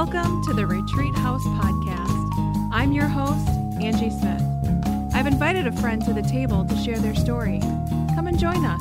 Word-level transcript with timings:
Welcome 0.00 0.44
to 0.44 0.52
the 0.52 0.64
Retreat 0.64 1.12
House 1.16 1.42
Podcast. 1.42 2.68
I'm 2.70 2.92
your 2.92 3.08
host, 3.08 3.48
Angie 3.82 4.10
Smith. 4.10 4.40
I've 5.12 5.26
invited 5.26 5.66
a 5.66 5.72
friend 5.72 6.00
to 6.04 6.12
the 6.12 6.22
table 6.22 6.64
to 6.64 6.76
share 6.76 7.00
their 7.00 7.16
story. 7.16 7.58
Come 8.14 8.28
and 8.28 8.38
join 8.38 8.64
us. 8.64 8.80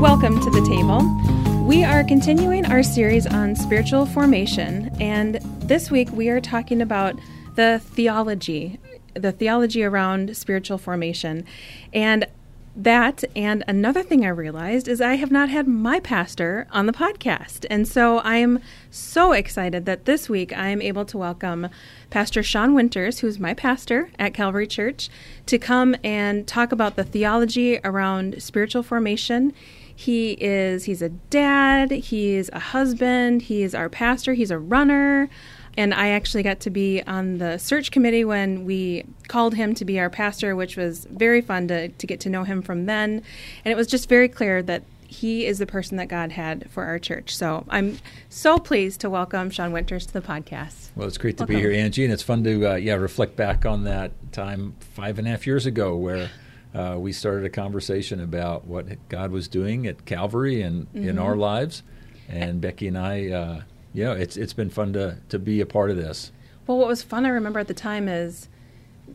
Welcome 0.00 0.38
to 0.42 0.50
the 0.50 0.64
table. 0.64 1.64
We 1.64 1.82
are 1.82 2.04
continuing 2.04 2.66
our 2.66 2.84
series 2.84 3.26
on 3.26 3.56
spiritual 3.56 4.06
formation, 4.06 4.96
and 5.00 5.40
this 5.58 5.90
week 5.90 6.08
we 6.12 6.28
are 6.28 6.40
talking 6.40 6.80
about 6.80 7.18
the 7.56 7.80
theology, 7.84 8.78
the 9.14 9.32
theology 9.32 9.82
around 9.82 10.36
spiritual 10.36 10.78
formation. 10.78 11.44
And 11.92 12.28
that 12.76 13.24
and 13.34 13.64
another 13.66 14.02
thing 14.02 14.24
I 14.24 14.28
realized 14.28 14.86
is 14.86 15.00
I 15.00 15.14
have 15.14 15.30
not 15.30 15.48
had 15.48 15.66
my 15.66 15.98
pastor 15.98 16.66
on 16.70 16.86
the 16.86 16.92
podcast. 16.92 17.64
And 17.70 17.88
so 17.88 18.18
I 18.18 18.36
am 18.36 18.60
so 18.90 19.32
excited 19.32 19.86
that 19.86 20.04
this 20.04 20.28
week 20.28 20.56
I 20.56 20.68
am 20.68 20.82
able 20.82 21.06
to 21.06 21.16
welcome 21.16 21.68
Pastor 22.10 22.42
Shawn 22.42 22.74
Winters, 22.74 23.20
who's 23.20 23.40
my 23.40 23.54
pastor 23.54 24.10
at 24.18 24.34
Calvary 24.34 24.66
Church, 24.66 25.08
to 25.46 25.58
come 25.58 25.96
and 26.04 26.46
talk 26.46 26.70
about 26.70 26.96
the 26.96 27.04
theology 27.04 27.80
around 27.82 28.42
spiritual 28.42 28.82
formation. 28.82 29.54
He 29.94 30.32
is 30.32 30.84
he's 30.84 31.00
a 31.00 31.08
dad, 31.08 31.90
he's 31.90 32.50
a 32.52 32.58
husband, 32.58 33.42
he's 33.42 33.74
our 33.74 33.88
pastor, 33.88 34.34
he's 34.34 34.50
a 34.50 34.58
runner. 34.58 35.30
And 35.76 35.92
I 35.92 36.08
actually 36.08 36.42
got 36.42 36.60
to 36.60 36.70
be 36.70 37.02
on 37.02 37.38
the 37.38 37.58
search 37.58 37.90
committee 37.90 38.24
when 38.24 38.64
we 38.64 39.04
called 39.28 39.54
him 39.54 39.74
to 39.74 39.84
be 39.84 40.00
our 40.00 40.08
pastor, 40.08 40.56
which 40.56 40.76
was 40.76 41.06
very 41.10 41.40
fun 41.40 41.68
to, 41.68 41.88
to 41.88 42.06
get 42.06 42.20
to 42.20 42.30
know 42.30 42.44
him 42.44 42.62
from 42.62 42.86
then. 42.86 43.22
And 43.64 43.72
it 43.72 43.76
was 43.76 43.86
just 43.86 44.08
very 44.08 44.28
clear 44.28 44.62
that 44.62 44.84
he 45.06 45.46
is 45.46 45.58
the 45.58 45.66
person 45.66 45.96
that 45.98 46.08
God 46.08 46.32
had 46.32 46.70
for 46.70 46.84
our 46.84 46.98
church. 46.98 47.36
So 47.36 47.64
I'm 47.68 47.98
so 48.28 48.58
pleased 48.58 49.00
to 49.02 49.10
welcome 49.10 49.50
Shawn 49.50 49.72
Winters 49.72 50.06
to 50.06 50.12
the 50.12 50.20
podcast. 50.20 50.90
Well, 50.96 51.06
it's 51.06 51.18
great 51.18 51.36
to 51.38 51.42
welcome. 51.42 51.56
be 51.56 51.60
here, 51.60 51.72
Angie, 51.72 52.04
and 52.04 52.12
it's 52.12 52.22
fun 52.22 52.42
to 52.44 52.72
uh, 52.72 52.74
yeah 52.74 52.94
reflect 52.94 53.36
back 53.36 53.64
on 53.66 53.84
that 53.84 54.12
time 54.32 54.74
five 54.80 55.18
and 55.18 55.28
a 55.28 55.30
half 55.30 55.46
years 55.46 55.66
ago 55.66 55.96
where. 55.96 56.30
Uh, 56.74 56.98
we 56.98 57.10
started 57.10 57.42
a 57.42 57.48
conversation 57.48 58.20
about 58.20 58.66
what 58.66 59.08
God 59.08 59.30
was 59.30 59.48
doing 59.48 59.86
at 59.86 60.04
Calvary 60.04 60.60
and 60.60 60.86
mm-hmm. 60.92 61.08
in 61.08 61.18
our 61.18 61.34
lives, 61.34 61.82
and 62.28 62.60
Becky 62.60 62.86
and 62.86 62.98
I 62.98 63.30
uh, 63.30 63.60
yeah, 63.96 64.12
it's 64.12 64.36
it's 64.36 64.52
been 64.52 64.68
fun 64.68 64.92
to 64.92 65.16
to 65.30 65.38
be 65.38 65.60
a 65.62 65.66
part 65.66 65.90
of 65.90 65.96
this. 65.96 66.30
Well, 66.66 66.76
what 66.78 66.86
was 66.86 67.02
fun, 67.02 67.24
I 67.24 67.30
remember 67.30 67.58
at 67.58 67.66
the 67.66 67.74
time, 67.74 68.08
is 68.08 68.48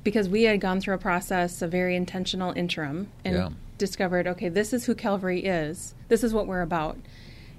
because 0.04 0.28
we 0.28 0.44
had 0.44 0.60
gone 0.60 0.82
through 0.82 0.96
a 0.96 0.98
process, 0.98 1.62
a 1.62 1.68
very 1.68 1.96
intentional 1.96 2.52
interim, 2.54 3.10
and 3.24 3.36
yeah. 3.36 3.50
discovered, 3.78 4.26
okay, 4.26 4.50
this 4.50 4.74
is 4.74 4.86
who 4.86 4.96
Calvary 4.96 5.42
is. 5.42 5.94
This 6.08 6.24
is 6.24 6.34
what 6.34 6.48
we're 6.48 6.62
about. 6.62 6.98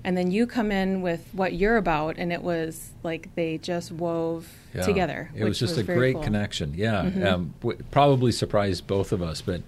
And 0.03 0.17
then 0.17 0.33
you 0.33 0.49
come 0.49 0.73
in 0.73 1.01
with 1.01 1.29
what 1.33 1.53
you're 1.53 1.77
about, 1.77 2.17
and 2.19 2.33
it 2.33 2.43
was 2.43 2.91
like 3.05 3.33
they 3.37 3.57
just 3.59 3.93
wove 3.93 4.53
yeah. 4.75 4.83
together. 4.83 5.31
It 5.33 5.45
was 5.45 5.61
just 5.61 5.77
was 5.77 5.89
a 5.89 5.95
great 5.95 6.15
cool. 6.15 6.25
connection. 6.25 6.75
Yeah, 6.75 7.05
mm-hmm. 7.05 7.25
um, 7.25 7.55
w- 7.61 7.79
probably 7.93 8.33
surprised 8.33 8.89
both 8.89 9.13
of 9.13 9.23
us, 9.23 9.43
but 9.43 9.63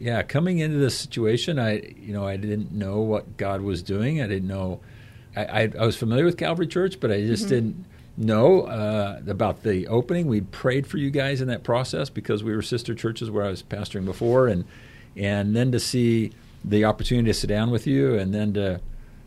yeah, 0.00 0.22
coming 0.22 0.58
into 0.58 0.78
this 0.78 0.98
situation, 0.98 1.60
I 1.60 1.94
you 2.00 2.12
know 2.12 2.26
I 2.26 2.36
didn't 2.36 2.72
know 2.72 2.98
what 2.98 3.36
God 3.36 3.60
was 3.60 3.80
doing. 3.80 4.20
I 4.20 4.26
didn't 4.26 4.48
know 4.48 4.80
I, 5.44 5.72
I, 5.78 5.86
was 5.86 5.96
familiar 5.96 6.24
with 6.24 6.36
Calvary 6.36 6.66
Church, 6.66 7.00
but 7.00 7.10
I 7.10 7.20
just 7.20 7.44
mm-hmm. 7.44 7.50
didn't 7.50 7.84
know 8.16 8.62
uh, 8.62 9.20
about 9.26 9.62
the 9.62 9.86
opening. 9.88 10.26
We 10.26 10.42
prayed 10.42 10.86
for 10.86 10.98
you 10.98 11.10
guys 11.10 11.40
in 11.40 11.48
that 11.48 11.62
process 11.62 12.10
because 12.10 12.44
we 12.44 12.54
were 12.54 12.62
sister 12.62 12.94
churches 12.94 13.30
where 13.30 13.44
I 13.44 13.48
was 13.48 13.62
pastoring 13.62 14.04
before, 14.04 14.48
and 14.48 14.64
and 15.16 15.56
then 15.56 15.72
to 15.72 15.80
see 15.80 16.32
the 16.64 16.84
opportunity 16.84 17.30
to 17.30 17.34
sit 17.34 17.48
down 17.48 17.70
with 17.70 17.86
you, 17.86 18.18
and 18.18 18.34
then 18.34 18.54
to 18.54 18.80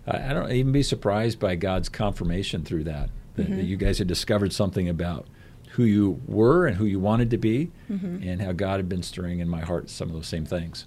I 0.05 0.33
don't 0.33 0.51
even 0.51 0.71
be 0.71 0.83
surprised 0.83 1.39
by 1.39 1.55
God's 1.55 1.89
confirmation 1.89 2.63
through 2.63 2.85
that 2.85 3.09
that, 3.35 3.43
mm-hmm. 3.43 3.55
that 3.57 3.63
you 3.63 3.77
guys 3.77 3.97
had 3.97 4.07
discovered 4.07 4.53
something 4.53 4.89
about 4.89 5.27
who 5.71 5.83
you 5.83 6.21
were 6.27 6.67
and 6.67 6.77
who 6.77 6.85
you 6.85 6.99
wanted 6.99 7.31
to 7.31 7.37
be, 7.37 7.71
mm-hmm. 7.89 8.27
and 8.27 8.41
how 8.41 8.51
God 8.51 8.77
had 8.77 8.87
been 8.87 9.01
stirring 9.01 9.39
in 9.39 9.49
my 9.49 9.61
heart 9.61 9.89
some 9.89 10.07
of 10.07 10.13
those 10.13 10.27
same 10.27 10.45
things. 10.45 10.85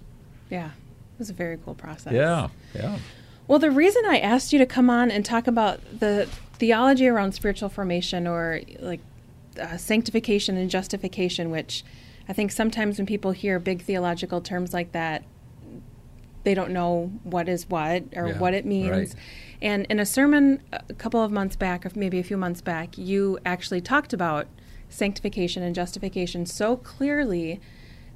Yeah, 0.49 0.67
it 0.67 1.19
was 1.19 1.29
a 1.29 1.33
very 1.33 1.57
cool 1.57 1.75
process. 1.75 2.13
Yeah, 2.13 2.47
yeah. 2.73 2.97
Well, 3.47 3.59
the 3.59 3.71
reason 3.71 4.03
I 4.05 4.19
asked 4.19 4.51
you 4.51 4.59
to 4.59 4.65
come 4.65 4.89
on 4.89 5.09
and 5.09 5.23
talk 5.23 5.47
about 5.47 5.79
the 5.99 6.27
theology 6.53 7.07
around 7.07 7.33
spiritual 7.33 7.69
formation 7.69 8.27
or 8.27 8.61
like 8.79 8.99
uh, 9.59 9.77
sanctification 9.77 10.57
and 10.57 10.69
justification, 10.69 11.49
which 11.49 11.83
I 12.27 12.33
think 12.33 12.51
sometimes 12.51 12.97
when 12.97 13.05
people 13.05 13.31
hear 13.31 13.59
big 13.59 13.81
theological 13.83 14.41
terms 14.41 14.73
like 14.73 14.91
that, 14.91 15.23
they 16.43 16.53
don't 16.53 16.71
know 16.71 17.11
what 17.23 17.49
is 17.49 17.69
what 17.69 18.03
or 18.15 18.29
yeah, 18.29 18.39
what 18.39 18.53
it 18.53 18.65
means. 18.65 18.89
Right. 18.89 19.15
And 19.61 19.85
in 19.89 19.99
a 19.99 20.05
sermon 20.05 20.61
a 20.71 20.93
couple 20.93 21.23
of 21.23 21.31
months 21.31 21.55
back, 21.55 21.85
or 21.85 21.91
maybe 21.95 22.19
a 22.19 22.23
few 22.23 22.37
months 22.37 22.61
back, 22.61 22.97
you 22.97 23.39
actually 23.45 23.81
talked 23.81 24.13
about 24.13 24.47
sanctification 24.89 25.63
and 25.63 25.75
justification 25.75 26.45
so 26.45 26.77
clearly 26.77 27.59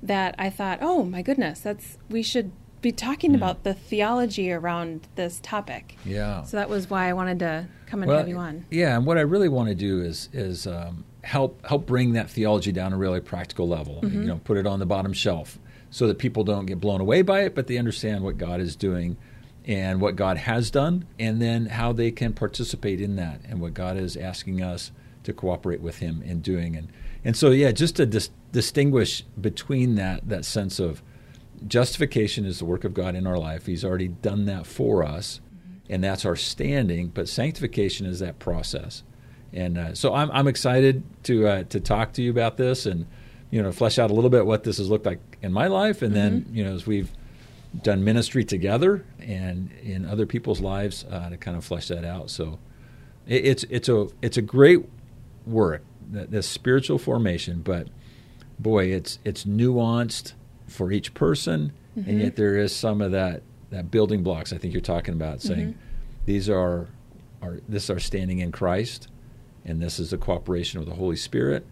that 0.03 0.35
I 0.37 0.49
thought, 0.49 0.79
oh 0.81 1.03
my 1.03 1.21
goodness, 1.21 1.61
that's 1.61 1.97
we 2.09 2.23
should 2.23 2.51
be 2.81 2.91
talking 2.91 3.31
mm. 3.31 3.35
about 3.35 3.63
the 3.63 3.73
theology 3.73 4.51
around 4.51 5.07
this 5.15 5.39
topic. 5.43 5.97
Yeah. 6.03 6.43
So 6.43 6.57
that 6.57 6.69
was 6.69 6.89
why 6.89 7.09
I 7.09 7.13
wanted 7.13 7.39
to 7.39 7.67
come 7.85 8.01
and 8.01 8.09
well, 8.09 8.19
have 8.19 8.27
you 8.27 8.37
on. 8.37 8.65
Yeah, 8.71 8.95
and 8.95 9.05
what 9.05 9.17
I 9.17 9.21
really 9.21 9.49
want 9.49 9.69
to 9.69 9.75
do 9.75 10.01
is 10.01 10.29
is 10.33 10.67
um, 10.67 11.05
help 11.23 11.65
help 11.65 11.85
bring 11.85 12.13
that 12.13 12.29
theology 12.29 12.71
down 12.71 12.93
a 12.93 12.97
really 12.97 13.21
practical 13.21 13.67
level. 13.67 14.01
Mm-hmm. 14.01 14.21
You 14.21 14.27
know, 14.27 14.41
put 14.43 14.57
it 14.57 14.65
on 14.65 14.79
the 14.79 14.85
bottom 14.85 15.13
shelf 15.13 15.59
so 15.89 16.07
that 16.07 16.17
people 16.17 16.43
don't 16.43 16.65
get 16.65 16.79
blown 16.79 17.01
away 17.01 17.21
by 17.21 17.41
it, 17.41 17.53
but 17.53 17.67
they 17.67 17.77
understand 17.77 18.23
what 18.23 18.37
God 18.37 18.61
is 18.61 18.75
doing 18.75 19.17
and 19.65 20.01
what 20.01 20.15
God 20.15 20.37
has 20.37 20.71
done, 20.71 21.05
and 21.19 21.41
then 21.41 21.67
how 21.67 21.91
they 21.91 22.09
can 22.09 22.33
participate 22.33 22.99
in 22.99 23.15
that 23.17 23.41
and 23.47 23.61
what 23.61 23.75
God 23.75 23.97
is 23.97 24.17
asking 24.17 24.63
us 24.63 24.91
to 25.23 25.33
cooperate 25.33 25.81
with 25.81 25.99
Him 25.99 26.23
in 26.23 26.41
doing. 26.41 26.75
And 26.75 26.87
and 27.23 27.37
so 27.37 27.51
yeah, 27.51 27.71
just 27.71 27.97
to 27.97 28.05
dis- 28.05 28.31
distinguish 28.51 29.21
between 29.39 29.95
that 29.95 30.27
that 30.27 30.45
sense 30.45 30.79
of 30.79 31.03
justification 31.67 32.45
is 32.45 32.59
the 32.59 32.65
work 32.65 32.83
of 32.83 32.93
God 32.93 33.15
in 33.15 33.27
our 33.27 33.37
life. 33.37 33.65
He's 33.65 33.85
already 33.85 34.07
done 34.07 34.45
that 34.45 34.65
for 34.65 35.03
us, 35.03 35.39
mm-hmm. 35.39 35.93
and 35.93 36.03
that's 36.03 36.25
our 36.25 36.35
standing. 36.35 37.09
But 37.09 37.29
sanctification 37.29 38.05
is 38.05 38.19
that 38.19 38.39
process. 38.39 39.03
And 39.53 39.77
uh, 39.77 39.95
so 39.95 40.13
I'm, 40.13 40.31
I'm 40.31 40.47
excited 40.47 41.03
to 41.23 41.47
uh, 41.47 41.63
to 41.65 41.79
talk 41.79 42.13
to 42.13 42.21
you 42.21 42.31
about 42.31 42.57
this 42.57 42.85
and 42.85 43.05
you 43.49 43.61
know 43.61 43.71
flesh 43.71 43.99
out 43.99 44.09
a 44.09 44.13
little 44.13 44.29
bit 44.29 44.45
what 44.45 44.63
this 44.63 44.77
has 44.77 44.89
looked 44.89 45.05
like 45.05 45.19
in 45.41 45.51
my 45.51 45.67
life, 45.67 46.01
and 46.01 46.13
mm-hmm. 46.13 46.35
then 46.35 46.45
you 46.51 46.63
know 46.63 46.73
as 46.73 46.85
we've 46.85 47.11
done 47.83 48.03
ministry 48.03 48.43
together 48.43 49.05
and 49.19 49.71
in 49.81 50.05
other 50.05 50.25
people's 50.25 50.59
lives 50.59 51.05
uh, 51.09 51.29
to 51.29 51.37
kind 51.37 51.55
of 51.55 51.63
flesh 51.63 51.87
that 51.87 52.03
out. 52.03 52.29
So 52.29 52.59
it, 53.27 53.45
it's 53.45 53.63
it's 53.69 53.89
a 53.89 54.07
it's 54.21 54.37
a 54.37 54.41
great 54.41 54.85
work, 55.45 55.83
this 56.09 56.47
spiritual 56.47 56.97
formation, 56.97 57.61
but 57.61 57.87
boy, 58.59 58.85
it's 58.85 59.19
it's 59.23 59.43
nuanced 59.45 60.33
for 60.71 60.91
each 60.91 61.13
person, 61.13 61.73
mm-hmm. 61.97 62.09
and 62.09 62.21
yet 62.21 62.35
there 62.35 62.57
is 62.57 62.75
some 62.75 63.01
of 63.01 63.11
that 63.11 63.43
that 63.69 63.89
building 63.89 64.23
blocks 64.23 64.51
I 64.51 64.57
think 64.57 64.73
you're 64.73 64.81
talking 64.81 65.13
about, 65.13 65.41
saying 65.41 65.69
mm-hmm. 65.69 65.79
these 66.25 66.49
are 66.49 66.87
are 67.41 67.59
this 67.67 67.89
are 67.89 67.99
standing 67.99 68.39
in 68.39 68.51
Christ, 68.51 69.07
and 69.65 69.81
this 69.81 69.99
is 69.99 70.11
the 70.11 70.17
cooperation 70.17 70.79
of 70.79 70.85
the 70.85 70.93
Holy 70.93 71.15
Spirit 71.15 71.65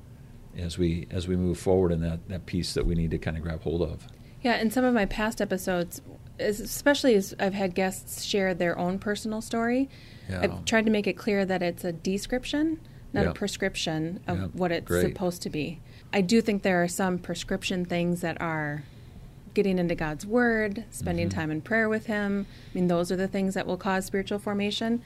as 0.58 0.78
we 0.78 1.08
as 1.12 1.28
we 1.28 1.36
move 1.36 1.60
forward 1.60 1.92
in 1.92 2.02
that 2.02 2.28
that 2.30 2.46
piece 2.46 2.74
that 2.74 2.86
we 2.86 2.96
need 2.96 3.12
to 3.12 3.18
kind 3.18 3.38
of 3.38 3.44
grab 3.44 3.62
hold 3.64 3.82
of. 3.82 4.08
Yeah, 4.42 4.58
in 4.58 4.72
some 4.72 4.86
of 4.86 4.94
my 4.94 5.06
past 5.06 5.42
episodes, 5.42 6.02
especially 6.40 7.16
as 7.16 7.36
I've 7.40 7.54
had 7.54 7.76
guests 7.76 8.24
share 8.24 8.54
their 8.54 8.78
own 8.78 9.00
personal 9.00 9.42
story, 9.42 9.90
yeah. 10.30 10.42
I've 10.42 10.66
tried 10.66 10.86
to 10.86 10.92
make 10.92 11.08
it 11.08 11.14
clear 11.14 11.46
that 11.46 11.62
it's 11.62 11.84
a 11.84 11.92
description, 11.92 12.80
not 13.12 13.26
yeah. 13.26 13.32
a 13.32 13.34
prescription 13.34 14.22
of 14.28 14.40
yeah. 14.40 14.48
what 14.48 14.72
it's 14.72 14.88
Great. 14.88 15.08
supposed 15.08 15.42
to 15.42 15.50
be. 15.50 15.82
I 16.12 16.22
do 16.22 16.42
think 16.42 16.64
there 16.64 16.82
are 16.84 16.88
some 16.88 17.20
prescription 17.20 17.86
things 17.86 18.22
that 18.22 18.40
are 18.42 18.84
getting 19.54 19.78
into 19.78 19.96
God's 19.96 20.26
Word, 20.26 20.86
spending 20.90 21.30
mm-hmm. 21.30 21.40
time 21.40 21.52
in 21.52 21.62
prayer 21.62 21.90
with 21.90 22.06
Him. 22.06 22.46
I 22.50 22.78
mean, 22.78 22.88
those 22.88 23.12
are 23.12 23.16
the 23.16 23.28
things 23.28 23.54
that 23.54 23.68
will 23.68 23.78
cause 23.78 24.06
spiritual 24.06 24.40
formation. 24.40 25.02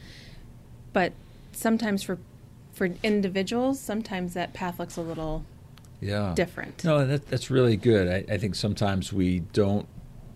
But 0.93 1.13
sometimes 1.51 2.03
for 2.03 2.19
for 2.73 2.89
individuals, 3.03 3.79
sometimes 3.79 4.33
that 4.33 4.53
path 4.53 4.79
looks 4.79 4.97
a 4.97 5.01
little 5.01 5.45
yeah 6.01 6.33
different. 6.35 6.83
No, 6.83 7.05
that, 7.05 7.27
that's 7.27 7.49
really 7.49 7.77
good. 7.77 8.07
I, 8.07 8.33
I, 8.33 8.37
think 8.37 8.55
sometimes 8.55 9.13
we 9.13 9.39
don't 9.39 9.87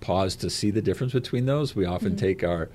pause 0.02 0.36
to 0.38 0.50
see 0.50 0.72
the 0.72 0.82
difference 0.82 1.14
between 1.14 1.46
those. 1.46 1.76
We 1.76 1.86
often 1.86 2.10
mm-hmm. 2.10 2.18
take 2.18 2.44
our, 2.44 2.70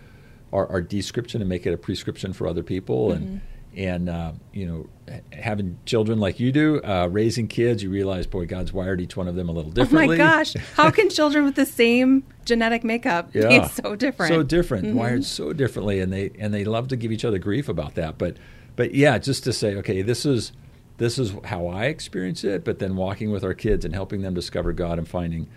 our, 0.52 0.66
our 0.68 0.82
description 0.82 1.40
and 1.40 1.48
make 1.48 1.66
it 1.66 1.72
a 1.72 1.78
prescription 1.78 2.32
for 2.32 2.46
other 2.46 2.62
people, 2.62 3.10
mm-hmm. 3.10 3.36
And 3.76 4.08
uh, 4.08 4.32
you 4.52 4.66
know 4.66 4.86
having 5.32 5.78
children 5.84 6.19
like 6.19 6.38
you 6.38 6.52
do 6.52 6.80
uh, 6.82 7.08
raising 7.10 7.48
kids 7.48 7.82
you 7.82 7.90
realize 7.90 8.26
boy 8.26 8.46
god's 8.46 8.72
wired 8.72 9.00
each 9.00 9.16
one 9.16 9.28
of 9.28 9.34
them 9.34 9.48
a 9.48 9.52
little 9.52 9.70
differently 9.70 10.16
oh 10.16 10.24
my 10.24 10.32
gosh 10.36 10.54
how 10.74 10.90
can 10.90 11.08
children 11.10 11.44
with 11.44 11.54
the 11.54 11.66
same 11.66 12.24
genetic 12.44 12.84
makeup 12.84 13.30
yeah. 13.32 13.60
be 13.60 13.69
so 13.69 13.96
different 13.96 14.32
so 14.32 14.42
different 14.42 14.86
mm-hmm. 14.86 14.96
wired 14.96 15.24
so 15.24 15.52
differently 15.52 16.00
and 16.00 16.12
they 16.12 16.30
and 16.38 16.52
they 16.52 16.64
love 16.64 16.88
to 16.88 16.96
give 16.96 17.12
each 17.12 17.24
other 17.24 17.38
grief 17.38 17.69
about 17.69 17.94
that 17.94 18.19
but 18.19 18.36
but 18.76 18.94
yeah 18.94 19.19
just 19.19 19.44
to 19.44 19.52
say 19.52 19.74
okay 19.74 20.02
this 20.02 20.26
is 20.26 20.52
this 20.98 21.19
is 21.19 21.34
how 21.44 21.66
i 21.66 21.86
experience 21.86 22.44
it 22.44 22.64
but 22.64 22.78
then 22.78 22.96
walking 22.96 23.30
with 23.30 23.44
our 23.44 23.54
kids 23.54 23.84
and 23.84 23.94
helping 23.94 24.22
them 24.22 24.34
discover 24.34 24.72
god 24.72 24.98
and 24.98 25.08
finding 25.08 25.48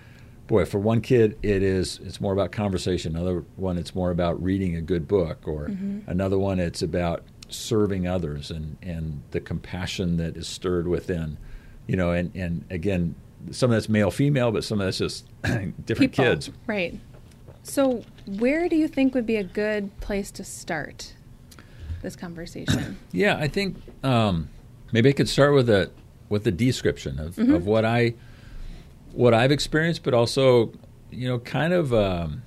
boy, 0.47 0.65
for 0.65 0.79
one 0.79 1.01
kid, 1.01 1.37
it 1.41 1.63
is 1.63 1.99
it's 2.03 2.21
more 2.21 2.33
about 2.33 2.51
conversation. 2.51 3.15
Another 3.15 3.43
one, 3.55 3.77
it's 3.77 3.95
more 3.95 4.11
about 4.11 4.41
reading 4.41 4.75
a 4.75 4.81
good 4.81 5.07
book, 5.07 5.47
or 5.47 5.65
Mm-hmm. 5.65 6.09
another 6.09 6.37
one, 6.37 6.59
it's 6.59 6.81
about 6.81 7.23
serving 7.49 8.07
others 8.07 8.51
and 8.51 8.77
and 8.81 9.21
the 9.31 9.39
compassion 9.39 10.17
that 10.17 10.35
is 10.37 10.47
stirred 10.47 10.87
within, 10.87 11.37
you 11.87 11.95
know. 11.95 12.11
And 12.11 12.31
and 12.35 12.65
again, 12.69 13.15
some 13.51 13.71
of 13.71 13.75
that's 13.75 13.89
male 13.89 14.11
female, 14.11 14.51
but 14.51 14.63
some 14.63 14.79
of 14.81 14.87
that's 14.87 14.97
just 14.97 15.25
different 15.43 16.11
People. 16.11 16.25
kids. 16.25 16.49
Right. 16.67 16.99
So, 17.63 18.03
where 18.27 18.69
do 18.69 18.75
you 18.75 18.87
think 18.87 19.15
would 19.15 19.25
be 19.25 19.37
a 19.37 19.43
good 19.43 19.97
place 19.99 20.29
to 20.31 20.43
start 20.43 21.13
this 22.01 22.15
conversation? 22.15 22.97
Yeah, 23.11 23.37
I 23.37 23.47
think 23.47 23.77
um, 24.03 24.49
maybe 24.91 25.09
I 25.09 25.13
could 25.13 25.29
start 25.29 25.53
with 25.53 25.69
a 25.69 25.89
with 26.29 26.43
the 26.43 26.51
description 26.51 27.19
of, 27.19 27.35
Mm-hmm. 27.35 27.53
of 27.55 27.65
what 27.65 27.85
I 27.85 28.13
what 29.13 29.33
I've 29.33 29.51
experienced, 29.51 30.03
but 30.03 30.13
also 30.13 30.73
you 31.11 31.27
know, 31.29 31.39
kind 31.39 31.71
of 31.73 31.93
um, 31.93 32.43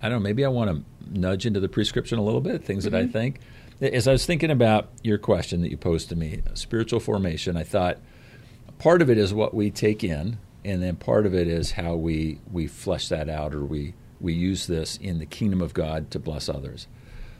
I 0.00 0.08
don't 0.08 0.18
know. 0.20 0.22
Maybe 0.24 0.44
I 0.44 0.48
want 0.48 0.70
to 0.70 1.18
nudge 1.18 1.44
into 1.46 1.60
the 1.60 1.68
prescription 1.68 2.18
a 2.18 2.22
little 2.22 2.40
bit. 2.40 2.64
Things 2.64 2.84
that 2.84 2.94
I 2.94 3.06
think. 3.06 3.40
As 3.80 4.06
I 4.06 4.12
was 4.12 4.24
thinking 4.24 4.50
about 4.50 4.88
your 5.02 5.18
question 5.18 5.60
that 5.62 5.70
you 5.70 5.76
posed 5.76 6.08
to 6.10 6.16
me, 6.16 6.42
spiritual 6.54 7.00
formation, 7.00 7.56
I 7.56 7.64
thought 7.64 7.98
part 8.78 9.02
of 9.02 9.10
it 9.10 9.18
is 9.18 9.34
what 9.34 9.52
we 9.52 9.70
take 9.70 10.04
in, 10.04 10.38
and 10.64 10.82
then 10.82 10.96
part 10.96 11.26
of 11.26 11.34
it 11.34 11.48
is 11.48 11.72
how 11.72 11.94
we 11.94 12.38
we 12.50 12.66
flesh 12.66 13.08
that 13.08 13.28
out 13.28 13.54
or 13.54 13.64
we 13.64 13.94
we 14.20 14.32
use 14.32 14.66
this 14.66 14.96
in 14.96 15.18
the 15.18 15.26
kingdom 15.26 15.60
of 15.60 15.74
God 15.74 16.10
to 16.12 16.18
bless 16.18 16.48
others. 16.48 16.86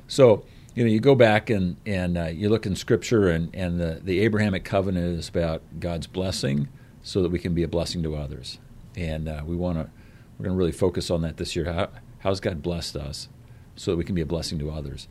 So 0.08 0.44
you 0.74 0.84
know, 0.84 0.90
you 0.90 0.98
go 0.98 1.14
back 1.14 1.50
and 1.50 1.76
and 1.86 2.18
uh, 2.18 2.24
you 2.26 2.48
look 2.48 2.66
in 2.66 2.74
Scripture, 2.74 3.28
and 3.28 3.54
and 3.54 3.80
the 3.80 4.00
the 4.02 4.20
Abrahamic 4.20 4.64
covenant 4.64 5.18
is 5.18 5.28
about 5.28 5.62
God's 5.78 6.08
blessing, 6.08 6.68
so 7.02 7.22
that 7.22 7.30
we 7.30 7.38
can 7.38 7.54
be 7.54 7.62
a 7.62 7.68
blessing 7.68 8.02
to 8.02 8.16
others. 8.16 8.58
And 8.96 9.28
uh, 9.28 9.42
we 9.46 9.54
want 9.54 9.78
to 9.78 9.88
we're 10.36 10.44
going 10.44 10.56
to 10.56 10.58
really 10.58 10.72
focus 10.72 11.10
on 11.10 11.22
that 11.22 11.36
this 11.36 11.54
year. 11.54 11.72
How 11.72 11.90
how's 12.18 12.40
God 12.40 12.60
blessed 12.60 12.96
us, 12.96 13.28
so 13.76 13.92
that 13.92 13.96
we 13.96 14.04
can 14.04 14.16
be 14.16 14.20
a 14.20 14.26
blessing 14.26 14.58
to 14.58 14.70
others. 14.70 15.06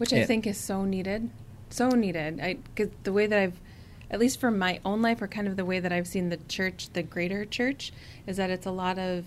Which 0.00 0.12
I 0.12 0.24
think 0.24 0.46
is 0.46 0.56
so 0.58 0.84
needed. 0.84 1.30
So 1.68 1.90
needed. 1.90 2.40
I 2.40 2.56
the 3.04 3.12
way 3.12 3.26
that 3.26 3.38
I've 3.38 3.60
at 4.10 4.18
least 4.18 4.40
for 4.40 4.50
my 4.50 4.80
own 4.84 5.02
life 5.02 5.22
or 5.22 5.28
kind 5.28 5.46
of 5.46 5.56
the 5.56 5.64
way 5.64 5.78
that 5.78 5.92
I've 5.92 6.06
seen 6.08 6.30
the 6.30 6.38
church, 6.48 6.88
the 6.94 7.02
greater 7.02 7.44
church, 7.44 7.92
is 8.26 8.38
that 8.38 8.50
it's 8.50 8.66
a 8.66 8.70
lot 8.72 8.98
of 8.98 9.24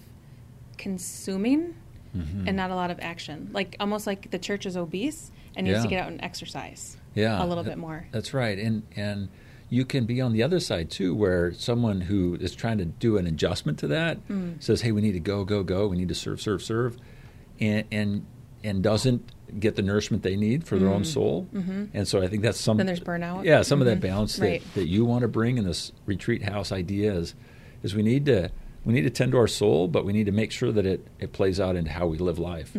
consuming 0.78 1.76
Mm-hmm. 2.16 2.48
and 2.48 2.56
not 2.56 2.70
a 2.70 2.76
lot 2.76 2.92
of 2.92 3.00
action. 3.02 3.50
Like 3.54 3.76
almost 3.80 4.06
like 4.06 4.30
the 4.30 4.38
church 4.38 4.68
is 4.68 4.78
obese 4.78 5.32
and 5.56 5.66
needs 5.66 5.82
to 5.82 5.88
get 5.88 6.00
out 6.04 6.12
and 6.12 6.22
exercise. 6.24 6.96
Yeah, 7.16 7.44
A 7.44 7.48
little 7.48 7.64
bit 7.64 7.80
more. 7.80 8.06
That's 8.12 8.36
right, 8.36 8.56
and 8.60 8.84
and 8.96 9.30
you 9.72 9.84
can 9.84 10.06
be 10.06 10.22
on 10.22 10.32
the 10.32 10.44
other 10.44 10.60
side 10.60 10.92
too, 10.92 11.16
where 11.16 11.54
someone 11.54 12.02
who 12.02 12.36
is 12.36 12.54
trying 12.54 12.78
to 12.78 12.86
do 12.86 13.18
an 13.18 13.26
adjustment 13.26 13.80
to 13.80 13.88
that 13.88 14.28
Mm. 14.28 14.62
says, 14.62 14.82
"Hey, 14.82 14.92
we 14.92 15.02
need 15.02 15.14
to 15.14 15.20
go, 15.20 15.44
go, 15.44 15.64
go. 15.64 15.88
We 15.88 15.98
need 15.98 16.10
to 16.10 16.14
serve, 16.14 16.40
serve, 16.40 16.62
serve," 16.62 16.98
and 17.60 17.84
and 17.92 18.26
and 18.64 18.84
doesn't 18.84 19.32
get 19.60 19.76
the 19.76 19.82
nourishment 19.82 20.24
they 20.24 20.36
need 20.36 20.66
for 20.66 20.78
their 20.80 20.90
own 20.90 21.04
soul. 21.06 21.48
Mm-hmm. 21.54 21.86
And 21.94 22.08
so 22.08 22.22
I 22.22 22.28
think 22.28 22.42
that's 22.44 22.60
some. 22.60 22.78
Then 22.78 22.86
there's 22.88 23.00
burnout. 23.00 23.46
Yeah, 23.46 23.62
some 23.62 23.82
of 23.82 23.86
that 23.88 24.00
Mhm. 24.00 24.02
balance 24.02 24.40
Right. 24.40 24.62
that, 24.74 24.80
that 24.82 24.88
you 24.88 25.06
want 25.06 25.22
to 25.24 25.28
bring 25.28 25.58
in 25.58 25.66
this 25.66 25.92
retreat 26.06 26.44
house 26.44 26.72
idea 26.72 27.14
is, 27.14 27.36
is 27.84 27.94
we 27.96 28.02
need 28.04 28.26
to 28.28 28.50
we 28.86 28.94
need 28.94 29.04
to 29.04 29.10
tend 29.10 29.32
to 29.32 29.38
our 29.38 29.48
soul, 29.48 29.88
but 29.88 30.04
we 30.06 30.12
need 30.12 30.26
to 30.26 30.32
make 30.32 30.52
sure 30.52 30.72
that 30.72 30.86
it 30.86 31.06
it 31.20 31.32
plays 31.34 31.60
out 31.60 31.76
into 31.76 31.92
how 31.92 32.08
we 32.08 32.18
live 32.18 32.40
life. 32.40 32.76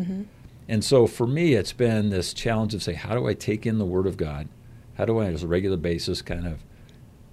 And 0.69 0.83
so 0.83 1.07
for 1.07 1.27
me, 1.27 1.53
it's 1.55 1.73
been 1.75 2.09
this 2.11 2.33
challenge 2.33 2.75
of 2.75 2.83
say, 2.83 2.95
how 2.95 3.15
do 3.15 3.27
I 3.27 3.35
take 3.35 3.67
in 3.67 3.79
the 3.79 3.85
Word 3.85 4.07
of 4.07 4.17
God? 4.17 4.49
How 4.95 5.05
do 5.05 5.19
I, 5.19 5.27
on 5.27 5.35
a 5.35 5.47
regular 5.47 5.77
basis, 5.77 6.23
kind 6.23 6.47
of 6.47 6.65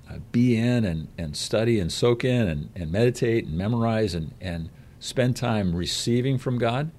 uh, 0.10 0.18
be 0.33 0.57
in 0.57 0.83
and, 0.83 1.07
and 1.18 1.38
study 1.38 1.80
and 1.80 1.89
soak 1.92 2.25
in 2.25 2.48
and, 2.48 2.69
and 2.75 2.92
meditate 2.92 3.45
and 3.45 3.57
memorize 3.57 4.13
and, 4.16 4.33
and 4.42 4.69
spend 5.00 5.38
time 5.38 5.74
receiving 5.75 6.38
from 6.38 6.57
God? 6.57 6.92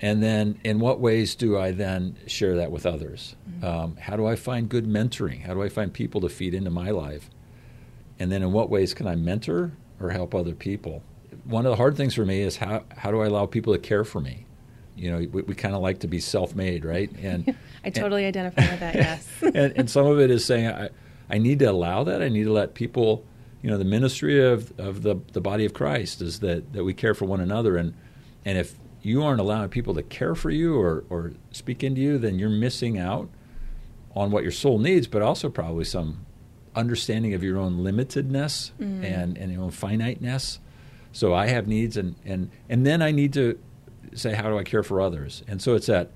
And 0.00 0.22
then, 0.22 0.58
in 0.62 0.78
what 0.78 1.00
ways 1.00 1.34
do 1.34 1.58
I 1.58 1.70
then 1.70 2.16
share 2.26 2.56
that 2.56 2.70
with 2.70 2.84
others? 2.84 3.34
Um, 3.62 3.96
how 3.96 4.16
do 4.16 4.26
I 4.26 4.36
find 4.36 4.68
good 4.68 4.86
mentoring? 4.86 5.42
How 5.42 5.54
do 5.54 5.62
I 5.62 5.68
find 5.68 5.92
people 5.92 6.20
to 6.20 6.28
feed 6.28 6.52
into 6.52 6.70
my 6.70 6.90
life? 6.90 7.30
And 8.18 8.30
then, 8.30 8.42
in 8.42 8.52
what 8.52 8.68
ways 8.68 8.92
can 8.92 9.06
I 9.06 9.14
mentor 9.14 9.72
or 10.00 10.10
help 10.10 10.34
other 10.34 10.54
people? 10.54 11.02
One 11.44 11.64
of 11.64 11.70
the 11.70 11.76
hard 11.76 11.96
things 11.96 12.14
for 12.14 12.26
me 12.26 12.42
is 12.42 12.56
how, 12.56 12.84
how 12.96 13.10
do 13.10 13.22
I 13.22 13.26
allow 13.26 13.46
people 13.46 13.72
to 13.72 13.78
care 13.78 14.04
for 14.04 14.20
me? 14.20 14.46
You 14.96 15.10
know, 15.10 15.18
we, 15.18 15.42
we 15.42 15.54
kind 15.54 15.74
of 15.74 15.80
like 15.80 16.00
to 16.00 16.08
be 16.08 16.20
self 16.20 16.54
made, 16.54 16.84
right? 16.84 17.10
And 17.22 17.54
I 17.84 17.90
totally 17.90 18.24
identify 18.26 18.70
with 18.70 18.80
that, 18.80 18.94
yes. 18.94 19.28
and, 19.42 19.72
and 19.76 19.90
some 19.90 20.06
of 20.06 20.20
it 20.20 20.30
is 20.30 20.44
saying 20.44 20.68
I, 20.68 20.90
I 21.30 21.38
need 21.38 21.58
to 21.60 21.66
allow 21.66 22.04
that. 22.04 22.22
I 22.22 22.28
need 22.28 22.44
to 22.44 22.52
let 22.52 22.74
people, 22.74 23.24
you 23.62 23.70
know, 23.70 23.78
the 23.78 23.84
ministry 23.84 24.44
of, 24.44 24.78
of 24.78 25.02
the, 25.02 25.16
the 25.32 25.40
body 25.40 25.64
of 25.64 25.72
Christ 25.72 26.20
is 26.20 26.40
that, 26.40 26.72
that 26.74 26.84
we 26.84 26.94
care 26.94 27.14
for 27.14 27.24
one 27.24 27.40
another. 27.40 27.76
And, 27.76 27.94
and 28.44 28.58
if 28.58 28.74
you 29.06 29.22
aren't 29.22 29.38
allowing 29.38 29.68
people 29.68 29.94
to 29.94 30.02
care 30.02 30.34
for 30.34 30.50
you 30.50 30.76
or, 30.80 31.04
or 31.08 31.32
speak 31.52 31.84
into 31.84 32.00
you, 32.00 32.18
then 32.18 32.40
you're 32.40 32.50
missing 32.50 32.98
out 32.98 33.30
on 34.16 34.32
what 34.32 34.42
your 34.42 34.50
soul 34.50 34.80
needs, 34.80 35.06
but 35.06 35.22
also 35.22 35.48
probably 35.48 35.84
some 35.84 36.26
understanding 36.74 37.32
of 37.32 37.40
your 37.40 37.56
own 37.56 37.78
limitedness 37.78 38.72
mm. 38.80 39.04
and, 39.04 39.38
and 39.38 39.52
your 39.52 39.62
own 39.62 39.70
finiteness. 39.70 40.58
So 41.12 41.32
I 41.32 41.46
have 41.46 41.68
needs, 41.68 41.96
and, 41.96 42.16
and, 42.24 42.50
and 42.68 42.84
then 42.84 43.00
I 43.00 43.12
need 43.12 43.32
to 43.34 43.56
say, 44.12 44.34
how 44.34 44.50
do 44.50 44.58
I 44.58 44.64
care 44.64 44.82
for 44.82 45.00
others? 45.00 45.44
And 45.46 45.62
so 45.62 45.76
it's 45.76 45.86
that, 45.86 46.10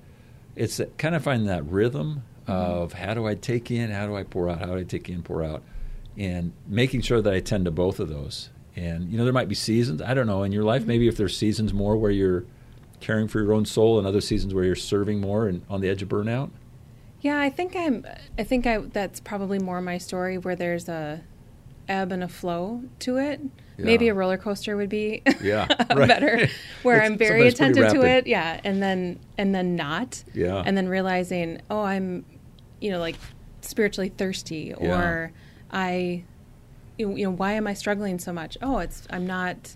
it's 0.57 0.75
that 0.75 0.97
kind 0.97 1.15
of 1.15 1.23
finding 1.23 1.47
that 1.47 1.65
rhythm 1.65 2.23
mm-hmm. 2.41 2.51
of 2.51 2.91
how 2.91 3.13
do 3.13 3.25
I 3.25 3.35
take 3.35 3.71
in, 3.71 3.89
how 3.89 4.05
do 4.05 4.17
I 4.17 4.23
pour 4.23 4.49
out, 4.49 4.59
how 4.59 4.65
do 4.65 4.75
I 4.75 4.83
take 4.83 5.07
in, 5.07 5.23
pour 5.23 5.43
out, 5.43 5.63
and 6.17 6.51
making 6.67 7.03
sure 7.03 7.21
that 7.21 7.33
I 7.33 7.39
tend 7.39 7.63
to 7.65 7.71
both 7.71 8.01
of 8.01 8.09
those. 8.09 8.49
And 8.75 9.09
you 9.09 9.17
know, 9.17 9.23
there 9.23 9.31
might 9.31 9.47
be 9.47 9.55
seasons. 9.55 10.01
I 10.01 10.13
don't 10.13 10.27
know 10.27 10.43
in 10.43 10.51
your 10.51 10.65
life. 10.65 10.81
Mm-hmm. 10.81 10.89
Maybe 10.89 11.07
if 11.07 11.15
there's 11.15 11.37
seasons 11.37 11.73
more 11.73 11.95
where 11.95 12.11
you're 12.11 12.43
caring 13.01 13.27
for 13.27 13.41
your 13.41 13.51
own 13.53 13.65
soul, 13.65 13.97
and 13.97 14.07
other 14.07 14.21
seasons 14.21 14.53
where 14.53 14.63
you're 14.63 14.75
serving 14.75 15.19
more 15.19 15.47
and 15.47 15.63
on 15.69 15.81
the 15.81 15.89
edge 15.89 16.01
of 16.01 16.09
burnout. 16.09 16.51
Yeah, 17.19 17.39
I 17.39 17.49
think 17.49 17.75
I'm. 17.75 18.05
I 18.39 18.43
think 18.43 18.65
I. 18.65 18.77
That's 18.77 19.19
probably 19.19 19.59
more 19.59 19.81
my 19.81 19.97
story, 19.97 20.37
where 20.37 20.55
there's 20.55 20.87
a 20.87 21.21
ebb 21.87 22.11
and 22.11 22.23
a 22.23 22.27
flow 22.27 22.83
to 22.99 23.17
it. 23.17 23.41
Maybe 23.77 24.09
a 24.09 24.13
roller 24.13 24.37
coaster 24.37 24.77
would 24.77 24.89
be 24.89 25.23
Yeah, 25.41 25.65
better, 25.65 26.47
where 26.83 27.01
I'm 27.01 27.17
very 27.17 27.47
attentive 27.47 27.91
to 27.93 28.01
it. 28.03 28.27
Yeah, 28.27 28.61
and 28.63 28.81
then 28.81 29.19
and 29.39 29.55
then 29.55 29.75
not. 29.75 30.23
Yeah. 30.35 30.61
and 30.63 30.77
then 30.77 30.87
realizing, 30.87 31.61
oh, 31.69 31.81
I'm, 31.81 32.23
you 32.79 32.91
know, 32.91 32.99
like 32.99 33.15
spiritually 33.61 34.09
thirsty, 34.09 34.75
Yeah. 34.79 34.95
or 35.01 35.31
I, 35.71 36.23
you 36.99 37.07
know, 37.07 37.31
why 37.31 37.53
am 37.53 37.65
I 37.65 37.73
struggling 37.73 38.19
so 38.19 38.31
much? 38.31 38.55
Oh, 38.61 38.77
it's 38.79 39.07
I'm 39.09 39.25
not. 39.25 39.75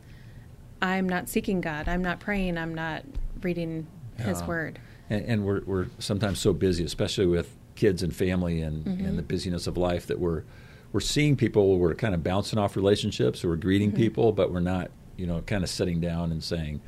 I'm 0.85 1.07
not 1.09 1.27
seeking 1.29 1.61
God. 1.61 1.87
I'm 1.87 2.01
not 2.01 2.19
praying. 2.19 2.57
I'm 2.57 2.73
not 2.75 3.03
reading 3.41 3.87
His 4.17 4.41
Word. 4.43 4.79
And, 5.09 5.25
and 5.25 5.45
we're, 5.45 5.61
we're 5.65 5.87
sometimes 5.99 6.39
so 6.39 6.53
busy, 6.53 6.83
especially 6.83 7.27
with 7.27 7.55
kids 7.75 8.01
and 8.03 8.15
family 8.15 8.61
and, 8.61 8.85
Mm-hmm. 8.85 9.05
and 9.05 9.17
the 9.17 9.21
busyness 9.23 9.67
of 9.67 9.77
life, 9.77 10.07
that 10.07 10.19
we're 10.19 10.43
we're 10.93 10.99
seeing 11.01 11.35
people. 11.35 11.77
We're 11.77 11.93
kind 11.95 12.13
of 12.15 12.23
bouncing 12.23 12.57
off 12.57 12.75
relationships. 12.77 13.43
We're 13.43 13.55
greeting 13.57 13.89
Mm-hmm. 13.89 13.97
people, 13.97 14.31
but 14.31 14.51
we're 14.51 14.61
not, 14.61 14.91
you 15.17 15.27
know, 15.27 15.41
kind 15.41 15.63
of 15.63 15.69
sitting 15.69 15.99
down 15.99 16.31
and 16.31 16.41
saying, 16.43 16.79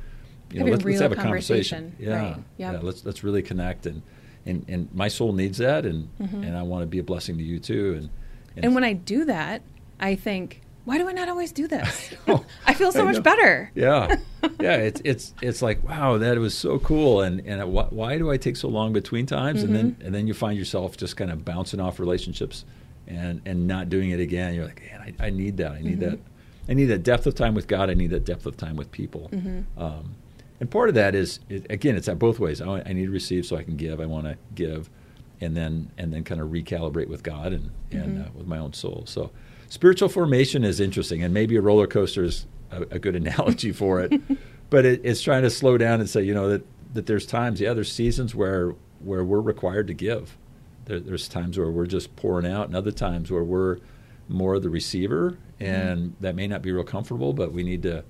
you 0.50 0.60
know, 0.60 0.66
let's, 0.70 0.82
let's 0.84 1.00
have 1.00 1.12
a 1.12 1.16
conversation. 1.16 1.90
conversation. 1.90 2.08
Yeah, 2.10 2.22
Right. 2.30 2.36
Yep. 2.56 2.72
yeah. 2.72 2.78
Let's 2.82 3.04
let's 3.04 3.22
really 3.24 3.42
connect 3.42 3.86
and. 3.86 4.02
And, 4.46 4.64
and 4.66 4.88
my 4.94 5.08
soul 5.08 5.34
needs 5.34 5.58
that, 5.58 5.84
and, 5.84 6.08
and 6.20 6.56
I 6.56 6.62
want 6.62 6.80
to 6.82 6.86
be 6.86 6.98
a 7.00 7.02
blessing 7.02 7.36
to 7.36 7.44
you 7.44 7.58
too. 7.58 7.94
And 7.98 8.04
Mm-hmm. 8.08 8.60
And 8.64 8.74
when 8.74 8.82
I 8.84 8.94
do 8.94 9.26
that, 9.26 9.60
I 10.00 10.14
think, 10.14 10.62
why 10.88 10.96
do 10.96 11.06
I 11.06 11.12
not 11.12 11.28
always 11.28 11.52
do 11.52 11.68
this? 11.68 12.14
I 12.66 12.72
feel 12.72 12.92
so 12.92 13.02
I 13.06 13.12
much 13.12 13.22
better. 13.22 13.70
yeah, 13.74 14.16
yeah, 14.58 14.76
it's 14.76 15.02
it's 15.04 15.34
it's 15.42 15.60
like 15.60 15.86
wow, 15.86 16.16
that 16.16 16.38
was 16.38 16.56
so 16.56 16.78
cool, 16.78 17.20
and 17.20 17.46
and 17.46 17.60
wh- 17.60 17.92
why 17.92 18.16
do 18.16 18.30
I 18.30 18.38
take 18.38 18.56
so 18.56 18.68
long 18.68 18.94
between 18.94 19.26
times, 19.26 19.62
and 19.62 19.76
then 19.76 19.98
and 20.02 20.14
then 20.14 20.26
you 20.26 20.32
find 20.32 20.58
yourself 20.58 20.96
just 20.96 21.14
kind 21.14 21.30
of 21.30 21.44
bouncing 21.44 21.78
off 21.78 22.00
relationships, 22.00 22.64
and 23.06 23.42
and 23.44 23.66
not 23.66 23.90
doing 23.90 24.08
it 24.10 24.18
again. 24.18 24.54
You're 24.54 24.64
like, 24.64 24.80
man, 24.80 25.14
I, 25.20 25.26
I 25.26 25.28
need 25.28 25.58
that. 25.58 25.72
I 25.72 25.82
need 25.82 26.00
that. 26.00 26.18
I 26.70 26.72
need 26.72 26.86
that 26.86 27.02
depth 27.02 27.26
of 27.26 27.34
time 27.34 27.52
with 27.52 27.66
God. 27.66 27.90
I 27.90 27.94
need 27.94 28.08
that 28.08 28.24
depth 28.24 28.46
of 28.46 28.56
time 28.56 28.76
with 28.76 28.90
people. 28.90 29.30
Um, 29.76 30.14
and 30.58 30.70
part 30.70 30.88
of 30.88 30.94
that 30.94 31.14
is 31.14 31.40
it, 31.50 31.66
again, 31.68 31.96
it's 31.96 32.08
at 32.08 32.18
both 32.18 32.38
ways. 32.38 32.62
I, 32.62 32.82
I 32.86 32.94
need 32.94 33.04
to 33.04 33.12
receive 33.12 33.44
so 33.44 33.56
I 33.56 33.62
can 33.62 33.76
give. 33.76 34.00
I 34.00 34.06
want 34.06 34.24
to 34.24 34.38
give, 34.54 34.88
and 35.38 35.54
then 35.54 35.90
and 35.98 36.14
then 36.14 36.24
kind 36.24 36.40
of 36.40 36.48
recalibrate 36.48 37.08
with 37.08 37.22
God 37.22 37.52
and 37.52 37.72
and 37.90 38.22
uh, 38.22 38.30
with 38.34 38.46
my 38.46 38.56
own 38.56 38.72
soul. 38.72 39.04
So 39.06 39.32
spiritual 39.68 40.08
formation 40.08 40.64
is 40.64 40.80
interesting, 40.80 41.22
and 41.22 41.32
maybe 41.32 41.56
a 41.56 41.60
roller 41.60 41.86
coaster 41.86 42.24
is 42.24 42.46
a, 42.70 42.82
a 42.82 42.98
good 42.98 43.16
analogy 43.22 43.72
for 43.72 44.00
it. 44.00 44.12
but 44.70 44.84
it, 44.84 45.00
it's 45.04 45.22
trying 45.22 45.42
to 45.42 45.50
slow 45.50 45.78
down 45.78 46.00
and 46.00 46.08
say, 46.08 46.22
you 46.22 46.34
know, 46.34 46.48
that 46.48 46.64
that 46.94 47.06
there's 47.06 47.26
times, 47.26 47.60
yeah, 47.60 47.74
there's 47.74 47.92
seasons 47.92 48.34
where 48.34 48.74
where 49.00 49.24
we're 49.24 49.40
required 49.40 49.86
to 49.88 49.94
give. 49.94 50.36
There, 50.86 51.00
there's 51.00 51.28
times 51.28 51.58
where 51.58 51.70
we're 51.70 51.86
just 51.86 52.14
pouring 52.16 52.50
out, 52.50 52.66
and 52.66 52.76
other 52.76 52.92
times 52.92 53.30
where 53.30 53.44
we're 53.44 53.78
more 54.28 54.58
the 54.58 54.70
receiver, 54.70 55.38
and 55.60 55.98
mm-hmm. 55.98 56.22
that 56.22 56.34
may 56.34 56.46
not 56.46 56.62
be 56.62 56.72
real 56.72 56.84
comfortable, 56.84 57.32
but 57.32 57.52
we 57.52 57.62
need 57.62 57.82
to 57.82 58.04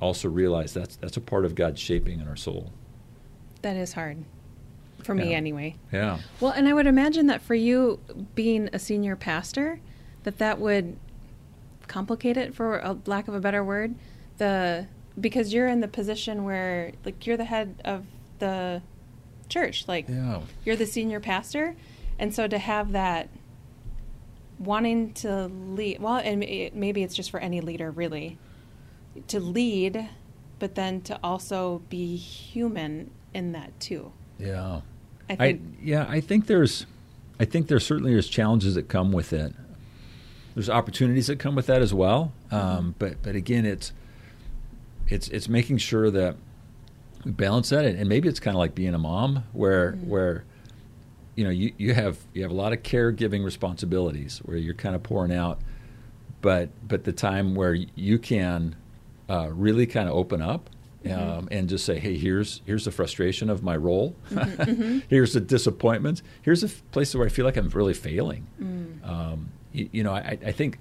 also 0.00 0.28
realize 0.28 0.72
that's 0.72 0.96
that's 0.96 1.16
a 1.16 1.20
part 1.20 1.44
of 1.44 1.54
God's 1.54 1.80
shaping 1.80 2.20
in 2.20 2.28
our 2.28 2.36
soul. 2.36 2.72
That 3.62 3.76
is 3.76 3.92
hard. 3.92 4.24
For 5.02 5.14
me, 5.14 5.30
Yeah. 5.30 5.36
anyway. 5.36 5.76
Yeah. 5.92 6.18
Well, 6.40 6.52
and 6.52 6.68
I 6.68 6.74
would 6.74 6.86
imagine 6.86 7.26
that 7.26 7.40
for 7.40 7.54
you, 7.54 8.00
being 8.34 8.68
a 8.72 8.78
senior 8.78 9.16
pastor, 9.16 9.80
that 10.24 10.38
that 10.38 10.58
would 10.58 10.96
complicate 11.88 12.36
it, 12.36 12.54
for 12.54 12.78
a 12.78 12.96
lack 13.06 13.28
of 13.28 13.34
a 13.34 13.40
better 13.40 13.64
word. 13.64 13.94
The 14.38 14.86
because 15.20 15.52
you're 15.52 15.66
in 15.66 15.80
the 15.80 15.88
position 15.88 16.44
where 16.44 16.92
like 17.04 17.26
you're 17.26 17.36
the 17.36 17.44
head 17.44 17.80
of 17.84 18.06
the 18.38 18.80
church, 19.48 19.86
like 19.88 20.08
Yeah. 20.08 20.40
you're 20.64 20.76
the 20.76 20.86
senior 20.86 21.20
pastor, 21.20 21.76
and 22.18 22.34
so 22.34 22.46
to 22.46 22.58
have 22.58 22.92
that 22.92 23.28
wanting 24.58 25.12
to 25.14 25.46
lead, 25.46 26.00
well, 26.00 26.16
and 26.16 26.44
it, 26.44 26.74
maybe 26.74 27.02
it's 27.02 27.14
just 27.14 27.30
for 27.30 27.40
any 27.40 27.60
leader 27.60 27.90
really, 27.90 28.38
to 29.28 29.40
lead, 29.40 30.08
but 30.58 30.74
then 30.74 31.00
to 31.02 31.18
also 31.22 31.82
be 31.88 32.16
human 32.16 33.10
in 33.34 33.52
that 33.52 33.78
too. 33.80 34.12
Yeah. 34.38 34.82
I 35.28 35.36
I, 35.38 35.58
yeah, 35.82 36.06
I 36.08 36.20
think 36.20 36.46
there's, 36.46 36.86
I 37.38 37.44
think 37.44 37.68
there 37.68 37.80
certainly 37.80 38.14
is 38.14 38.28
challenges 38.28 38.74
that 38.74 38.88
come 38.88 39.12
with 39.12 39.32
it. 39.32 39.54
There's 40.60 40.68
opportunities 40.68 41.28
that 41.28 41.38
come 41.38 41.54
with 41.54 41.68
that 41.68 41.80
as 41.80 41.94
well. 41.94 42.34
Um, 42.50 42.94
but 42.98 43.22
but 43.22 43.34
again, 43.34 43.64
it's 43.64 43.94
it's 45.08 45.28
it's 45.28 45.48
making 45.48 45.78
sure 45.78 46.10
that 46.10 46.36
we 47.24 47.30
balance 47.30 47.70
that, 47.70 47.86
and 47.86 48.06
maybe 48.10 48.28
it's 48.28 48.40
kind 48.40 48.54
of 48.54 48.58
like 48.58 48.74
being 48.74 48.92
a 48.92 48.98
mom, 48.98 49.44
where 49.54 49.92
where 49.92 50.44
you 51.34 51.44
know 51.44 51.50
you, 51.50 51.72
you 51.78 51.94
have 51.94 52.18
you 52.34 52.42
have 52.42 52.50
a 52.50 52.54
lot 52.54 52.74
of 52.74 52.82
caregiving 52.82 53.42
responsibilities 53.42 54.42
where 54.44 54.58
you're 54.58 54.74
kind 54.74 54.94
of 54.94 55.02
pouring 55.02 55.32
out, 55.32 55.62
but 56.42 56.68
but 56.86 57.04
the 57.04 57.12
time 57.12 57.54
where 57.54 57.72
you 57.72 58.18
can 58.18 58.76
uh, 59.30 59.48
really 59.50 59.86
kind 59.86 60.10
of 60.10 60.14
open 60.14 60.42
up 60.42 60.68
um, 61.10 61.48
and 61.50 61.70
just 61.70 61.86
say, 61.86 61.98
hey, 61.98 62.18
here's 62.18 62.60
here's 62.66 62.84
the 62.84 62.90
frustration 62.90 63.48
of 63.48 63.62
my 63.62 63.78
role, 63.78 64.14
here's 65.08 65.32
the 65.32 65.40
disappointments, 65.40 66.22
here's 66.42 66.60
the 66.60 66.66
f- 66.66 66.82
places 66.92 67.16
where 67.16 67.24
I 67.24 67.30
feel 67.30 67.46
like 67.46 67.56
I'm 67.56 67.70
really 67.70 67.94
failing. 67.94 68.46
Um, 69.02 69.52
you, 69.72 69.88
you 69.92 70.02
know, 70.02 70.12
I, 70.12 70.38
I 70.44 70.52
think 70.52 70.78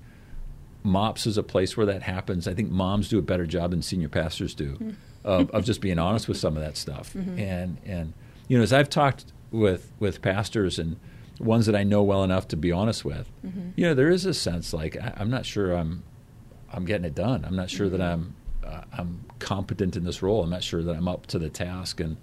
MOPS 0.84 1.28
is 1.28 1.38
a 1.38 1.44
place 1.44 1.76
where 1.76 1.86
that 1.86 2.02
happens. 2.02 2.48
I 2.48 2.54
think 2.54 2.70
moms 2.70 3.10
do 3.10 3.20
a 3.20 3.22
better 3.22 3.46
job 3.46 3.72
than 3.72 3.82
senior 3.82 4.10
pastors 4.10 4.54
do 4.54 4.74
mm-hmm. 4.74 4.92
of, 5.24 5.50
of 5.52 5.66
just 5.66 5.82
being 5.82 6.00
honest 6.00 6.28
with 6.28 6.38
some 6.38 6.56
of 6.56 6.64
that 6.64 6.78
stuff. 6.78 7.14
Mm-hmm. 7.14 7.40
And 7.40 7.78
and 7.86 8.14
you 8.48 8.58
know, 8.58 8.64
as 8.64 8.74
I've 8.74 8.90
talked 8.90 9.26
with 9.52 9.92
with 10.00 10.22
pastors 10.22 10.80
and 10.80 10.98
ones 11.40 11.66
that 11.66 11.76
I 11.76 11.84
know 11.84 12.04
well 12.04 12.24
enough 12.24 12.48
to 12.50 12.58
be 12.58 12.72
honest 12.72 13.04
with, 13.06 13.30
mm-hmm. 13.46 13.70
you 13.76 13.86
know, 13.86 13.94
there 13.94 14.10
is 14.10 14.26
a 14.26 14.34
sense 14.34 14.74
like 14.74 14.98
I, 14.98 15.14
I'm 15.18 15.30
not 15.30 15.46
sure 15.46 15.74
I'm 15.74 16.04
I'm 16.72 16.86
getting 16.86 17.06
it 17.06 17.16
done. 17.16 17.46
I'm 17.46 17.56
not 17.56 17.70
sure 17.70 17.90
that 17.90 18.02
I'm 18.02 18.36
uh, 18.66 18.82
I'm 18.94 19.26
competent 19.40 19.96
in 19.96 20.04
this 20.04 20.22
role. 20.22 20.44
I'm 20.44 20.50
not 20.50 20.64
sure 20.64 20.84
that 20.84 20.96
I'm 20.96 21.08
up 21.08 21.28
to 21.28 21.40
the 21.40 21.50
task. 21.50 22.00
And 22.00 22.18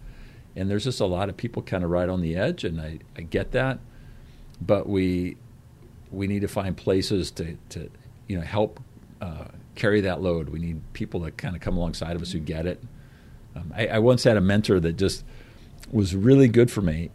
and 0.55 0.71
there's 0.71 0.85
just 0.85 1.01
a 1.01 1.07
lot 1.07 1.29
of 1.29 1.37
people 1.37 1.63
kind 1.63 1.85
of 1.85 1.91
right 1.91 2.09
on 2.09 2.23
the 2.23 2.35
edge, 2.35 2.65
and 2.65 2.81
I, 2.81 3.01
I 3.15 3.21
get 3.21 3.53
that, 3.53 3.79
but 4.59 4.89
we 4.89 5.37
we 6.11 6.27
need 6.27 6.41
to 6.43 6.49
find 6.49 6.77
places 6.77 7.31
to, 7.33 7.57
to 7.71 7.91
you 8.29 8.37
know 8.39 8.45
help 8.45 8.81
uh, 9.21 9.47
carry 9.75 10.01
that 10.03 10.21
load. 10.23 10.49
We 10.51 10.59
need 10.59 10.81
people 10.93 11.21
that 11.21 11.37
kind 11.37 11.55
of 11.57 11.63
come 11.63 11.77
alongside 11.77 12.17
of 12.17 12.23
us 12.23 12.33
who 12.33 12.39
get 12.39 12.67
it. 12.67 12.83
Um, 13.55 13.73
I, 13.77 13.87
I 13.89 13.99
once 13.99 14.25
had 14.25 14.37
a 14.37 14.41
mentor 14.41 14.81
that 14.81 14.95
just 14.97 15.25
was 15.91 16.15
really 16.15 16.49
good 16.49 16.71
for 16.71 16.83
me, 16.83 17.11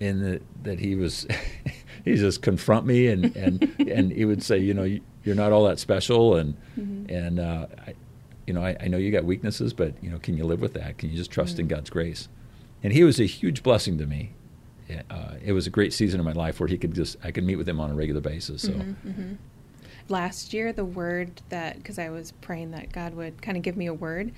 in 0.00 0.22
that 0.22 0.42
that 0.64 0.78
he 0.80 0.94
was 0.94 1.26
he 2.04 2.14
just 2.16 2.42
confront 2.42 2.86
me 2.86 3.06
and 3.08 3.34
and 3.36 3.74
and 3.88 4.12
he 4.12 4.24
would 4.24 4.42
say, 4.42 4.58
you 4.58 4.74
know, 4.74 4.84
you- 4.84 5.02
you're 5.24 5.34
not 5.34 5.50
all 5.50 5.64
that 5.64 5.80
special, 5.80 6.36
and 6.36 6.56
and 7.10 7.40
uh, 7.40 7.66
I, 7.84 7.94
you 8.46 8.54
know, 8.54 8.62
I, 8.62 8.76
I 8.80 8.86
know 8.86 8.96
you 8.96 9.10
got 9.10 9.24
weaknesses, 9.24 9.72
but 9.72 9.92
you 10.00 10.08
know, 10.08 10.20
can 10.20 10.36
you 10.36 10.44
live 10.44 10.60
with 10.60 10.74
that? 10.74 10.98
Can 10.98 11.10
you 11.10 11.16
just 11.16 11.32
trust 11.32 11.58
in 11.58 11.66
God's 11.66 11.90
grace? 11.90 12.28
And 12.84 12.92
he 12.92 13.02
was 13.02 13.18
a 13.18 13.24
huge 13.24 13.64
blessing 13.64 13.98
to 13.98 14.06
me. 14.06 14.34
Uh, 15.10 15.34
it 15.44 15.52
was 15.52 15.66
a 15.66 15.70
great 15.70 15.92
season 15.92 16.20
of 16.20 16.26
my 16.26 16.32
life 16.32 16.60
where 16.60 16.68
he 16.68 16.78
could 16.78 16.94
just 16.94 17.16
I 17.24 17.30
could 17.30 17.44
meet 17.44 17.56
with 17.56 17.68
him 17.68 17.80
on 17.80 17.90
a 17.90 17.94
regular 17.94 18.20
basis. 18.20 18.62
So 18.62 18.80
last 20.08 20.52
year 20.54 20.72
the 20.72 20.84
word 20.84 21.42
that 21.48 21.76
because 21.76 21.98
I 21.98 22.10
was 22.10 22.32
praying 22.40 22.70
that 22.72 22.92
God 22.92 23.14
would 23.14 23.42
kind 23.42 23.56
of 23.56 23.62
give 23.62 23.76
me 23.76 23.86
a 23.86 23.94
word. 23.94 24.32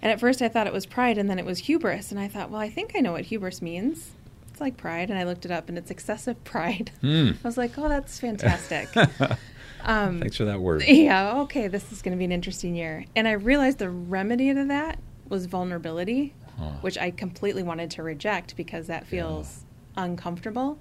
And 0.00 0.12
at 0.12 0.20
first 0.20 0.40
I 0.42 0.48
thought 0.48 0.66
it 0.66 0.72
was 0.72 0.86
pride 0.86 1.18
and 1.18 1.28
then 1.28 1.38
it 1.38 1.44
was 1.44 1.58
hubris 1.58 2.10
and 2.10 2.20
I 2.20 2.28
thought, 2.28 2.50
well, 2.50 2.60
I 2.60 2.70
think 2.70 2.92
I 2.96 3.00
know 3.00 3.12
what 3.12 3.26
hubris 3.26 3.60
means. 3.60 4.12
It's 4.50 4.60
like 4.60 4.76
pride 4.76 5.10
and 5.10 5.18
I 5.18 5.24
looked 5.24 5.44
it 5.44 5.50
up 5.50 5.68
and 5.68 5.76
it's 5.76 5.90
excessive 5.90 6.42
pride. 6.44 6.90
Hmm. 7.00 7.30
I 7.44 7.46
was 7.46 7.56
like, 7.58 7.78
"Oh, 7.78 7.88
that's 7.88 8.18
fantastic." 8.18 8.88
um 9.84 10.20
thanks 10.20 10.36
for 10.36 10.44
that 10.46 10.60
word. 10.60 10.82
yeah, 10.86 11.38
okay, 11.42 11.68
this 11.68 11.92
is 11.92 12.02
going 12.02 12.12
to 12.12 12.18
be 12.18 12.24
an 12.24 12.32
interesting 12.32 12.74
year. 12.74 13.04
And 13.14 13.28
I 13.28 13.32
realized 13.32 13.78
the 13.78 13.90
remedy 13.90 14.52
to 14.54 14.64
that 14.64 14.98
was 15.28 15.46
vulnerability, 15.46 16.34
Huh. 16.58 16.70
which 16.80 16.98
I 16.98 17.10
completely 17.12 17.62
wanted 17.62 17.90
to 17.92 18.02
reject 18.02 18.56
because 18.56 18.88
that 18.88 19.06
feels 19.06 19.64
uncomfortable. 19.96 20.78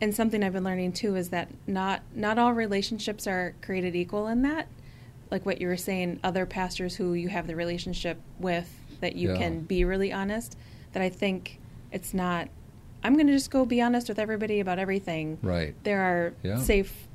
And 0.00 0.14
something 0.14 0.42
I've 0.44 0.52
been 0.52 0.64
learning 0.64 0.92
too 0.92 1.16
is 1.16 1.30
that 1.30 1.48
not 1.66 2.02
not 2.14 2.38
all 2.38 2.52
relationships 2.52 3.26
are 3.26 3.54
created 3.62 3.96
equal 3.96 4.26
in 4.28 4.42
that. 4.42 4.68
Like 5.30 5.46
what 5.46 5.60
you 5.60 5.66
were 5.68 5.76
saying, 5.76 6.20
other 6.22 6.46
pastors 6.46 6.96
who 6.96 7.14
you 7.14 7.28
have 7.28 7.46
the 7.46 7.56
relationship 7.56 8.18
with 8.38 8.72
that 9.00 9.16
you 9.16 9.30
Yeah. 9.32 9.38
can 9.38 9.60
be 9.60 9.84
really 9.84 10.12
honest, 10.12 10.56
that 10.92 11.02
I 11.02 11.08
think 11.08 11.58
it's 11.90 12.12
not 12.14 12.48
I'm 13.02 13.14
going 13.14 13.26
to 13.26 13.32
just 13.34 13.50
go 13.50 13.66
be 13.66 13.82
honest 13.82 14.08
with 14.08 14.18
everybody 14.18 14.60
about 14.60 14.78
everything. 14.78 15.36
Right. 15.42 15.74
There 15.84 16.00
are 16.00 16.32
Yeah. 16.42 16.56
safe 16.58 17.06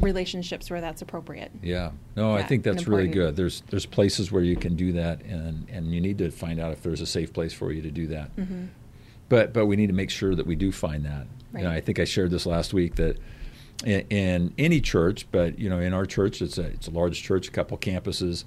relationships 0.00 0.70
where 0.70 0.80
that's 0.80 1.02
appropriate. 1.02 1.50
Yeah. 1.62 1.90
No, 2.16 2.34
I 2.34 2.42
think 2.42 2.62
that's 2.62 2.86
really 2.86 3.08
good. 3.08 3.36
There's 3.36 3.62
there's 3.68 3.86
places 3.86 4.30
where 4.30 4.42
you 4.42 4.56
can 4.56 4.76
do 4.76 4.92
that, 4.92 5.22
and 5.22 5.68
and 5.70 5.92
you 5.94 6.00
need 6.00 6.18
to 6.18 6.30
find 6.30 6.60
out 6.60 6.72
if 6.72 6.82
there's 6.82 7.00
a 7.00 7.06
safe 7.06 7.32
place 7.32 7.52
for 7.52 7.72
you 7.72 7.82
to 7.82 7.90
do 7.90 8.06
that. 8.08 8.34
Mm-hmm. 8.36 8.66
But 9.28 9.52
but 9.52 9.66
we 9.66 9.76
need 9.76 9.88
to 9.88 9.92
make 9.92 10.10
sure 10.10 10.34
that 10.34 10.46
we 10.46 10.56
do 10.56 10.72
find 10.72 11.04
that. 11.04 11.26
You 11.54 11.64
know, 11.64 11.70
I 11.70 11.80
think 11.80 11.98
I 11.98 12.04
shared 12.04 12.30
this 12.30 12.44
last 12.44 12.74
week 12.74 12.96
that 12.96 13.18
in, 13.84 14.00
in 14.10 14.54
any 14.58 14.80
church, 14.80 15.26
but 15.32 15.58
you 15.58 15.70
know, 15.70 15.78
in 15.78 15.94
our 15.94 16.06
church, 16.06 16.42
it's 16.42 16.58
a 16.58 16.66
it's 16.66 16.88
a 16.88 16.90
large 16.90 17.22
church, 17.22 17.48
a 17.48 17.50
couple 17.50 17.76
campuses. 17.78 18.44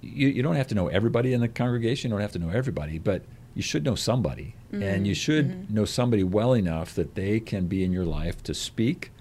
You, 0.00 0.28
you 0.28 0.42
don't 0.42 0.56
have 0.56 0.68
to 0.68 0.74
know 0.74 0.88
everybody 0.88 1.32
in 1.32 1.40
the 1.40 1.48
congregation. 1.48 2.10
You 2.10 2.16
don't 2.16 2.22
have 2.22 2.32
to 2.32 2.38
know 2.38 2.50
everybody, 2.50 2.98
but 2.98 3.24
you 3.54 3.62
should 3.62 3.84
know 3.84 3.94
somebody, 3.94 4.54
and 4.72 5.06
you 5.06 5.14
should 5.14 5.70
know 5.70 5.84
somebody 5.84 6.24
well 6.24 6.54
enough 6.54 6.94
that 6.94 7.14
they 7.14 7.38
can 7.38 7.66
be 7.66 7.84
in 7.84 7.92
your 7.92 8.06
life 8.06 8.42
to 8.44 8.54
speak 8.54 9.11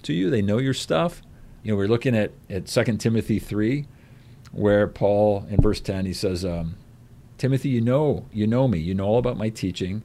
to 0.00 0.12
you. 0.12 0.30
They 0.30 0.42
know 0.42 0.58
your 0.58 0.74
stuff. 0.74 1.22
You 1.62 1.72
know, 1.72 1.76
we're 1.76 1.88
looking 1.88 2.16
at 2.16 2.32
at 2.48 2.68
Second 2.68 2.98
Timothy 2.98 3.38
three, 3.38 3.86
where 4.52 4.86
Paul 4.86 5.46
in 5.50 5.60
verse 5.60 5.80
ten 5.80 6.06
he 6.06 6.12
says, 6.12 6.44
um, 6.44 6.76
"Timothy, 7.38 7.68
you 7.68 7.80
know 7.80 8.26
you 8.32 8.46
know 8.46 8.66
me. 8.66 8.78
You 8.78 8.94
know 8.94 9.06
all 9.06 9.18
about 9.18 9.36
my 9.36 9.48
teaching, 9.50 10.02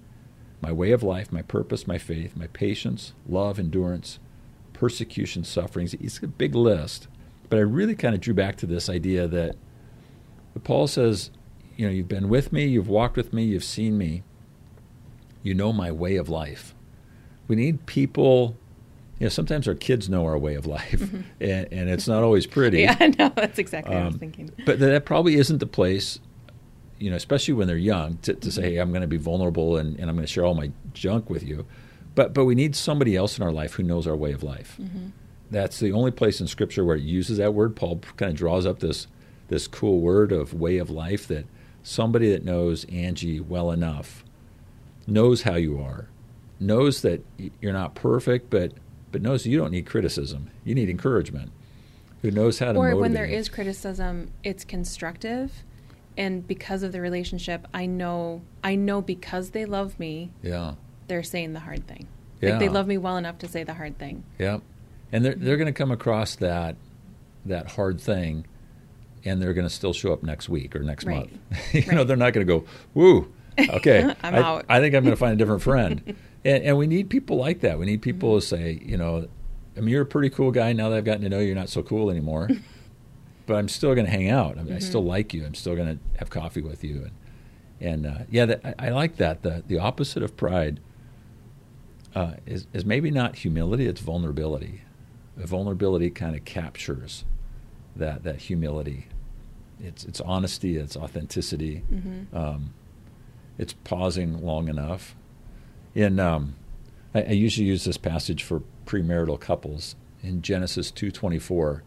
my 0.61 0.71
way 0.71 0.91
of 0.91 1.03
life, 1.03 1.31
my 1.31 1.41
purpose, 1.41 1.87
my 1.87 1.97
faith, 1.97 2.35
my 2.35 2.47
patience, 2.47 3.13
love, 3.27 3.57
endurance, 3.57 4.19
persecution, 4.73 5.43
sufferings." 5.43 5.93
It's 5.95 6.21
a 6.21 6.27
big 6.27 6.55
list, 6.55 7.07
but 7.49 7.57
I 7.57 7.61
really 7.61 7.95
kind 7.95 8.15
of 8.15 8.21
drew 8.21 8.33
back 8.33 8.57
to 8.57 8.65
this 8.65 8.89
idea 8.89 9.27
that 9.27 9.55
Paul 10.63 10.87
says, 10.87 11.31
"You 11.77 11.85
know, 11.85 11.91
you've 11.93 12.07
been 12.07 12.29
with 12.29 12.51
me, 12.51 12.65
you've 12.65 12.89
walked 12.89 13.17
with 13.17 13.33
me, 13.33 13.45
you've 13.45 13.63
seen 13.63 13.97
me. 13.97 14.23
You 15.41 15.53
know 15.53 15.71
my 15.71 15.91
way 15.91 16.15
of 16.15 16.27
life." 16.27 16.73
We 17.47 17.55
need 17.55 17.85
people 17.85 18.57
you 19.19 19.25
know, 19.25 19.29
sometimes 19.29 19.67
our 19.67 19.75
kids 19.75 20.09
know 20.09 20.25
our 20.25 20.37
way 20.37 20.55
of 20.55 20.65
life, 20.65 20.99
mm-hmm. 20.99 21.21
and, 21.39 21.67
and 21.71 21.89
it's 21.89 22.07
not 22.07 22.23
always 22.23 22.45
pretty. 22.45 22.81
Yeah, 22.81 22.97
I 22.99 23.07
know. 23.07 23.31
That's 23.35 23.59
exactly 23.59 23.95
what 23.95 24.03
I 24.03 24.05
was 24.07 24.15
Um, 24.15 24.19
thinking. 24.19 24.51
But 24.65 24.79
that 24.79 25.05
probably 25.05 25.35
isn't 25.35 25.59
the 25.59 25.65
place, 25.65 26.19
you 26.99 27.09
know, 27.09 27.15
especially 27.15 27.53
when 27.53 27.67
they're 27.67 27.77
young, 27.77 28.17
to, 28.23 28.33
to 28.33 28.51
say, 28.51 28.61
mm-hmm. 28.61 28.71
hey, 28.71 28.77
I'm 28.77 28.89
going 28.89 29.01
to 29.01 29.07
be 29.07 29.17
vulnerable 29.17 29.77
and, 29.77 29.97
and 29.99 30.09
I'm 30.09 30.15
going 30.15 30.25
to 30.27 30.31
share 30.31 30.45
all 30.45 30.53
my 30.53 30.71
junk 30.93 31.29
with 31.29 31.43
you. 31.43 31.65
But, 32.13 32.33
but 32.33 32.45
we 32.45 32.55
need 32.55 32.75
somebody 32.75 33.15
else 33.15 33.37
in 33.37 33.43
our 33.43 33.51
life 33.51 33.73
who 33.73 33.83
knows 33.83 34.07
our 34.07 34.15
way 34.15 34.31
of 34.31 34.43
life. 34.43 34.77
Mm-hmm. 34.81 35.07
That's 35.51 35.79
the 35.79 35.91
only 35.91 36.11
place 36.11 36.41
in 36.41 36.47
Scripture 36.47 36.83
where 36.83 36.95
it 36.95 37.03
uses 37.03 37.37
that 37.37 37.53
word. 37.53 37.75
Paul 37.75 38.01
kind 38.17 38.31
of 38.31 38.37
draws 38.37 38.65
up 38.65 38.79
this, 38.79 39.07
this 39.49 39.67
cool 39.67 39.99
word 39.99 40.31
of 40.31 40.53
way 40.53 40.77
of 40.77 40.89
life 40.89 41.27
that 41.27 41.45
somebody 41.83 42.31
that 42.31 42.43
knows 42.43 42.85
Angie 42.85 43.39
well 43.39 43.69
enough 43.71 44.23
knows 45.07 45.43
how 45.43 45.55
you 45.55 45.79
are, 45.79 46.07
knows 46.59 47.01
that 47.01 47.23
you're 47.61 47.73
not 47.73 47.95
perfect, 47.95 48.49
but, 48.49 48.71
but 49.15 49.21
knows 49.21 49.45
you 49.47 49.57
don't 49.57 49.71
need 49.71 49.85
criticism. 49.85 50.49
You 50.65 50.75
need 50.75 50.89
encouragement. 50.89 51.49
Who 52.21 52.31
knows 52.31 52.59
how 52.59 52.73
to 52.73 52.77
Or 52.79 52.83
motivate 52.87 52.99
when 53.01 53.13
there 53.13 53.23
is 53.25 53.47
criticism, 53.47 54.29
it's 54.43 54.65
constructive, 54.65 55.63
and 56.17 56.45
because 56.45 56.83
of 56.83 56.91
the 56.91 56.99
relationship, 56.99 57.65
I 57.73 57.85
know 57.85 58.41
I 58.61 58.75
know 58.75 59.01
because 59.01 59.51
they 59.51 59.63
love 59.63 59.97
me, 59.97 60.31
Yeah. 60.43 60.73
they're 61.07 61.23
saying 61.23 61.53
the 61.53 61.61
hard 61.61 61.87
thing. 61.87 62.07
Yeah. 62.41 62.49
Like 62.51 62.59
they 62.59 62.67
love 62.67 62.87
me 62.87 62.97
well 62.97 63.15
enough 63.15 63.37
to 63.37 63.47
say 63.47 63.63
the 63.63 63.75
hard 63.75 63.97
thing. 63.97 64.25
Yep. 64.37 64.63
And 65.13 65.23
they're 65.23 65.35
they're 65.35 65.55
going 65.55 65.67
to 65.67 65.71
come 65.71 65.91
across 65.91 66.35
that 66.35 66.75
that 67.45 67.71
hard 67.71 68.01
thing, 68.01 68.45
and 69.23 69.41
they're 69.41 69.53
going 69.53 69.65
to 69.67 69.73
still 69.73 69.93
show 69.93 70.11
up 70.11 70.23
next 70.23 70.49
week 70.49 70.75
or 70.75 70.79
next 70.79 71.05
Right. 71.05 71.29
month. 71.51 71.73
you 71.87 71.89
know, 71.93 72.03
they're 72.03 72.17
not 72.17 72.33
going 72.33 72.45
to 72.45 72.53
go, 72.53 72.65
"Woo, 72.93 73.31
okay, 73.57 74.13
I'm 74.23 74.35
I, 74.35 74.39
out." 74.39 74.65
I 74.67 74.81
think 74.81 74.93
I'm 74.93 75.03
going 75.03 75.13
to 75.15 75.19
find 75.25 75.31
a 75.31 75.37
different 75.37 75.61
friend." 75.61 76.15
and, 76.45 76.63
and 76.63 76.77
we 76.77 76.87
need 76.87 77.09
people 77.09 77.35
like 77.37 77.59
that. 77.61 77.77
We 77.79 77.85
need 77.85 78.01
people 78.01 78.29
Mm-hmm. 78.29 78.39
to 78.39 78.45
say, 78.45 78.79
you 78.85 78.95
know, 78.97 79.27
I 79.75 79.79
mean, 79.81 79.89
you're 79.89 80.03
a 80.03 80.05
pretty 80.05 80.29
cool 80.29 80.51
guy. 80.51 80.71
Now 80.71 80.87
that 80.89 80.97
I've 80.97 81.03
gotten 81.05 81.23
to 81.23 81.29
know 81.29 81.39
you, 81.39 81.47
you're 81.47 81.55
not 81.55 81.67
so 81.69 81.83
cool 81.83 82.09
anymore. 82.09 82.49
but 83.47 83.55
I'm 83.55 83.67
still 83.67 83.93
going 83.93 84.05
to 84.05 84.11
hang 84.11 84.29
out. 84.29 84.57
I, 84.57 84.63
mean, 84.63 84.73
I 84.73 84.79
still 84.79 85.01
Mm-hmm. 85.01 85.09
like 85.09 85.33
you. 85.33 85.45
I'm 85.45 85.53
still 85.55 85.75
going 85.75 85.97
to 85.97 86.19
have 86.19 86.29
coffee 86.29 86.61
with 86.61 86.83
you. 86.83 87.01
And 87.01 87.11
and 87.81 88.05
uh, 88.05 88.17
yeah, 88.31 88.45
that, 88.45 88.61
I, 88.79 88.87
I 88.87 88.89
like 88.91 89.17
that. 89.17 89.43
The 89.43 89.63
the 89.67 89.79
opposite 89.79 90.23
of 90.23 90.37
pride 90.37 90.79
uh, 92.15 92.35
is 92.45 92.67
is 92.73 92.85
maybe 92.85 93.11
not 93.11 93.35
humility. 93.37 93.85
It's 93.85 93.99
vulnerability. 94.01 94.81
The 95.35 95.45
vulnerability 95.45 96.09
kind 96.09 96.35
of 96.35 96.45
captures 96.45 97.25
that 97.95 98.23
that 98.23 98.37
humility, 98.43 99.07
it's 99.83 100.05
it's 100.05 100.21
honesty, 100.21 100.77
it's 100.77 100.95
authenticity, 100.95 101.83
Mm-hmm. 101.91 102.35
um, 102.35 102.73
it's 103.57 103.73
pausing 103.83 104.41
long 104.41 104.69
enough. 104.69 105.15
In 105.95 106.19
um, 106.19 106.55
I, 107.13 107.21
I 107.21 107.31
usually 107.31 107.67
use 107.67 107.85
this 107.85 107.97
passage 107.97 108.43
for 108.43 108.61
premarital 108.85 109.39
couples 109.39 109.95
in 110.21 110.41
Genesis 110.41 110.91
two 110.91 111.09
twenty 111.09 111.39
four. 111.39 111.83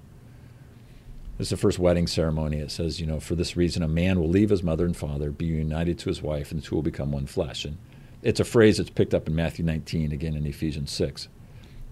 This 1.37 1.47
is 1.47 1.51
the 1.51 1.57
first 1.57 1.79
wedding 1.79 2.09
ceremony. 2.09 2.57
It 2.57 2.73
says, 2.73 3.01
you 3.01 3.07
know, 3.07 3.21
for 3.21 3.37
this 3.37 3.57
reason, 3.57 3.85
a 3.85 3.89
man 3.89 4.19
will 4.19 4.29
leave 4.29 4.51
his 4.51 4.65
mother 4.65 4.85
and 4.85 4.97
father, 4.97 5.31
be 5.31 5.45
united 5.45 5.97
to 6.01 6.09
his 6.09 6.21
wife, 6.21 6.51
and 6.51 6.61
the 6.61 6.67
two 6.67 6.75
will 6.75 6.83
become 6.83 7.13
one 7.13 7.27
flesh. 7.27 7.65
And 7.65 7.79
it's 8.23 8.41
a 8.41 8.45
phrase 8.45 8.79
that's 8.79 8.91
picked 8.91 9.15
up 9.15 9.29
in 9.29 9.37
Matthew 9.37 9.65
19, 9.65 10.11
again 10.11 10.35
in 10.35 10.45
Ephesians 10.47 10.91
6. 10.91 11.29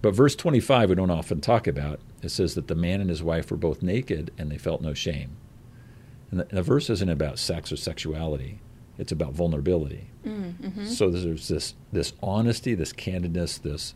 But 0.01 0.13
verse 0.13 0.35
25, 0.35 0.89
we 0.89 0.95
don't 0.95 1.09
often 1.09 1.39
talk 1.39 1.65
about. 1.65 2.01
It 2.21 2.29
says 2.29 2.55
that 2.55 2.67
the 2.67 2.75
man 2.75 2.99
and 2.99 3.09
his 3.09 3.23
wife 3.23 3.49
were 3.49 3.57
both 3.57 3.81
naked 3.81 4.31
and 4.37 4.51
they 4.51 4.57
felt 4.57 4.81
no 4.81 4.93
shame. 4.93 5.37
And 6.29 6.41
the, 6.41 6.45
the 6.45 6.61
verse 6.61 6.89
isn't 6.89 7.09
about 7.09 7.39
sex 7.39 7.71
or 7.71 7.77
sexuality, 7.77 8.59
it's 8.97 9.11
about 9.11 9.33
vulnerability. 9.33 10.07
Mm-hmm. 10.25 10.85
So 10.85 11.09
there's 11.09 11.47
this, 11.47 11.75
this 11.91 12.13
honesty, 12.21 12.73
this 12.75 12.91
candidness, 12.93 13.61
this 13.61 13.93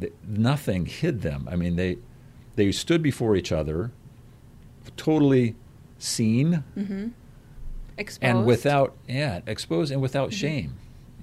th- 0.00 0.12
nothing 0.26 0.86
hid 0.86 1.22
them. 1.22 1.46
I 1.50 1.56
mean, 1.56 1.76
they, 1.76 1.98
they 2.56 2.72
stood 2.72 3.02
before 3.02 3.36
each 3.36 3.52
other 3.52 3.90
totally 4.96 5.56
seen 5.98 6.62
Mm-hmm. 6.76 7.08
Exposed. 7.96 8.22
and 8.24 8.44
without 8.44 8.94
yeah 9.08 9.40
exposed 9.46 9.92
and 9.92 10.02
without 10.02 10.30
Mm-hmm. 10.30 10.36
shame 10.36 10.74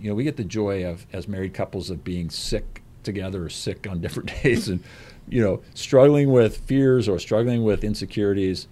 you 0.01 0.10
know 0.10 0.15
we 0.15 0.24
get 0.24 0.38
the 0.38 0.43
joy 0.43 0.86
of 0.86 1.05
as 1.13 1.27
married 1.27 1.53
couples 1.53 1.89
of 1.89 2.03
being 2.03 2.29
sick 2.29 2.81
together 3.03 3.43
or 3.46 3.50
sick 3.50 3.86
on 3.89 4.00
different 4.01 4.31
days 4.41 4.67
and 4.70 4.81
you 5.29 5.41
know 5.43 5.62
struggling 5.75 6.31
with 6.31 6.58
fears 6.60 7.08
or 7.10 7.20
struggling 7.20 7.63
with 7.63 7.84
insecurities 7.84 8.67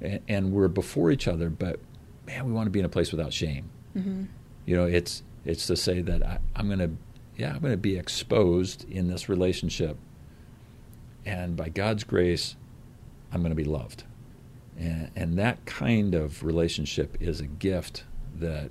and, 0.00 0.20
and 0.28 0.52
we're 0.52 0.68
before 0.68 1.10
each 1.10 1.26
other 1.28 1.48
but 1.48 1.78
man 2.26 2.44
we 2.44 2.52
want 2.52 2.66
to 2.66 2.70
be 2.70 2.80
in 2.80 2.84
a 2.84 2.88
place 2.88 3.12
without 3.12 3.32
shame 3.32 3.70
Mm-hmm. 3.96 4.24
you 4.66 4.76
know 4.76 4.86
it's 4.86 5.22
it's 5.44 5.66
to 5.68 5.76
say 5.76 6.00
that 6.00 6.26
I, 6.26 6.38
i'm 6.56 6.66
going 6.66 6.80
to 6.80 6.90
yeah 7.36 7.52
i'm 7.54 7.60
going 7.60 7.72
to 7.72 7.76
be 7.76 7.96
exposed 7.96 8.88
in 8.90 9.08
this 9.08 9.28
relationship. 9.28 9.96
And 11.26 11.56
by 11.56 11.68
god's 11.68 12.04
grace 12.04 12.56
i'm 13.32 13.40
going 13.40 13.50
to 13.50 13.56
be 13.56 13.64
loved. 13.64 14.04
And, 14.76 15.10
and 15.14 15.38
that 15.38 15.64
kind 15.64 16.14
of 16.14 16.42
relationship 16.42 17.16
is 17.20 17.40
a 17.40 17.46
gift 17.46 18.04
that 18.34 18.70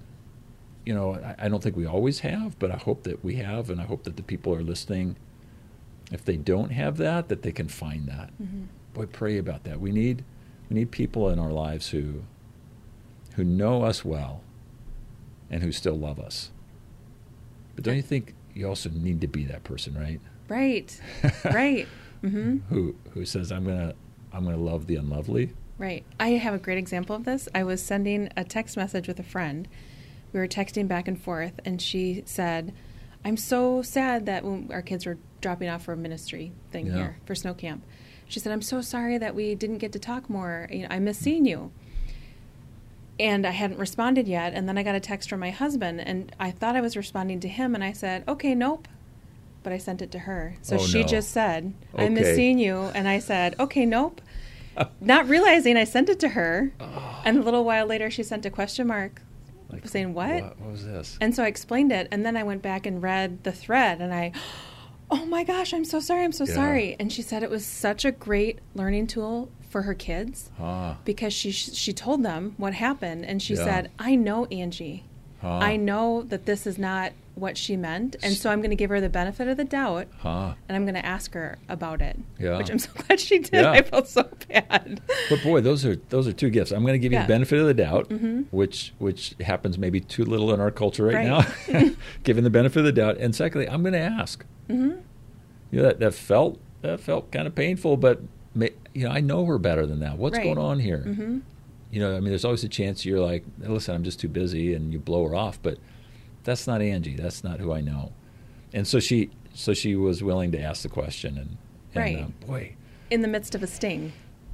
you 0.85 0.93
know 0.93 1.15
I, 1.15 1.45
I 1.45 1.49
don't 1.49 1.63
think 1.63 1.77
we 1.77 1.85
always 1.87 2.19
have 2.19 2.59
but 2.59 2.69
i 2.69 2.75
hope 2.75 3.03
that 3.03 3.23
we 3.23 3.35
have 3.35 3.69
and 3.69 3.79
i 3.79 3.85
hope 3.85 4.03
that 4.03 4.17
the 4.17 4.23
people 4.23 4.53
are 4.53 4.63
listening. 4.63 5.15
If 6.11 6.25
they 6.25 6.35
don't 6.35 6.71
have 6.71 6.97
that 6.97 7.29
that 7.29 7.43
they 7.43 7.53
can 7.53 7.69
find 7.69 8.07
that. 8.09 8.31
Mm-hmm. 8.41 8.63
boy 8.93 9.05
pray 9.05 9.37
about 9.37 9.63
that. 9.63 9.79
We 9.79 9.91
need 9.91 10.25
we 10.69 10.75
need 10.75 10.91
people 10.91 11.29
in 11.29 11.39
our 11.39 11.51
lives 11.51 11.89
who 11.89 12.23
who 13.35 13.43
know 13.43 13.83
us 13.83 14.03
well 14.05 14.41
and 15.53 15.61
who 15.63 15.71
still 15.71 15.95
love 15.95 16.19
us 16.19 16.49
but 17.75 17.83
don't 17.83 17.95
you 17.95 18.01
think 18.01 18.33
you 18.53 18.67
also 18.67 18.89
need 18.89 19.21
to 19.21 19.27
be 19.27 19.43
that 19.45 19.63
person 19.63 19.93
right 19.95 20.19
Right. 20.49 20.99
right. 21.45 21.87
Mm-hmm. 22.23 22.57
who 22.69 22.95
who 23.11 23.25
says 23.25 23.51
i'm 23.51 23.65
gonna 23.65 23.93
i'm 24.33 24.43
gonna 24.45 24.57
love 24.57 24.87
the 24.87 24.95
unlovely 24.97 25.51
Right. 25.79 26.05
I 26.19 26.29
have 26.29 26.53
a 26.53 26.59
great 26.59 26.77
example 26.77 27.15
of 27.15 27.25
this. 27.25 27.49
I 27.53 27.63
was 27.63 27.81
sending 27.81 28.29
a 28.37 28.43
text 28.43 28.77
message 28.77 29.07
with 29.07 29.19
a 29.19 29.23
friend. 29.23 29.67
We 30.31 30.39
were 30.39 30.47
texting 30.47 30.87
back 30.87 31.07
and 31.07 31.19
forth, 31.19 31.59
and 31.65 31.81
she 31.81 32.21
said, 32.27 32.73
I'm 33.25 33.35
so 33.37 33.81
sad 33.81 34.27
that 34.27 34.45
when 34.45 34.69
our 34.71 34.83
kids 34.83 35.07
were 35.07 35.17
dropping 35.41 35.69
off 35.69 35.83
for 35.83 35.93
a 35.93 35.97
ministry 35.97 36.53
thing 36.71 36.85
Yeah. 36.85 36.93
here 36.93 37.17
for 37.25 37.33
snow 37.33 37.55
camp. 37.55 37.83
She 38.27 38.39
said, 38.39 38.53
I'm 38.53 38.61
so 38.61 38.81
sorry 38.81 39.17
that 39.17 39.33
we 39.33 39.55
didn't 39.55 39.79
get 39.79 39.91
to 39.93 39.99
talk 39.99 40.29
more. 40.29 40.67
You 40.71 40.83
know, 40.83 40.89
I 40.91 40.99
miss 40.99 41.17
seeing 41.17 41.43
you. 41.43 41.71
And 43.23 43.45
I 43.47 43.51
hadn't 43.51 43.79
responded 43.79 44.27
yet. 44.27 44.53
And 44.53 44.67
then 44.67 44.77
I 44.77 44.83
got 44.83 44.95
a 44.95 44.99
text 44.99 45.29
from 45.29 45.39
my 45.39 45.49
husband, 45.51 46.01
and 46.01 46.31
I 46.39 46.51
thought 46.51 46.75
I 46.75 46.81
was 46.81 46.97
responding 46.97 47.39
to 47.41 47.47
him, 47.47 47.73
and 47.73 47.83
I 47.83 47.93
said, 47.93 48.23
Okay, 48.27 48.53
nope. 48.53 48.87
But 49.63 49.73
I 49.73 49.77
sent 49.77 50.01
it 50.01 50.11
to 50.11 50.19
her. 50.19 50.57
So 50.61 50.75
Oh, 50.75 50.85
she 50.85 51.01
no. 51.01 51.07
just 51.07 51.31
said, 51.31 51.73
I 51.97 52.09
miss 52.09 52.27
Okay. 52.27 52.35
seeing 52.35 52.59
you. 52.59 52.91
And 52.93 53.07
I 53.07 53.19
said, 53.19 53.55
Okay, 53.59 53.85
nope 53.85 54.21
not 54.99 55.27
realizing 55.27 55.77
I 55.77 55.83
sent 55.83 56.09
it 56.09 56.19
to 56.21 56.29
her. 56.29 56.71
Ah. 56.79 57.21
And 57.25 57.37
a 57.37 57.41
little 57.41 57.63
while 57.63 57.85
later, 57.85 58.09
she 58.09 58.23
sent 58.23 58.45
a 58.45 58.49
question 58.49 58.87
mark 58.87 59.21
Like, 59.69 59.87
saying, 59.87 60.13
what? 60.13 60.41
what, 60.43 60.59
what 60.59 60.71
was 60.71 60.85
this 60.85 61.17
And 61.21 61.35
so 61.35 61.43
I 61.43 61.47
explained 61.47 61.91
it. 61.91 62.07
And 62.11 62.25
then 62.25 62.37
I 62.37 62.43
went 62.43 62.61
back 62.61 62.85
and 62.85 63.01
read 63.01 63.43
the 63.43 63.51
thread 63.51 64.01
and 64.01 64.13
I, 64.13 64.31
oh 65.11 65.25
my 65.25 65.43
gosh, 65.43 65.73
I'm 65.73 65.85
so 65.85 65.99
sorry. 65.99 66.23
I'm 66.23 66.31
so 66.31 66.45
Yeah. 66.45 66.53
sorry. 66.55 66.95
And 66.99 67.11
she 67.11 67.21
said 67.21 67.43
it 67.43 67.49
was 67.49 67.65
such 67.65 68.05
a 68.05 68.11
great 68.11 68.59
learning 68.73 69.07
tool 69.07 69.49
for 69.73 69.81
her 69.81 69.93
kids 69.95 70.49
ah, 70.59 70.97
because 71.03 71.33
she, 71.33 71.51
she 71.51 71.91
told 71.91 72.23
them 72.23 72.53
what 72.57 72.73
happened. 72.75 73.25
And 73.25 73.41
she 73.41 73.55
Yeah. 73.55 73.63
said, 73.65 73.91
I 73.99 74.15
know 74.15 74.45
Angie. 74.45 75.03
huh, 75.41 75.57
I 75.57 75.75
know 75.75 76.21
that 76.21 76.45
this 76.45 76.65
is 76.67 76.77
not 76.77 77.11
what 77.35 77.57
she 77.57 77.75
meant. 77.75 78.15
And 78.21 78.35
so 78.35 78.51
I'm 78.51 78.59
going 78.59 78.69
to 78.69 78.75
give 78.75 78.91
her 78.91 79.01
the 79.01 79.09
benefit 79.09 79.47
of 79.47 79.57
the 79.57 79.63
doubt 79.63 80.05
huh. 80.19 80.53
and 80.69 80.75
I'm 80.75 80.85
going 80.85 80.93
to 81.01 81.05
ask 81.05 81.33
her 81.33 81.57
about 81.67 81.99
it. 82.03 82.19
Yeah. 82.39 82.59
Which 82.59 82.69
I'm 82.69 82.77
so 82.77 82.91
glad 83.07 83.19
she 83.19 83.39
did. 83.39 83.53
Yeah. 83.63 83.71
I 83.71 83.81
felt 83.81 84.07
so 84.07 84.29
bad. 84.47 85.01
But 85.31 85.41
boy, 85.43 85.59
those 85.61 85.83
are 85.87 85.95
those 86.09 86.27
are 86.27 86.33
two 86.33 86.51
gifts. 86.51 86.71
I'm 86.71 86.83
going 86.83 86.93
to 86.93 86.99
give 86.99 87.11
you 87.11 87.17
Yeah. 87.17 87.23
the 87.25 87.33
benefit 87.33 87.57
of 87.59 87.65
the 87.65 87.73
doubt, 87.73 88.09
Mhm. 88.09 88.45
which 88.51 88.93
which 88.99 89.33
happens 89.41 89.79
maybe 89.79 89.99
too 89.99 90.23
little 90.23 90.53
in 90.53 90.59
our 90.61 90.69
culture 90.69 91.05
right, 91.05 91.27
Right. 91.27 91.69
now. 91.73 91.89
Given 92.23 92.43
the 92.43 92.51
benefit 92.51 92.77
of 92.79 92.85
the 92.85 92.91
doubt, 92.91 93.17
and 93.17 93.33
secondly, 93.35 93.67
I'm 93.67 93.81
going 93.81 93.93
to 93.93 93.99
ask. 94.21 94.45
hmm 94.69 94.91
You 95.71 95.79
know, 95.79 95.83
that, 95.83 95.99
that 95.99 96.13
felt 96.13 96.59
that 96.83 96.99
felt 96.99 97.31
kind 97.31 97.47
of 97.47 97.55
painful, 97.55 97.97
but 97.97 98.21
you 98.55 99.03
know, 99.07 99.09
I 99.09 99.21
know 99.21 99.45
her 99.45 99.57
better 99.57 99.85
than 99.85 99.99
that. 100.01 100.17
What's 100.17 100.37
Right. 100.37 100.43
going 100.45 100.57
on 100.57 100.79
here? 100.79 100.99
hmm 100.99 101.39
You 101.91 101.99
know, 101.99 102.15
I 102.15 102.19
mean, 102.19 102.29
there's 102.29 102.45
always 102.45 102.63
a 102.63 102.69
chance 102.69 103.05
you're 103.05 103.19
like, 103.19 103.43
listen, 103.59 103.93
I'm 103.95 104.03
just 104.03 104.19
too 104.19 104.27
busy, 104.27 104.73
and 104.73 104.91
you 104.91 104.99
blow 104.99 105.27
her 105.27 105.35
off. 105.35 105.59
But 105.61 105.77
that's 106.43 106.65
not 106.67 106.81
Angie. 106.81 107.15
That's 107.15 107.43
not 107.43 107.59
who 107.59 107.71
I 107.71 107.81
know. 107.81 108.11
And 108.73 108.87
so 108.87 108.99
she, 108.99 109.29
so 109.53 109.73
she 109.73 109.95
was 109.95 110.23
willing 110.23 110.51
to 110.53 110.59
ask 110.59 110.81
the 110.83 110.89
question, 110.89 111.37
and, 111.37 111.57
and 111.93 112.15
Right. 112.15 112.25
uh, 112.25 112.47
boy, 112.47 112.75
In 113.11 113.21
the 113.21 113.27
midst 113.27 113.53
of 113.53 113.61
a 113.61 113.67
sting. 113.67 114.13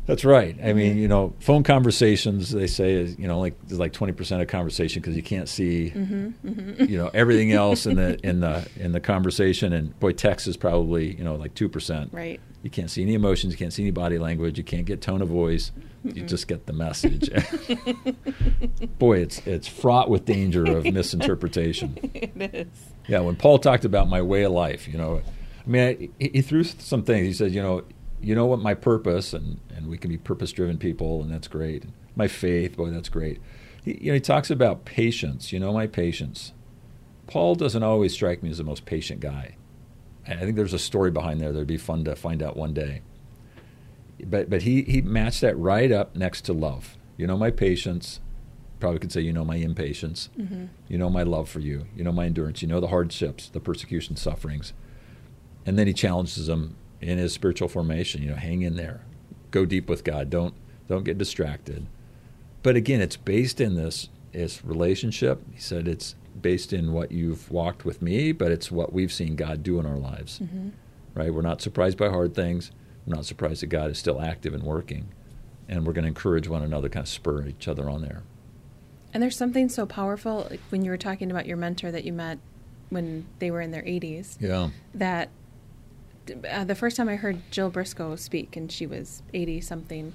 That's 0.10 0.26
right. 0.26 0.58
I 0.64 0.74
mean, 0.74 0.98
you 0.98 1.08
know, 1.08 1.36
phone 1.40 1.62
conversations 1.62 2.50
they 2.50 2.66
say 2.66 2.94
is 2.94 3.18
you 3.20 3.28
know 3.28 3.40
like 3.40 3.54
there's 3.68 3.80
like 3.80 3.94
20 3.94 4.14
percent 4.14 4.42
of 4.42 4.48
conversation 4.48 5.02
because 5.04 5.16
you 5.16 5.22
can't 5.22 5.48
see 5.48 5.90
hmm 5.90 6.30
hmm 6.30 6.84
you 6.84 6.98
know 6.98 7.12
everything 7.14 7.52
else 7.52 7.86
in 7.86 7.96
the 7.96 8.20
in 8.28 8.40
the 8.40 8.68
in 8.78 8.92
the 8.92 9.00
conversation, 9.00 9.72
and 9.72 9.98
boy, 10.00 10.12
text 10.14 10.48
is 10.48 10.58
probably 10.58 11.16
you 11.16 11.24
know 11.24 11.36
like 11.36 11.54
two 11.54 11.70
percent. 11.70 12.12
Right. 12.12 12.40
You 12.64 12.72
can't 12.72 12.90
see 12.90 13.04
any 13.04 13.14
emotions, 13.14 13.54
you 13.54 13.58
can't 13.58 13.72
see 13.72 13.84
any 13.84 13.92
body 13.92 14.18
language, 14.18 14.58
you 14.58 14.64
can't 14.64 14.86
get 14.86 15.00
tone 15.02 15.22
of 15.22 15.30
voice. 15.30 15.72
You 16.04 16.24
Mm-mm. 16.24 16.28
just 16.28 16.48
get 16.48 16.66
the 16.66 16.74
message. 16.74 17.30
boy, 19.00 19.20
it's 19.20 19.46
it's 19.46 19.68
fraught 19.68 20.10
with 20.10 20.26
danger 20.26 20.66
of 20.66 20.86
misinterpretation. 20.92 21.98
it 22.14 22.56
is. 22.56 22.68
Yeah, 23.08 23.20
when 23.20 23.36
Paul 23.36 23.60
talked 23.60 23.86
about 23.86 24.08
my 24.10 24.22
way 24.22 24.44
of 24.44 24.52
life, 24.54 24.88
you 24.88 24.98
know, 24.98 25.22
I 25.66 25.70
mean, 25.70 26.12
I, 26.20 26.26
he 26.26 26.42
threw 26.42 26.64
some 26.64 27.04
things. 27.04 27.28
He 27.28 27.34
said, 27.34 27.52
you 27.52 27.62
know, 27.62 27.84
you 28.22 28.36
know 28.36 28.46
what 28.46 28.60
my 28.60 28.74
purpose, 28.74 29.34
and, 29.34 29.60
and 29.76 29.88
we 29.88 29.98
can 29.98 30.10
be 30.10 30.18
purpose-driven 30.18 30.78
people, 30.78 31.22
and 31.22 31.32
that's 31.32 31.48
great. 31.48 31.84
My 32.16 32.28
faith, 32.28 32.78
boy, 32.78 32.90
that's 32.90 33.10
great. 33.10 33.42
He, 33.84 33.98
you 34.02 34.08
know, 34.08 34.16
he 34.16 34.20
talks 34.20 34.50
about 34.50 34.86
patience. 34.86 35.54
You 35.54 35.60
know, 35.60 35.74
my 35.74 35.88
patience. 35.88 36.54
Paul 37.28 37.56
doesn't 37.56 37.84
always 37.84 38.14
strike 38.14 38.42
me 38.44 38.50
as 38.50 38.58
the 38.58 38.64
most 38.64 38.86
patient 38.86 39.20
guy. 39.20 39.56
I 40.28 40.34
I 40.34 40.40
think 40.40 40.56
there's 40.56 40.74
a 40.74 40.80
story 40.80 41.12
behind 41.12 41.40
there 41.40 41.52
that'd 41.52 41.68
be 41.68 41.78
fun 41.78 42.04
to 42.06 42.16
find 42.16 42.42
out 42.44 42.58
one 42.58 42.74
day. 42.74 43.02
But 44.26 44.50
but 44.50 44.64
he 44.64 44.82
he 44.84 45.02
matched 45.02 45.42
that 45.42 45.58
right 45.58 45.92
up 45.92 46.16
next 46.16 46.42
to 46.46 46.54
love. 46.54 46.98
You 47.18 47.28
know, 47.28 47.38
my 47.38 47.52
patience. 47.52 48.20
Probably 48.80 49.00
could 49.00 49.12
say, 49.12 49.20
you 49.20 49.34
know, 49.34 49.44
my 49.44 49.58
impatience. 49.58 50.30
hmm 50.38 50.66
You 50.88 50.98
know 50.98 51.10
my 51.10 51.24
love 51.24 51.50
for 51.50 51.60
you. 51.60 51.88
You 51.98 52.04
know 52.06 52.14
my 52.14 52.26
endurance. 52.26 52.62
You 52.62 52.70
know 52.70 52.80
the 52.80 52.88
hardships, 52.88 53.50
the 53.50 53.60
persecution, 53.60 54.16
sufferings. 54.16 54.72
And 55.66 55.78
then 55.78 55.86
he 55.86 55.94
challenges 55.94 56.48
them 56.48 56.78
in 57.02 57.18
his 57.18 57.34
spiritual 57.34 57.68
formation. 57.68 58.22
You 58.22 58.30
know, 58.32 58.36
hang 58.36 58.62
in 58.62 58.76
there, 58.76 59.02
go 59.52 59.66
deep 59.66 59.90
with 59.90 60.04
God. 60.04 60.30
Don't 60.30 60.54
don't 60.88 61.04
get 61.04 61.18
distracted. 61.18 61.86
But 62.64 62.76
again, 62.76 63.02
it's 63.02 63.18
based 63.18 63.62
in 63.62 63.76
this 63.76 64.10
this 64.32 64.64
relationship. 64.64 65.42
He 65.54 65.60
said 65.60 65.88
it's 65.88 66.16
based 66.42 66.72
in 66.74 66.94
what 66.94 67.12
you've 67.12 67.50
walked 67.52 67.84
with 67.86 68.02
me, 68.02 68.32
but 68.32 68.52
it's 68.52 68.72
what 68.72 68.94
we've 68.94 69.12
seen 69.12 69.36
God 69.36 69.64
do 69.64 69.80
in 69.80 69.86
our 69.86 69.98
lives. 69.98 70.38
hmm 70.40 70.70
Right? 71.16 71.34
We're 71.34 71.42
not 71.42 71.62
surprised 71.62 71.98
by 71.98 72.10
hard 72.10 72.34
things. 72.36 72.72
We're 73.06 73.16
not 73.16 73.26
surprised 73.26 73.62
that 73.64 73.68
God 73.68 73.90
is 73.92 73.98
still 73.98 74.22
active 74.22 74.54
and 74.54 74.64
working. 74.64 75.10
And 75.68 75.86
we're 75.86 75.94
going 75.94 76.04
to 76.04 76.08
encourage 76.10 76.48
one 76.48 76.62
another, 76.64 76.88
kind 76.88 77.04
of 77.04 77.10
spur 77.10 77.46
each 77.48 77.68
other 77.68 77.90
on 77.90 78.02
there. 78.04 78.22
And 79.14 79.22
there's 79.22 79.36
something 79.36 79.68
so 79.70 79.86
powerful 79.86 80.48
like 80.50 80.60
when 80.70 80.84
you 80.86 80.92
were 80.92 80.98
talking 80.98 81.30
about 81.32 81.46
your 81.48 81.58
mentor 81.58 81.92
that 81.92 82.04
you 82.06 82.14
met 82.14 82.38
when 82.90 83.26
they 83.40 83.52
were 83.52 83.60
in 83.62 83.72
their 83.72 83.82
80s 83.84 84.38
Yeah. 84.40 84.70
that 84.94 85.30
uh, 86.50 86.64
the 86.64 86.76
first 86.76 86.98
time 86.98 87.10
I 87.10 87.16
heard 87.16 87.42
Jill 87.52 87.70
Briscoe 87.70 88.16
speak, 88.16 88.56
and 88.56 88.72
she 88.72 88.86
was 88.86 89.22
80 89.34 89.62
something, 89.62 90.14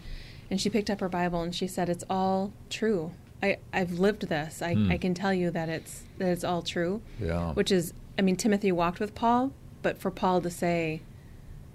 and 0.51 0.61
she 0.61 0.71
picked 0.71 0.91
up 0.91 1.01
her 1.01 1.09
Bible 1.09 1.43
and 1.43 1.55
she 1.55 1.67
said, 1.67 1.89
It's 1.89 2.05
all 2.09 2.53
true. 2.71 3.13
I, 3.43 3.59
I've 3.73 3.99
lived 3.99 4.29
this. 4.29 4.63
I, 4.63 4.75
Hmm. 4.75 4.91
I 4.91 4.97
can 4.99 5.13
tell 5.15 5.35
you 5.35 5.51
that 5.51 5.69
it's 5.69 6.05
that 6.19 6.29
it's 6.29 6.45
all 6.45 6.63
true. 6.63 7.03
Yeah. 7.21 7.53
Which 7.53 7.71
is, 7.73 7.93
I 8.19 8.23
mean, 8.23 8.37
Timothy 8.37 8.71
walked 8.73 9.01
with 9.01 9.15
Paul, 9.15 9.53
but 9.83 9.99
for 9.99 10.11
Paul 10.11 10.41
to 10.43 10.51
say, 10.51 11.03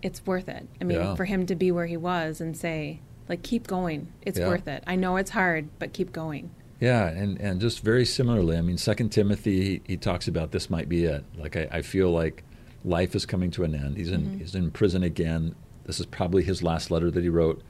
it's 0.02 0.26
worth 0.26 0.48
it. 0.48 0.68
I 0.80 0.84
mean, 0.86 0.98
Yeah. 1.00 1.16
for 1.16 1.26
him 1.26 1.46
to 1.48 1.56
be 1.56 1.72
where 1.72 1.86
he 1.88 1.98
was 1.98 2.40
and 2.42 2.56
say, 2.56 3.02
Like 3.28 3.44
keep 3.44 3.68
going. 3.68 4.08
It's 4.24 4.40
Yeah. 4.40 4.48
worth 4.48 4.68
it. 4.68 4.84
I 4.88 4.96
know 4.96 5.18
it's 5.18 5.32
hard, 5.32 5.68
but 5.78 5.94
keep 5.94 6.12
going. 6.14 6.52
Yeah, 6.80 7.08
and, 7.10 7.38
and 7.42 7.60
just 7.60 7.82
very 7.82 8.06
similarly, 8.06 8.56
I 8.58 8.62
mean, 8.62 8.78
Second 8.78 9.10
Timothy, 9.10 9.62
he, 9.66 9.82
he 9.86 9.98
talks 9.98 10.30
about 10.30 10.52
this 10.52 10.70
might 10.70 10.88
be 10.88 11.04
it. 11.04 11.26
Like 11.38 11.58
I, 11.58 11.68
I 11.72 11.82
feel 11.82 12.10
like 12.10 12.44
life 12.84 13.16
is 13.16 13.26
coming 13.26 13.52
to 13.52 13.64
an 13.64 13.76
end. 13.76 13.98
He's 13.98 14.12
in 14.12 14.22
Mhm. 14.22 14.40
he's 14.40 14.56
in 14.56 14.72
prison 14.72 15.04
again. 15.04 15.56
This 15.86 16.00
is 16.00 16.06
probably 16.06 16.44
his 16.44 16.62
last 16.64 16.92
letter 16.92 17.10
that 17.12 17.24
he 17.24 17.30
wrote. 17.30 17.62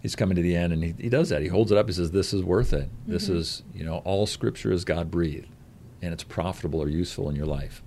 He's 0.00 0.16
coming 0.16 0.34
to 0.36 0.42
the 0.42 0.56
end, 0.56 0.72
and 0.72 0.82
he, 0.82 0.94
he 0.98 1.08
does 1.08 1.28
that. 1.28 1.42
He 1.42 1.48
holds 1.48 1.70
it 1.72 1.78
up. 1.78 1.86
He 1.86 1.92
says, 1.92 2.10
"This 2.10 2.34
is 2.34 2.42
worth 2.42 2.72
it. 2.72 2.88
This 3.06 3.28
Mhm. 3.28 3.36
is 3.36 3.62
you 3.74 3.84
know 3.84 3.96
all 4.04 4.26
Scripture 4.26 4.72
is 4.72 4.84
God 4.84 5.10
breathed, 5.10 5.48
and 6.00 6.12
it's 6.12 6.24
profitable 6.24 6.80
or 6.82 6.88
useful 6.88 7.28
in 7.30 7.36
your 7.36 7.46
life. 7.46 7.82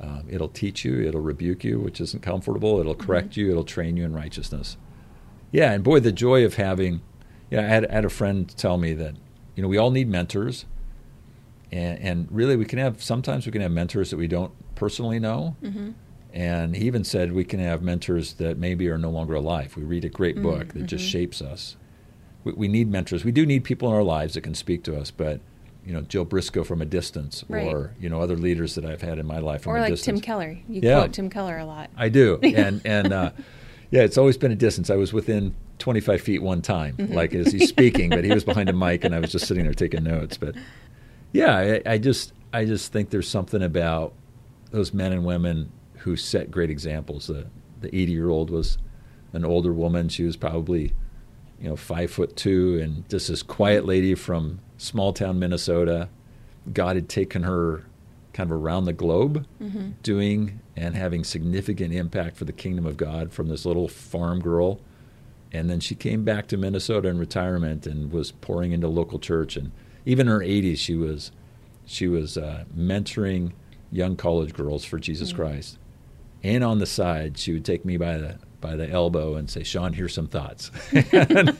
Um, 0.00 0.22
it'll 0.28 0.48
teach 0.48 0.84
you. 0.84 1.00
It'll 1.02 1.20
rebuke 1.20 1.64
you, 1.64 1.80
which 1.80 2.00
isn't 2.00 2.22
comfortable. 2.22 2.78
It'll 2.78 2.94
correct 2.94 3.36
you. 3.36 3.50
It'll 3.50 3.64
train 3.64 3.96
you 3.96 4.04
in 4.04 4.12
righteousness. 4.12 4.76
Yeah, 5.50 5.72
and 5.72 5.82
boy, 5.82 5.98
the 6.00 6.12
joy 6.12 6.44
of 6.44 6.54
having. 6.54 7.00
Yeah, 7.50 7.60
I 7.60 7.64
had, 7.64 7.86
I 7.86 7.92
had 7.94 8.04
a 8.04 8.10
friend 8.10 8.48
tell 8.56 8.78
me 8.78 8.92
that 8.94 9.14
you 9.56 9.62
know 9.62 9.68
we 9.68 9.76
all 9.78 9.90
need 9.90 10.08
mentors, 10.08 10.66
and, 11.72 11.98
and 11.98 12.28
really 12.30 12.54
we 12.56 12.64
can 12.64 12.78
have 12.78 13.02
sometimes 13.02 13.44
we 13.46 13.52
can 13.52 13.60
have 13.62 13.72
mentors 13.72 14.10
that 14.10 14.16
we 14.16 14.28
don't 14.28 14.52
personally 14.78 15.18
know, 15.18 15.56
Mm-hmm. 15.62 15.90
and 16.32 16.76
he 16.76 16.86
even 16.86 17.04
said 17.04 17.32
we 17.32 17.44
can 17.44 17.60
have 17.60 17.82
mentors 17.82 18.34
that 18.34 18.58
maybe 18.58 18.88
are 18.88 18.98
no 18.98 19.10
longer 19.10 19.34
alive. 19.34 19.76
We 19.76 19.82
read 19.82 20.04
a 20.04 20.08
great 20.08 20.36
Mm, 20.36 20.42
book 20.42 20.68
that 20.74 20.86
just 20.86 21.04
mhm. 21.04 21.10
shapes 21.10 21.42
us. 21.42 21.76
We, 22.44 22.52
we 22.52 22.68
need 22.68 22.88
mentors. 22.90 23.24
We 23.24 23.32
do 23.32 23.44
need 23.44 23.64
people 23.64 23.88
in 23.88 23.94
our 23.94 24.02
lives 24.04 24.34
that 24.34 24.42
can 24.42 24.54
speak 24.54 24.84
to 24.84 24.96
us, 24.96 25.10
but 25.10 25.40
you 25.84 25.92
know, 25.94 26.02
Jill 26.02 26.24
Briscoe 26.26 26.64
from 26.64 26.82
a 26.82 26.84
distance, 26.84 27.44
Right. 27.48 27.66
or 27.66 27.94
you 28.00 28.08
know, 28.10 28.20
other 28.20 28.36
leaders 28.36 28.74
that 28.76 28.84
I've 28.84 29.00
had 29.02 29.18
in 29.18 29.26
my 29.26 29.38
life 29.38 29.62
from 29.62 29.72
Or 29.72 29.78
a 29.78 29.80
like 29.80 29.90
distance. 29.94 30.20
Tim 30.20 30.22
Keller. 30.24 30.58
You 30.68 30.80
Yeah. 30.82 30.98
quote 31.00 31.12
Tim 31.14 31.30
Keller 31.30 31.58
a 31.58 31.64
lot. 31.64 31.90
I 31.96 32.08
do, 32.08 32.38
and 32.42 32.80
and 32.84 33.12
uh, 33.12 33.30
yeah, 33.90 34.02
it's 34.02 34.18
always 34.18 34.36
been 34.36 34.52
a 34.52 34.56
distance. 34.56 34.90
I 34.90 34.96
was 34.96 35.12
within 35.12 35.54
25 35.78 36.20
feet 36.20 36.42
one 36.42 36.60
time, 36.60 36.94
Mhm. 36.98 37.14
like 37.14 37.34
as 37.34 37.52
he's 37.52 37.68
speaking, 37.68 38.10
but 38.10 38.22
he 38.24 38.32
was 38.32 38.44
behind 38.44 38.68
a 38.68 38.72
mic, 38.74 39.02
and 39.04 39.14
I 39.14 39.18
was 39.20 39.32
just 39.32 39.46
sitting 39.46 39.64
there 39.64 39.72
taking 39.74 40.04
notes. 40.04 40.36
But 40.36 40.54
yeah, 41.32 41.56
I, 41.56 41.82
I 41.94 41.98
just 41.98 42.32
I 42.52 42.64
just 42.66 42.92
think 42.92 43.10
there's 43.10 43.28
something 43.28 43.62
about 43.62 44.12
those 44.70 44.92
men 44.92 45.12
and 45.12 45.24
women 45.24 45.70
who 45.98 46.16
set 46.16 46.50
great 46.50 46.70
examples. 46.70 47.26
The 47.26 47.46
the 47.80 47.94
80 47.94 48.12
year 48.12 48.28
old 48.28 48.50
was 48.50 48.76
an 49.32 49.44
older 49.44 49.72
woman. 49.72 50.08
She 50.08 50.24
was 50.24 50.36
probably 50.36 50.92
you 51.60 51.68
know 51.68 51.76
five 51.76 52.10
foot 52.10 52.36
two, 52.36 52.78
and 52.80 53.08
just 53.08 53.28
this 53.28 53.42
quiet 53.42 53.84
lady 53.84 54.14
from 54.14 54.60
small 54.76 55.12
town 55.12 55.38
Minnesota. 55.38 56.08
God 56.72 56.96
had 56.96 57.08
taken 57.08 57.44
her 57.44 57.84
kind 58.34 58.50
of 58.50 58.56
around 58.62 58.84
the 58.84 58.92
globe 58.92 59.46
Mm-hmm. 59.60 59.90
doing 60.02 60.60
and 60.76 60.94
having 60.94 61.24
significant 61.24 61.92
impact 61.94 62.36
for 62.36 62.44
the 62.44 62.52
kingdom 62.52 62.84
of 62.86 62.96
God 62.96 63.32
from 63.32 63.48
this 63.48 63.64
little 63.64 63.88
farm 63.88 64.40
girl. 64.40 64.80
And 65.50 65.68
then 65.70 65.80
she 65.80 65.94
came 65.94 66.24
back 66.24 66.46
to 66.48 66.56
Minnesota 66.58 67.08
in 67.08 67.18
retirement 67.18 67.86
and 67.86 68.12
was 68.12 68.30
pouring 68.32 68.72
into 68.72 68.86
local 68.86 69.18
church. 69.18 69.56
And 69.56 69.72
even 70.04 70.28
in 70.28 70.32
her 70.34 70.40
80s, 70.40 70.76
she 70.78 70.94
was 70.94 71.32
she 71.86 72.06
was 72.06 72.36
uh, 72.36 72.64
mentoring 72.76 73.52
young 73.90 74.16
college 74.16 74.52
girls 74.54 74.84
for 74.84 74.98
Jesus 74.98 75.32
Mm. 75.32 75.36
Christ. 75.36 75.78
And 76.42 76.62
on 76.62 76.78
the 76.78 76.86
side, 76.86 77.36
she 77.38 77.52
would 77.52 77.64
take 77.64 77.84
me 77.84 77.96
by 77.96 78.16
the 78.18 78.36
by 78.60 78.74
the 78.76 78.88
elbow 78.88 79.34
and 79.36 79.48
say, 79.50 79.62
"Shawn, 79.62 79.92
here's 79.92 80.12
some 80.14 80.26
thoughts." 80.28 80.70
and, 81.12 81.56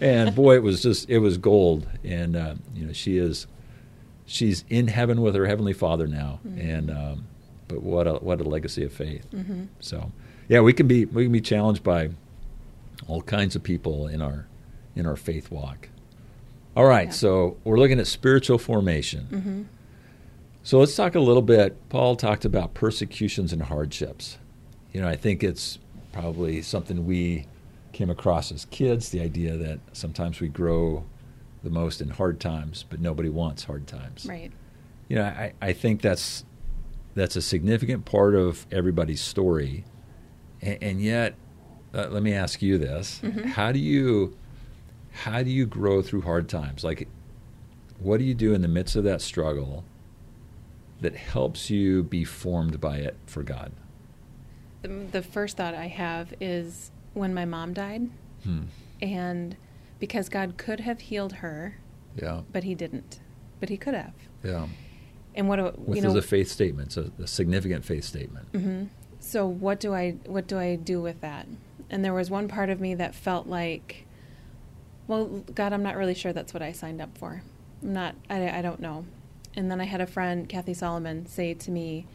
and 0.00 0.34
boy, 0.34 0.54
it 0.56 0.62
was 0.62 0.82
just 0.82 1.08
it 1.10 1.18
was 1.18 1.38
gold. 1.38 1.86
And 2.04 2.36
uh, 2.36 2.54
you 2.74 2.86
know, 2.86 2.92
she 2.92 3.18
is 3.18 3.46
she's 4.26 4.64
in 4.70 4.88
heaven 4.88 5.20
with 5.22 5.34
her 5.34 5.46
heavenly 5.46 5.72
Father 5.74 6.06
now. 6.06 6.40
Mhm. 6.46 6.76
And 6.76 6.90
um, 6.90 7.24
but 7.68 7.82
what 7.82 8.06
a 8.06 8.14
what 8.14 8.40
a 8.40 8.44
legacy 8.44 8.84
of 8.84 8.92
faith. 8.92 9.26
Mm-hmm. 9.32 9.64
So, 9.80 10.12
yeah, 10.48 10.60
we 10.60 10.72
can 10.72 10.86
be 10.88 11.04
we 11.06 11.24
can 11.24 11.32
be 11.32 11.40
challenged 11.40 11.82
by 11.82 12.10
all 13.08 13.22
kinds 13.22 13.54
of 13.56 13.62
people 13.62 14.06
in 14.06 14.22
our 14.22 14.46
in 14.96 15.06
our 15.06 15.16
faith 15.16 15.50
walk. 15.50 15.88
All 16.74 16.84
right, 16.86 17.08
Yeah. 17.08 17.12
so 17.12 17.56
we're 17.64 17.78
looking 17.78 17.98
at 18.00 18.06
spiritual 18.06 18.56
formation. 18.58 19.26
Mm-hmm. 19.30 19.62
So 20.62 20.78
let's 20.78 20.94
talk 20.94 21.14
a 21.14 21.20
little 21.20 21.42
bit. 21.42 21.76
Paul 21.88 22.14
talked 22.16 22.44
about 22.44 22.74
persecutions 22.74 23.52
and 23.52 23.62
hardships. 23.62 24.38
You 24.92 25.00
know, 25.00 25.08
I 25.08 25.16
think 25.16 25.42
it's 25.42 25.78
probably 26.12 26.62
something 26.62 27.04
we 27.06 27.46
came 27.92 28.10
across 28.10 28.52
as 28.52 28.64
kids. 28.66 29.08
The 29.08 29.20
idea 29.20 29.56
that 29.56 29.80
sometimes 29.92 30.40
we 30.40 30.48
grow 30.48 31.04
the 31.64 31.70
most 31.70 32.00
in 32.00 32.10
hard 32.10 32.38
times, 32.40 32.84
but 32.88 33.00
nobody 33.00 33.28
wants 33.28 33.64
hard 33.64 33.86
times 33.86 34.26
Right. 34.26 34.50
you 35.08 35.16
know, 35.16 35.24
I, 35.24 35.52
I 35.60 35.72
think 35.72 36.00
that's 36.02 36.44
that's 37.14 37.36
a 37.36 37.42
significant 37.42 38.04
part 38.04 38.34
of 38.34 38.66
everybody's 38.72 39.20
story, 39.20 39.84
and, 40.62 40.78
and 40.82 41.00
yet, 41.02 41.34
uh, 41.94 42.08
let 42.10 42.22
me 42.22 42.32
ask 42.32 42.62
you 42.62 42.78
this: 42.78 43.20
Mhm. 43.22 43.44
How 43.46 43.70
do 43.70 43.78
you 43.78 44.36
how 45.12 45.42
do 45.42 45.50
you 45.50 45.66
grow 45.66 46.02
through 46.02 46.22
hard 46.22 46.48
times? 46.48 46.82
Like, 46.82 47.06
what 48.00 48.18
do 48.18 48.24
you 48.24 48.34
do 48.34 48.54
in 48.54 48.62
the 48.62 48.68
midst 48.68 48.96
of 48.96 49.04
that 49.04 49.20
struggle 49.20 49.84
that 51.02 51.14
helps 51.16 51.70
you 51.70 52.02
be 52.02 52.24
formed 52.24 52.80
by 52.80 52.96
it 52.98 53.16
for 53.26 53.42
God? 53.42 53.72
The, 54.82 54.88
the 54.88 55.22
first 55.22 55.56
thought 55.56 55.74
I 55.74 55.86
have 55.88 56.34
is 56.40 56.90
when 57.14 57.34
my 57.34 57.44
mom 57.44 57.72
died, 57.74 58.08
Hmm. 58.44 58.62
and 59.00 59.56
because 60.00 60.28
God 60.28 60.56
could 60.56 60.80
have 60.80 61.00
healed 61.02 61.34
her, 61.34 61.76
Yeah, 62.20 62.40
but 62.52 62.64
He 62.64 62.74
didn't. 62.74 63.20
But 63.60 63.68
He 63.68 63.76
could 63.76 63.94
have. 63.94 64.14
yeah. 64.42 64.66
And 65.34 65.48
what 65.48 65.56
do 65.56 65.72
you 65.94 66.02
know? 66.02 66.16
a 66.16 66.20
faith 66.22 66.50
statement, 66.50 66.96
it's 66.96 67.22
a, 67.22 67.26
significant 67.26 67.84
faith 67.84 68.04
statement. 68.04 68.48
hmm 68.52 68.84
So 69.20 69.46
what 69.46 69.78
do 69.80 69.94
I 69.94 70.12
what 70.26 70.46
do 70.46 70.58
I 70.58 70.74
do 70.76 71.00
with 71.00 71.20
that? 71.20 71.46
And 71.88 72.04
there 72.04 72.12
was 72.12 72.30
one 72.30 72.48
part 72.48 72.68
of 72.70 72.80
me 72.80 72.94
that 72.96 73.14
felt 73.14 73.46
like, 73.46 74.06
well, 75.06 75.26
God, 75.54 75.72
I'm 75.72 75.82
not 75.82 75.96
really 75.96 76.14
sure 76.14 76.32
that's 76.32 76.52
what 76.52 76.62
I 76.62 76.72
signed 76.72 77.00
up 77.00 77.16
for. 77.16 77.42
I'm 77.82 77.92
not. 77.92 78.14
I, 78.28 78.58
I 78.58 78.62
don't 78.62 78.80
know. 78.80 79.04
And 79.56 79.70
then 79.70 79.80
I 79.80 79.84
had 79.84 80.00
a 80.00 80.06
friend, 80.06 80.48
Kathy 80.48 80.74
Solomon, 80.74 81.26
say 81.26 81.54
to 81.54 81.70
me, 81.70 82.06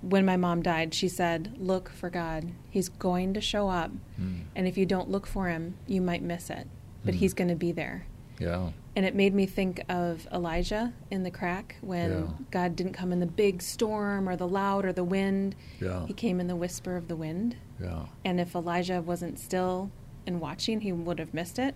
when 0.00 0.24
my 0.24 0.36
mom 0.36 0.62
died, 0.62 0.94
she 0.94 1.08
said, 1.08 1.54
"Look 1.58 1.88
for 1.90 2.08
God. 2.08 2.52
He's 2.70 2.88
going 2.88 3.34
to 3.34 3.40
show 3.40 3.68
up, 3.68 3.90
Hmm. 4.16 4.42
and 4.54 4.66
if 4.68 4.78
you 4.78 4.86
don't 4.86 5.10
look 5.10 5.26
for 5.26 5.48
him, 5.48 5.74
you 5.88 6.00
might 6.00 6.22
miss 6.22 6.50
it. 6.50 6.68
But 7.04 7.14
Hmm. 7.14 7.20
he's 7.20 7.34
going 7.34 7.48
to 7.48 7.56
be 7.56 7.72
there." 7.72 8.06
Yeah, 8.38 8.70
And 8.94 9.04
it 9.04 9.14
made 9.16 9.34
me 9.34 9.46
think 9.46 9.82
of 9.88 10.28
Elijah 10.32 10.92
in 11.10 11.24
the 11.24 11.30
crack 11.32 11.76
when 11.80 12.10
Yeah. 12.10 12.26
God 12.52 12.76
didn't 12.76 12.92
come 12.92 13.12
in 13.12 13.18
the 13.20 13.26
big 13.26 13.60
storm 13.62 14.28
or 14.28 14.36
the 14.36 14.46
loud 14.46 14.84
or 14.84 14.92
the 14.92 15.02
wind. 15.04 15.56
yeah, 15.80 16.06
He 16.06 16.12
came 16.12 16.38
in 16.40 16.46
the 16.46 16.54
whisper 16.56 16.96
of 16.96 17.08
the 17.08 17.16
wind. 17.16 17.56
yeah. 17.80 18.06
And 18.24 18.38
if 18.40 18.54
Elijah 18.54 19.02
wasn't 19.02 19.38
still 19.40 19.90
and 20.26 20.40
watching, 20.40 20.80
he 20.82 20.92
would 20.92 21.18
have 21.18 21.34
missed 21.34 21.58
it. 21.58 21.74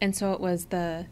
And 0.00 0.14
so 0.14 0.32
it 0.32 0.40
was 0.40 0.66
the, 0.66 1.06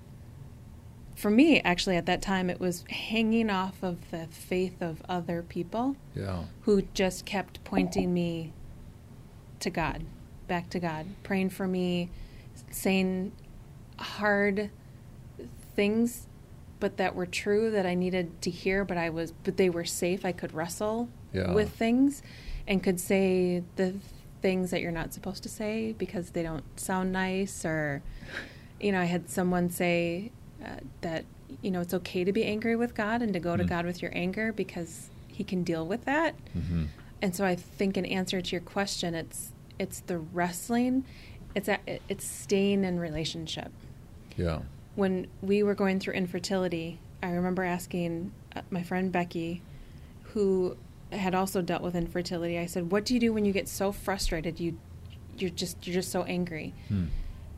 for 1.22 1.30
me, 1.30 1.61
actually, 1.61 1.96
at 1.96 2.06
that 2.06 2.20
time, 2.20 2.50
it 2.50 2.58
was 2.58 2.85
hanging 2.90 3.48
off 3.48 3.80
of 3.80 4.11
the 4.11 4.26
faith 4.26 4.82
of 4.82 5.00
other 5.08 5.40
people 5.48 5.94
Yeah, 6.16 6.42
who 6.62 6.82
just 6.94 7.24
kept 7.24 7.62
pointing 7.62 8.12
me 8.12 8.52
to 9.61 9.70
God, 9.70 10.02
back 10.48 10.68
to 10.70 10.80
God, 10.80 11.06
praying 11.22 11.50
for 11.50 11.68
me, 11.68 12.11
saying 12.72 13.30
hard 14.00 14.70
things 15.76 16.26
but 16.80 16.96
that 16.96 17.14
were 17.14 17.26
true 17.26 17.70
that 17.70 17.87
I 17.87 17.94
needed 17.94 18.42
to 18.42 18.50
hear 18.50 18.85
but 18.85 18.96
I 18.98 19.08
was 19.11 19.30
but 19.44 19.56
they 19.56 19.70
were 19.70 19.85
safe 19.85 20.24
I 20.24 20.32
could 20.32 20.52
wrestle 20.52 21.08
Yeah. 21.32 21.52
with 21.52 21.70
things 21.70 22.22
and 22.66 22.82
could 22.82 22.98
say 22.98 23.62
the 23.76 23.94
things 24.42 24.70
that 24.72 24.80
you're 24.80 24.90
not 24.90 25.14
supposed 25.14 25.44
to 25.44 25.48
say 25.48 25.92
because 25.96 26.30
they 26.30 26.42
don't 26.42 26.64
sound 26.78 27.12
nice 27.12 27.64
or 27.64 28.02
you 28.80 28.90
know 28.92 29.00
I 29.00 29.04
had 29.04 29.30
someone 29.30 29.70
say 29.70 30.32
uh, 30.64 30.77
that 31.01 31.25
you 31.62 31.70
know 31.70 31.81
it's 31.81 31.94
okay 31.94 32.25
to 32.25 32.33
be 32.33 32.44
angry 32.44 32.77
with 32.77 32.94
God 32.94 33.20
and 33.22 33.33
to 33.33 33.40
go 33.40 33.57
to 33.57 33.64
Mm. 33.64 33.68
God 33.68 33.85
with 33.87 34.01
your 34.03 34.11
anger 34.14 34.53
because 34.53 35.11
he 35.29 35.44
can 35.44 35.62
deal 35.64 35.87
with 35.87 36.05
that 36.05 36.35
hmm 36.53 36.85
and 37.22 37.35
so 37.37 37.44
I 37.44 37.55
think 37.55 37.96
in 37.96 38.05
answer 38.05 38.40
to 38.40 38.51
your 38.51 38.61
question, 38.61 39.14
it's 39.14 39.53
it's 39.79 40.01
the 40.01 40.18
wrestling, 40.18 41.05
it's 41.55 41.68
a, 41.68 41.79
it's 42.09 42.27
staying 42.27 42.83
in 42.85 42.98
relationship. 42.98 43.70
yeah, 44.37 44.62
When 44.96 45.29
we 45.40 45.62
were 45.62 45.77
going 45.77 46.01
through 46.01 46.14
infertility, 46.14 46.98
I 47.22 47.31
remember 47.31 47.62
asking 47.62 48.33
uh, 48.57 48.62
my 48.70 48.83
friend 48.83 49.12
Becky, 49.12 49.62
who 50.35 50.77
had 51.12 51.33
also 51.35 51.62
dealt 51.62 51.83
with 51.83 51.94
infertility. 51.94 52.59
I 52.59 52.66
said, 52.66 52.90
"What 52.90 53.05
do 53.05 53.14
you 53.14 53.20
do 53.20 53.33
when 53.33 53.44
you 53.44 53.53
get 53.53 53.68
so 53.68 53.92
frustrated? 53.92 54.59
You 54.59 54.77
you're 55.38 55.51
just 55.51 55.87
you're 55.87 55.94
just 55.94 56.11
so 56.11 56.25
angry." 56.25 56.75
Hmm. 56.88 57.07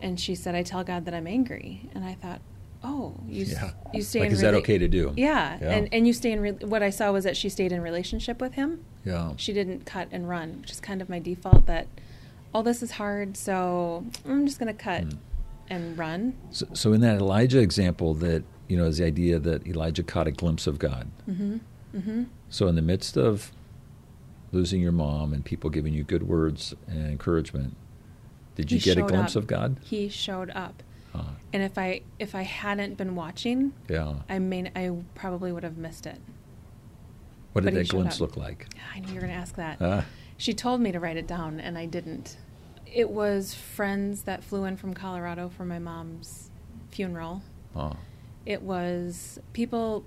And 0.01 0.21
she 0.21 0.35
said, 0.35 0.55
"I 0.55 0.62
tell 0.62 0.85
God 0.85 1.07
that 1.07 1.14
I'm 1.14 1.27
angry." 1.27 1.88
And 1.95 2.05
I 2.05 2.14
thought, 2.14 2.43
"Oh, 2.85 3.14
you 3.27 3.44
yeah. 3.47 3.73
you 3.92 4.03
stay 4.03 4.20
like, 4.20 4.27
in 4.29 4.33
is 4.35 4.40
that 4.42 4.55
okay 4.55 4.79
to 4.79 4.87
do? 4.88 5.12
Yeah, 5.16 5.59
Yeah. 5.61 5.70
and 5.73 5.88
and 5.92 6.07
you 6.07 6.12
stay 6.12 6.31
in. 6.33 6.40
Re- 6.40 6.51
what 6.53 6.83
I 6.83 6.90
saw 6.90 7.11
was 7.12 7.25
that 7.25 7.37
she 7.37 7.49
stayed 7.49 7.73
in 7.73 7.81
relationship 7.81 8.40
with 8.40 8.55
him 8.55 8.85
yeah. 9.05 9.33
she 9.37 9.53
didn't 9.53 9.85
cut 9.87 10.09
and 10.12 10.29
run, 10.29 10.61
which 10.61 10.70
is 10.70 10.81
kind 10.81 11.01
of 11.03 11.09
my 11.09 11.18
default 11.18 11.66
that 11.66 11.87
all 12.55 12.62
this 12.62 12.83
is 12.83 12.92
hard, 12.92 13.37
so 13.37 14.05
I'm 14.29 14.47
just 14.47 14.59
going 14.61 14.73
to 14.75 14.81
cut 14.83 15.03
Mm. 15.05 15.18
and 15.68 15.99
run. 15.99 16.35
So, 16.51 16.66
so 16.73 16.92
in 16.92 17.01
that 17.01 17.16
Elijah 17.16 17.59
example, 17.61 18.14
that 18.14 18.44
you 18.68 18.77
know, 18.77 18.85
is 18.85 18.99
the 18.99 19.05
idea 19.05 19.38
that 19.40 19.66
Elijah 19.66 20.03
caught 20.03 20.27
a 20.27 20.31
glimpse 20.31 20.66
of 20.66 20.79
God. 20.79 21.09
Mm-hmm. 21.29 21.57
Mm-hmm. 21.97 22.23
So 22.49 22.66
in 22.68 22.77
the 22.77 22.83
midst 22.83 23.16
of 23.16 23.51
losing 24.53 24.81
your 24.81 24.92
mom 24.92 25.33
and 25.35 25.44
people 25.44 25.68
giving 25.70 25.92
you 25.94 26.03
good 26.05 26.23
words 26.29 26.75
and 26.87 27.07
encouragement, 27.11 27.77
Did 28.55 28.70
you 28.73 28.79
He 28.79 28.85
get 28.85 28.99
a 28.99 29.03
glimpse 29.03 29.37
up. 29.37 29.42
of 29.42 29.47
God? 29.49 29.77
He 29.83 30.09
showed 30.09 30.51
up, 30.55 30.83
Uh, 31.14 31.22
and 31.53 31.62
if 31.62 31.79
I 31.79 32.00
if 32.18 32.35
I 32.35 32.42
hadn't 32.42 32.96
been 32.96 33.14
watching, 33.14 33.72
yeah. 33.88 34.14
I 34.29 34.38
mean 34.38 34.70
I 34.74 34.92
probably 35.14 35.53
would 35.53 35.62
have 35.62 35.79
missed 35.79 36.07
it. 36.07 36.18
What 37.53 37.62
did 37.64 37.72
but 37.74 37.79
that 37.79 37.88
glimpse 37.88 38.20
look 38.20 38.37
like? 38.37 38.66
I 38.92 38.98
knew 38.98 39.09
you 39.09 39.14
were 39.14 39.20
going 39.20 39.33
to 39.33 39.38
ask 39.38 39.55
that. 39.57 39.81
Uh, 39.81 40.03
She 40.37 40.53
told 40.53 40.81
me 40.81 40.90
to 40.90 40.98
write 40.98 41.16
it 41.16 41.29
down, 41.29 41.61
and 41.61 41.79
I 41.79 41.87
didn't. 41.87 42.37
It 42.92 43.09
was 43.09 43.55
friends 43.55 44.22
that 44.22 44.42
flew 44.42 44.64
in 44.64 44.77
from 44.77 44.92
Colorado 44.92 45.48
for 45.48 45.64
my 45.64 45.79
mom's 45.79 46.50
funeral. 46.90 47.42
oh, 47.77 47.96
It 48.44 48.62
was 48.62 49.38
people 49.53 50.05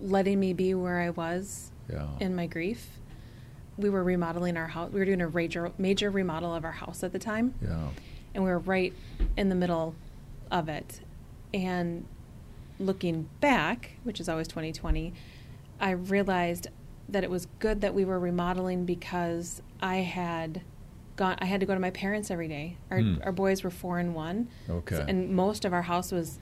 letting 0.00 0.38
me 0.38 0.52
be 0.52 0.74
where 0.74 1.00
I 1.00 1.10
was 1.10 1.72
yeah. 1.90 2.06
in 2.20 2.36
my 2.36 2.46
grief. 2.46 2.88
We 3.76 3.90
were 3.90 4.04
remodeling 4.04 4.56
our 4.56 4.68
house. 4.68 4.92
We 4.92 5.00
were 5.00 5.04
doing 5.04 5.20
a 5.20 5.28
major, 5.28 5.72
major 5.78 6.10
remodel 6.10 6.54
of 6.54 6.64
our 6.64 6.72
house 6.72 7.02
at 7.02 7.12
the 7.12 7.18
time, 7.18 7.54
yeah. 7.60 7.88
and 8.34 8.44
we 8.44 8.50
were 8.50 8.60
right 8.60 8.92
in 9.36 9.48
the 9.48 9.54
middle 9.56 9.96
of 10.50 10.68
it. 10.68 11.00
And 11.54 12.06
looking 12.78 13.28
back, 13.40 13.92
which 14.04 14.20
is 14.20 14.28
always 14.28 14.48
2020, 14.48 15.12
I 15.80 15.90
realized 15.90 16.68
that 17.08 17.22
it 17.24 17.30
was 17.30 17.46
good 17.58 17.80
that 17.82 17.94
we 17.94 18.04
were 18.04 18.18
remodeling 18.18 18.84
because 18.84 19.62
I 19.80 19.96
had 19.96 20.62
gone. 21.16 21.36
I 21.38 21.44
had 21.46 21.60
to 21.60 21.66
go 21.66 21.72
to 21.74 21.80
my 21.80 21.90
parents 21.90 22.30
every 22.30 22.48
day. 22.48 22.76
Our, 22.90 23.00
Hmm. 23.00 23.14
our 23.22 23.32
boys 23.32 23.62
were 23.62 23.70
four 23.70 23.98
and 23.98 24.14
one, 24.14 24.48
Okay. 24.68 25.04
and 25.06 25.30
most 25.30 25.64
of 25.64 25.72
our 25.72 25.82
house 25.82 26.10
was 26.12 26.38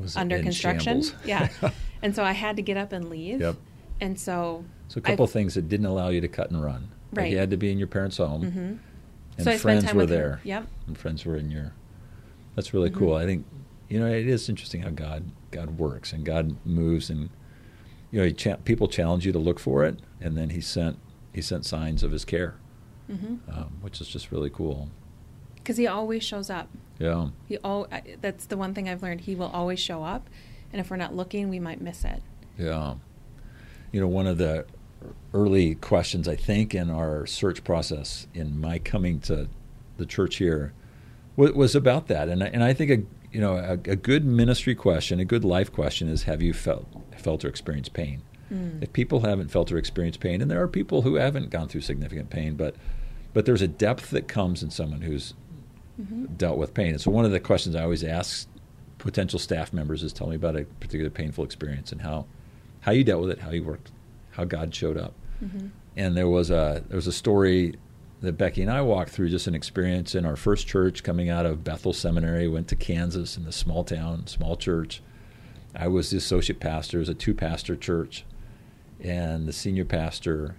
Was 0.00 0.16
under 0.16 0.42
construction. 0.42 1.02
shambles? 1.02 1.14
Yeah, 1.26 1.48
and 2.02 2.14
so 2.14 2.24
I 2.24 2.32
had 2.32 2.56
to 2.56 2.62
get 2.62 2.76
up 2.76 2.92
and 2.92 3.08
leave. 3.08 3.40
Yep. 3.40 3.56
And 4.00 4.18
so, 4.18 4.64
So 4.88 4.98
a 4.98 5.02
couple 5.02 5.24
I- 5.26 5.28
things 5.28 5.54
that 5.54 5.68
didn't 5.68 5.86
allow 5.86 6.08
you 6.08 6.20
to 6.22 6.28
cut 6.28 6.50
and 6.50 6.62
run. 6.62 6.88
Like 7.12 7.18
Right. 7.22 7.30
you 7.32 7.38
had 7.38 7.50
to 7.50 7.56
be 7.56 7.70
in 7.70 7.78
your 7.78 7.86
parents' 7.88 8.16
home, 8.16 8.42
Mhm. 8.42 8.78
and 9.38 9.44
so 9.44 9.56
friends 9.58 9.92
were 9.92 10.00
with 10.00 10.10
her. 10.10 10.14
there. 10.16 10.40
Yep. 10.44 10.66
And 10.86 10.98
friends 10.98 11.24
were 11.24 11.36
in 11.36 11.50
your. 11.50 11.72
That's 12.54 12.74
really 12.74 12.90
Mhm. 12.90 12.94
cool. 12.96 13.14
I 13.14 13.24
think, 13.26 13.46
you 13.88 14.00
know, 14.00 14.06
it 14.06 14.26
is 14.26 14.48
interesting 14.48 14.82
how 14.82 14.90
God 14.90 15.24
God 15.50 15.78
works 15.78 16.12
and 16.12 16.24
God 16.24 16.56
moves, 16.64 17.10
and 17.10 17.28
you 18.12 18.20
know, 18.20 18.24
he 18.26 18.32
cha- 18.32 18.56
people 18.56 18.86
challenge 18.88 19.26
you 19.26 19.32
to 19.32 19.38
look 19.38 19.58
for 19.58 19.84
it, 19.84 19.98
and 20.20 20.36
then 20.36 20.50
He 20.50 20.60
sent 20.60 20.98
He 21.32 21.40
sent 21.42 21.64
signs 21.64 22.02
of 22.02 22.12
His 22.12 22.24
care, 22.24 22.54
hmm 23.08 23.36
um, 23.48 23.78
which 23.80 24.00
is 24.00 24.08
just 24.08 24.30
really 24.32 24.50
cool. 24.50 24.88
Because 25.56 25.76
he 25.76 25.86
always 25.86 26.22
shows 26.24 26.50
up. 26.50 26.68
Yeah. 26.98 27.28
He 27.46 27.56
all. 27.58 27.86
That's 28.20 28.46
the 28.46 28.56
one 28.56 28.74
thing 28.74 28.88
I've 28.88 29.02
learned. 29.02 29.22
He 29.22 29.34
will 29.34 29.48
always 29.48 29.78
show 29.78 30.02
up, 30.04 30.28
and 30.72 30.80
if 30.80 30.90
we're 30.90 30.96
not 30.96 31.14
looking, 31.14 31.48
we 31.48 31.58
might 31.60 31.80
miss 31.80 32.04
it. 32.04 32.22
Yeah. 32.58 32.94
You 33.92 34.00
know, 34.00 34.08
one 34.08 34.26
of 34.26 34.38
the 34.38 34.66
early 35.34 35.74
questions, 35.76 36.26
I 36.28 36.36
think, 36.36 36.74
in 36.74 36.90
our 36.90 37.26
search 37.26 37.62
process 37.64 38.26
in 38.34 38.60
my 38.60 38.78
coming 38.78 39.18
to 39.20 39.48
the 39.96 40.06
church 40.06 40.36
here 40.36 40.72
was, 41.36 41.52
was 41.52 41.74
about 41.74 42.08
that. 42.08 42.28
And 42.28 42.42
I, 42.42 42.46
and 42.48 42.62
I 42.64 42.72
think, 42.72 42.90
a, 42.90 42.98
you 43.34 43.40
know, 43.40 43.56
a, 43.56 43.72
a 43.72 43.96
good 43.96 44.24
ministry 44.24 44.74
question, 44.74 45.20
a 45.20 45.24
good 45.24 45.44
life 45.44 45.72
question 45.72 46.08
is 46.08 46.24
have 46.24 46.42
you 46.42 46.52
felt, 46.52 46.86
felt 47.16 47.44
or 47.44 47.48
experienced 47.48 47.92
pain? 47.92 48.22
Mm. 48.52 48.82
If 48.82 48.92
people 48.92 49.20
haven't 49.20 49.48
felt 49.50 49.70
or 49.70 49.78
experienced 49.78 50.20
pain, 50.20 50.40
and 50.42 50.50
there 50.50 50.60
are 50.60 50.68
people 50.68 51.02
who 51.02 51.14
haven't 51.16 51.50
gone 51.50 51.68
through 51.68 51.82
significant 51.82 52.30
pain, 52.30 52.54
but, 52.54 52.74
but 53.32 53.46
there's 53.46 53.62
a 53.62 53.68
depth 53.68 54.10
that 54.10 54.26
comes 54.28 54.62
in 54.62 54.70
someone 54.70 55.02
who's 55.02 55.34
Mhm. 56.00 56.38
dealt 56.38 56.56
with 56.56 56.72
pain. 56.72 56.92
And 56.92 57.00
so 57.00 57.10
one 57.10 57.26
of 57.26 57.30
the 57.30 57.40
questions 57.40 57.76
I 57.76 57.82
always 57.82 58.02
ask 58.02 58.48
potential 58.96 59.38
staff 59.38 59.70
members 59.72 60.02
is 60.02 60.14
tell 60.14 60.28
me 60.28 60.36
about 60.36 60.56
a 60.56 60.64
particular 60.64 61.10
painful 61.10 61.44
experience 61.44 61.92
and 61.92 62.00
how 62.00 62.24
how 62.80 62.92
you 62.92 63.04
dealt 63.04 63.20
with 63.20 63.30
it, 63.32 63.40
how 63.40 63.50
you 63.50 63.62
worked, 63.62 63.90
how 64.30 64.44
God 64.44 64.74
showed 64.74 64.96
up. 64.96 65.12
Mhm. 65.44 65.70
And 65.98 66.16
there 66.16 66.28
was 66.28 66.50
a 66.50 66.82
there 66.88 66.96
was 66.96 67.06
a 67.06 67.12
story 67.12 67.74
that 68.20 68.32
Becky 68.36 68.62
and 68.62 68.70
I 68.70 68.82
walked 68.82 69.10
through 69.10 69.30
just 69.30 69.46
an 69.46 69.54
experience 69.54 70.14
in 70.14 70.24
our 70.24 70.36
first 70.36 70.66
church 70.66 71.02
coming 71.02 71.28
out 71.30 71.46
of 71.46 71.64
Bethel 71.64 71.92
Seminary, 71.92 72.48
went 72.48 72.68
to 72.68 72.76
Kansas 72.76 73.36
in 73.36 73.44
the 73.44 73.52
small 73.52 73.82
town, 73.84 74.26
small 74.26 74.56
church. 74.56 75.02
I 75.74 75.88
was 75.88 76.10
the 76.10 76.18
associate 76.18 76.60
pastor, 76.60 76.98
it 76.98 77.00
was 77.00 77.08
a 77.08 77.14
two 77.14 77.32
pastor 77.34 77.76
church, 77.76 78.24
and 79.02 79.46
the 79.46 79.52
senior 79.52 79.84
pastor 79.84 80.56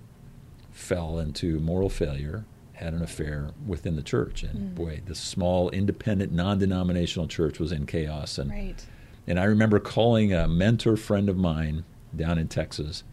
fell 0.72 1.20
into 1.20 1.60
moral 1.60 1.90
failure, 1.90 2.46
had 2.74 2.94
an 2.94 3.04
affair 3.04 3.52
within 3.68 3.96
the 3.96 4.02
church. 4.02 4.42
And 4.44 4.72
Mm. 4.72 4.76
boy, 4.76 5.02
this 5.06 5.20
small, 5.20 5.70
independent, 5.70 6.32
non 6.32 6.58
denominational 6.58 7.28
church 7.28 7.60
was 7.60 7.72
in 7.72 7.86
chaos. 7.86 8.38
And 8.40 8.50
Right. 8.50 8.84
and 9.28 9.40
I 9.40 9.44
remember 9.44 9.80
calling 9.80 10.34
a 10.34 10.48
mentor 10.48 10.98
friend 10.98 11.30
of 11.30 11.38
mine 11.38 11.84
down 12.16 12.40
in 12.40 12.48
Texas 12.48 13.04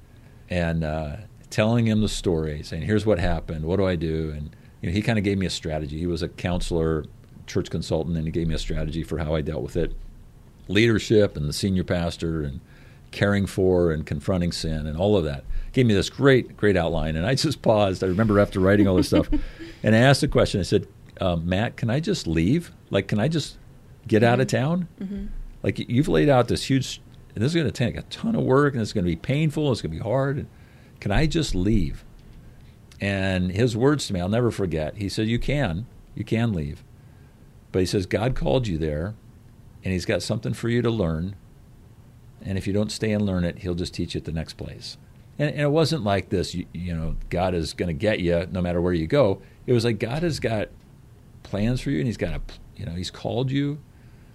and 0.48 0.82
uh, 0.82 1.16
telling 1.50 1.86
him 1.86 2.00
the 2.00 2.08
story, 2.08 2.62
saying, 2.62 2.82
"Here's 2.82 3.06
what 3.06 3.18
happened. 3.18 3.64
What 3.64 3.76
do 3.76 3.86
I 3.86 3.96
do?" 3.96 4.32
And 4.36 4.50
you 4.80 4.88
know, 4.88 4.92
he 4.92 5.02
kind 5.02 5.18
of 5.18 5.24
gave 5.24 5.38
me 5.38 5.46
a 5.46 5.50
strategy. 5.50 5.98
He 5.98 6.06
was 6.06 6.22
a 6.22 6.28
counselor, 6.28 7.04
church 7.46 7.70
consultant, 7.70 8.16
and 8.16 8.26
he 8.26 8.30
gave 8.30 8.48
me 8.48 8.54
a 8.54 8.58
strategy 8.58 9.02
for 9.02 9.18
how 9.18 9.34
I 9.34 9.40
dealt 9.40 9.62
with 9.62 9.76
it: 9.76 9.94
leadership 10.68 11.36
and 11.36 11.48
the 11.48 11.52
senior 11.52 11.84
pastor 11.84 12.42
and 12.42 12.60
caring 13.10 13.46
for 13.46 13.90
and 13.90 14.04
confronting 14.04 14.52
sin 14.52 14.86
and 14.86 14.96
all 14.98 15.16
of 15.16 15.24
that. 15.24 15.44
Gave 15.72 15.86
me 15.86 15.94
this 15.94 16.10
great, 16.10 16.56
great 16.56 16.76
outline, 16.76 17.16
and 17.16 17.26
I 17.26 17.34
just 17.34 17.62
paused. 17.62 18.04
I 18.04 18.06
remember 18.06 18.38
after 18.38 18.60
writing 18.60 18.86
all 18.86 18.96
this 18.96 19.08
stuff, 19.08 19.28
and 19.82 19.94
I 19.94 19.98
asked 19.98 20.20
the 20.20 20.28
question. 20.28 20.60
I 20.60 20.64
said, 20.64 20.86
um, 21.20 21.48
"Matt, 21.48 21.76
can 21.76 21.90
I 21.90 22.00
just 22.00 22.26
leave? 22.26 22.72
Like, 22.90 23.08
can 23.08 23.18
I 23.18 23.28
just 23.28 23.56
get 24.06 24.22
out 24.22 24.40
of 24.40 24.46
town?" 24.46 24.88
hmm 24.98 25.26
like 25.62 25.78
you've 25.78 26.08
laid 26.08 26.28
out 26.28 26.48
this 26.48 26.64
huge 26.64 27.00
and 27.34 27.42
this 27.42 27.50
is 27.50 27.54
going 27.54 27.66
to 27.66 27.72
take 27.72 27.96
a 27.96 28.02
ton 28.02 28.34
of 28.34 28.42
work 28.42 28.74
and 28.74 28.82
it's 28.82 28.92
going 28.92 29.04
to 29.04 29.10
be 29.10 29.16
painful 29.16 29.70
it's 29.72 29.82
going 29.82 29.92
to 29.92 29.96
be 29.96 30.02
hard 30.02 30.38
and 30.38 30.46
can 31.00 31.12
i 31.12 31.26
just 31.26 31.54
leave? 31.54 32.04
And 33.00 33.52
his 33.52 33.76
words 33.76 34.06
to 34.06 34.12
me 34.12 34.20
i'll 34.20 34.28
never 34.28 34.50
forget. 34.50 34.96
He 34.96 35.08
said 35.08 35.28
you 35.28 35.38
can. 35.38 35.86
You 36.14 36.24
can 36.24 36.52
leave. 36.52 36.82
But 37.72 37.80
he 37.80 37.86
says 37.86 38.06
god 38.06 38.34
called 38.34 38.66
you 38.66 38.78
there 38.78 39.14
and 39.84 39.92
he's 39.92 40.04
got 40.04 40.22
something 40.22 40.52
for 40.52 40.68
you 40.68 40.82
to 40.82 40.90
learn. 40.90 41.36
And 42.42 42.58
if 42.58 42.66
you 42.66 42.72
don't 42.72 42.92
stay 42.92 43.12
and 43.12 43.24
learn 43.24 43.44
it 43.44 43.58
he'll 43.58 43.74
just 43.74 43.94
teach 43.94 44.14
you 44.14 44.18
at 44.18 44.24
the 44.24 44.32
next 44.32 44.54
place. 44.54 44.96
And, 45.38 45.50
and 45.50 45.60
it 45.60 45.70
wasn't 45.70 46.02
like 46.02 46.30
this 46.30 46.54
you, 46.54 46.66
you 46.72 46.94
know 46.94 47.16
god 47.30 47.54
is 47.54 47.74
going 47.74 47.88
to 47.88 47.92
get 47.92 48.20
you 48.20 48.46
no 48.50 48.60
matter 48.60 48.80
where 48.80 48.92
you 48.92 49.06
go. 49.06 49.40
It 49.66 49.72
was 49.72 49.84
like 49.84 49.98
god 49.98 50.22
has 50.22 50.40
got 50.40 50.68
plans 51.42 51.80
for 51.80 51.90
you 51.90 51.98
and 51.98 52.06
he's 52.06 52.16
got 52.16 52.34
a 52.34 52.40
you 52.76 52.86
know 52.86 52.92
he's 52.92 53.10
called 53.10 53.50
you. 53.50 53.78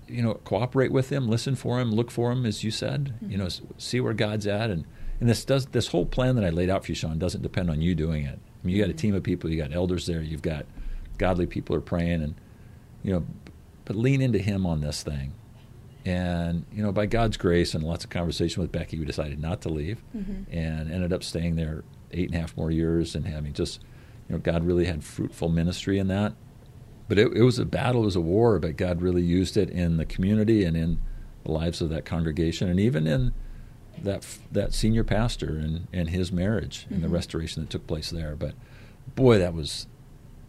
You 0.07 0.21
know 0.21 0.33
cooperate 0.35 0.91
with 0.91 1.11
him 1.11 1.27
listen 1.27 1.55
for 1.55 1.79
him 1.79 1.91
look 1.91 2.11
for 2.11 2.31
him 2.31 2.45
as 2.45 2.63
you 2.63 2.71
said. 2.71 3.15
You 3.21 3.37
mm-hmm. 3.37 3.39
know 3.39 3.49
see 3.77 3.99
where 3.99 4.13
god's 4.13 4.47
at 4.47 4.69
and 4.69 4.85
and 5.23 5.29
this 5.29 5.45
does 5.45 5.67
this 5.67 5.87
whole 5.87 6.05
plan 6.05 6.35
that 6.35 6.43
i 6.43 6.49
laid 6.49 6.69
out 6.69 6.83
for 6.83 6.91
you 6.91 6.95
shawn 6.95 7.17
doesn't 7.17 7.41
depend 7.41 7.69
on 7.69 7.79
you 7.81 7.95
doing 7.95 8.25
it 8.25 8.37
i 8.61 8.67
mean 8.67 8.75
you 8.75 8.81
got 8.83 8.89
a 8.89 8.93
Mhm. 8.93 8.97
team 8.97 9.15
of 9.15 9.23
people 9.23 9.49
you 9.49 9.55
got 9.57 9.71
elders 9.73 10.05
there 10.05 10.21
you've 10.21 10.41
got 10.41 10.65
godly 11.17 11.45
people 11.45 11.73
are 11.77 11.79
praying 11.81 12.21
and 12.21 12.35
you 13.03 13.13
know 13.13 13.25
but 13.85 13.95
lean 13.95 14.21
into 14.21 14.39
him 14.39 14.65
on 14.65 14.81
this 14.81 15.01
thing 15.01 15.31
and 16.05 16.65
you 16.73 16.83
know 16.83 16.91
by 16.91 17.05
god's 17.05 17.37
grace 17.37 17.73
and 17.73 17.85
lots 17.85 18.03
of 18.03 18.09
conversation 18.09 18.61
with 18.61 18.69
becky 18.71 18.99
we 18.99 19.05
decided 19.05 19.39
not 19.39 19.61
to 19.61 19.69
leave 19.69 20.03
Mhm. 20.15 20.45
and 20.51 20.91
ended 20.91 21.13
up 21.13 21.23
staying 21.23 21.55
there 21.55 21.83
eight 22.11 22.27
and 22.27 22.35
a 22.35 22.39
half 22.41 22.57
more 22.57 22.69
years 22.71 23.15
and 23.15 23.25
having 23.25 23.53
just 23.53 23.81
you 24.27 24.35
know 24.35 24.39
god 24.39 24.65
really 24.65 24.85
had 24.85 25.03
fruitful 25.05 25.47
ministry 25.49 25.97
in 25.99 26.07
that 26.07 26.33
but 27.07 27.17
it, 27.19 27.31
it 27.35 27.43
was 27.43 27.59
a 27.59 27.65
battle, 27.65 28.03
it 28.03 28.05
was 28.05 28.15
a 28.15 28.21
war, 28.21 28.59
but 28.59 28.77
God 28.77 29.01
really 29.01 29.21
used 29.21 29.57
it 29.57 29.69
in 29.69 29.97
the 29.97 30.05
community 30.05 30.63
and 30.63 30.75
in 30.77 30.99
the 31.43 31.51
lives 31.51 31.81
of 31.81 31.89
that 31.89 32.05
congregation, 32.05 32.69
and 32.69 32.79
even 32.79 33.05
in 33.05 33.33
that 34.01 34.25
that 34.51 34.73
senior 34.73 35.03
pastor 35.03 35.57
and, 35.57 35.87
and 35.93 36.09
his 36.09 36.31
marriage 36.31 36.87
and 36.89 37.03
the 37.03 37.07
Mhm. 37.07 37.13
restoration 37.13 37.61
that 37.63 37.69
took 37.69 37.85
place 37.87 38.09
there. 38.09 38.35
But 38.35 38.53
boy, 39.15 39.37
that 39.39 39.53
was 39.53 39.87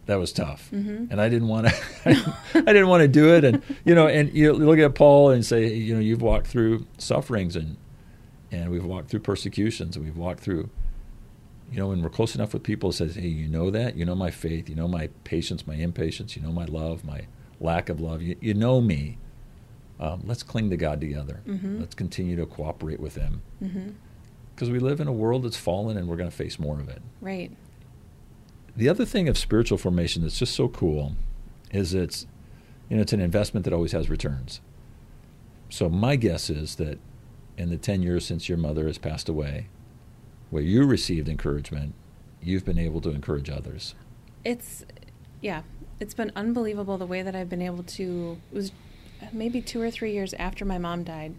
that 0.07 0.15
was 0.17 0.31
tough, 0.31 0.69
Mhm. 0.71 1.09
and 1.09 1.19
I 1.19 1.29
didn't 1.29 1.47
want 1.47 1.67
to. 1.67 1.73
I 2.53 2.61
didn't 2.61 2.87
want 2.87 3.01
to 3.01 3.07
do 3.07 3.33
it, 3.33 3.43
and 3.43 3.61
you 3.85 3.95
know, 3.95 4.07
and 4.07 4.31
you 4.33 4.53
look 4.53 4.77
at 4.79 4.93
Paul 4.95 5.31
and 5.31 5.45
say, 5.45 5.73
you 5.75 5.93
know, 5.95 5.99
you've 5.99 6.21
walked 6.21 6.47
through 6.47 6.85
sufferings 6.97 7.55
and 7.55 7.77
and 8.51 8.69
we've 8.71 8.85
walked 8.85 9.09
through 9.09 9.21
persecutions 9.21 9.95
and 9.95 10.05
we've 10.05 10.17
walked 10.17 10.39
through 10.41 10.69
you 11.71 11.79
know, 11.79 11.87
when 11.87 12.03
we're 12.03 12.09
close 12.11 12.35
enough 12.35 12.53
with 12.53 12.61
people, 12.61 12.91
it 12.91 12.93
says, 12.93 13.15
hey, 13.15 13.27
you 13.27 13.47
know 13.49 13.71
that? 13.71 13.95
You 13.97 14.05
know 14.05 14.13
my 14.13 14.29
faith. 14.29 14.69
You 14.69 14.75
know 14.75 14.87
my 14.87 15.07
patience, 15.23 15.65
my 15.65 15.73
impatience. 15.73 16.35
You 16.35 16.43
know 16.43 16.51
my 16.51 16.65
love, 16.65 17.03
my 17.03 17.21
lack 17.59 17.89
of 17.89 17.99
love. 17.99 18.21
You, 18.21 18.35
you 18.39 18.53
know 18.53 18.79
me. 18.81 19.17
Um, 19.99 20.21
let's 20.25 20.43
cling 20.43 20.69
to 20.71 20.77
God 20.77 20.99
together. 20.99 21.41
Mhm. 21.47 21.79
Let's 21.79 21.95
continue 21.95 22.35
to 22.35 22.45
cooperate 22.45 22.99
with 22.99 23.15
Him. 23.15 23.41
hmm 23.59 23.89
Because 24.53 24.69
we 24.69 24.79
live 24.79 24.99
in 25.01 25.07
a 25.07 25.13
world 25.13 25.43
that's 25.43 25.57
fallen 25.57 25.97
and 25.97 26.07
we're 26.07 26.15
going 26.17 26.29
to 26.29 26.35
face 26.35 26.57
more 26.59 26.79
of 26.79 26.87
it. 26.89 27.01
Right. 27.21 27.51
The 28.75 28.89
other 28.89 29.05
thing 29.05 29.27
of 29.29 29.37
spiritual 29.37 29.77
formation 29.77 30.21
that's 30.21 30.37
just 30.39 30.53
so 30.55 30.67
cool 30.67 31.15
is 31.71 31.93
it's, 31.93 32.25
you 32.89 32.95
know, 32.97 33.01
it's 33.01 33.13
an 33.13 33.21
investment 33.21 33.63
that 33.65 33.73
always 33.73 33.91
has 33.93 34.09
returns. 34.09 34.59
So 35.69 35.89
my 35.89 36.15
guess 36.15 36.49
is 36.49 36.75
that 36.75 36.99
in 37.57 37.69
the 37.69 37.77
10 37.77 38.03
years 38.03 38.25
since 38.25 38.47
your 38.49 38.57
mother 38.57 38.87
has 38.87 38.97
passed 38.97 39.29
away, 39.29 39.67
where 40.49 40.61
you 40.63 40.85
received 40.85 41.27
encouragement, 41.29 41.93
you've 42.41 42.65
been 42.65 42.77
able 42.79 43.01
to 43.01 43.09
encourage 43.09 43.49
others. 43.49 43.95
It's, 44.43 44.85
yeah, 45.41 45.63
it's 45.99 46.13
been 46.13 46.31
unbelievable 46.35 46.97
the 46.97 47.05
way 47.07 47.21
that 47.23 47.35
I've 47.35 47.49
been 47.49 47.61
able 47.61 47.83
to. 47.83 48.37
It 48.51 48.55
was 48.55 48.71
maybe 49.31 49.61
two 49.61 49.81
or 49.81 49.89
three 49.91 50.13
years 50.13 50.33
after 50.35 50.65
my 50.65 50.77
mom 50.77 51.03
died. 51.03 51.35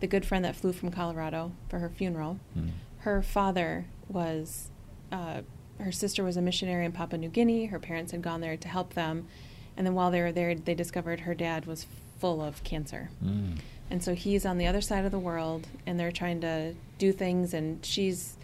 The 0.00 0.06
good 0.06 0.26
friend 0.26 0.44
that 0.44 0.56
flew 0.56 0.72
from 0.72 0.90
Colorado 0.90 1.52
for 1.68 1.78
her 1.78 1.88
funeral, 1.88 2.38
Hmm. 2.54 2.68
her 2.98 3.22
father 3.22 3.86
was, 4.08 4.68
uh, 5.12 5.42
her 5.78 5.92
sister 5.92 6.22
was 6.24 6.36
a 6.36 6.42
missionary 6.42 6.84
in 6.84 6.92
Papua 6.92 7.18
New 7.18 7.28
Guinea. 7.28 7.66
Her 7.66 7.78
parents 7.78 8.12
had 8.12 8.22
gone 8.22 8.40
there 8.40 8.56
to 8.56 8.68
help 8.68 8.94
them, 8.94 9.26
And 9.74 9.86
then 9.86 9.94
while 9.94 10.10
they 10.10 10.20
were 10.20 10.32
there, 10.32 10.54
they 10.54 10.74
discovered 10.74 11.20
her 11.20 11.34
dad 11.34 11.64
was 11.64 11.86
full 12.20 12.42
of 12.42 12.62
cancer. 12.62 13.08
Mm. 13.24 13.56
And 13.90 14.04
so 14.04 14.14
he's 14.14 14.44
on 14.44 14.58
the 14.58 14.66
other 14.66 14.82
side 14.82 15.06
of 15.06 15.10
the 15.12 15.18
world, 15.18 15.66
and 15.86 15.98
they're 15.98 16.12
trying 16.12 16.42
to 16.42 16.74
do 16.98 17.10
things, 17.10 17.54
and 17.54 17.82
she's 17.84 18.36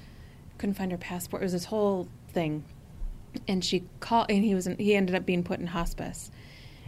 couldn't 0.56 0.74
find 0.76 0.90
her 0.90 0.96
passport. 0.96 1.42
It 1.42 1.44
was 1.44 1.52
this 1.52 1.66
whole 1.66 2.08
thing, 2.32 2.64
and 3.46 3.62
she 3.62 3.84
called, 4.00 4.30
and 4.30 4.42
he 4.42 4.54
was 4.54 4.66
in, 4.66 4.78
he 4.78 4.94
ended 4.96 5.14
up 5.14 5.26
being 5.26 5.44
put 5.44 5.60
in 5.60 5.66
hospice. 5.68 6.30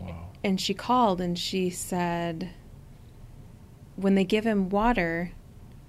Wow. 0.00 0.26
And 0.42 0.60
she 0.60 0.74
called, 0.74 1.20
and 1.20 1.38
she 1.38 1.70
said, 1.70 2.50
when 3.96 4.14
they 4.14 4.24
give 4.24 4.44
him 4.44 4.68
water, 4.68 5.32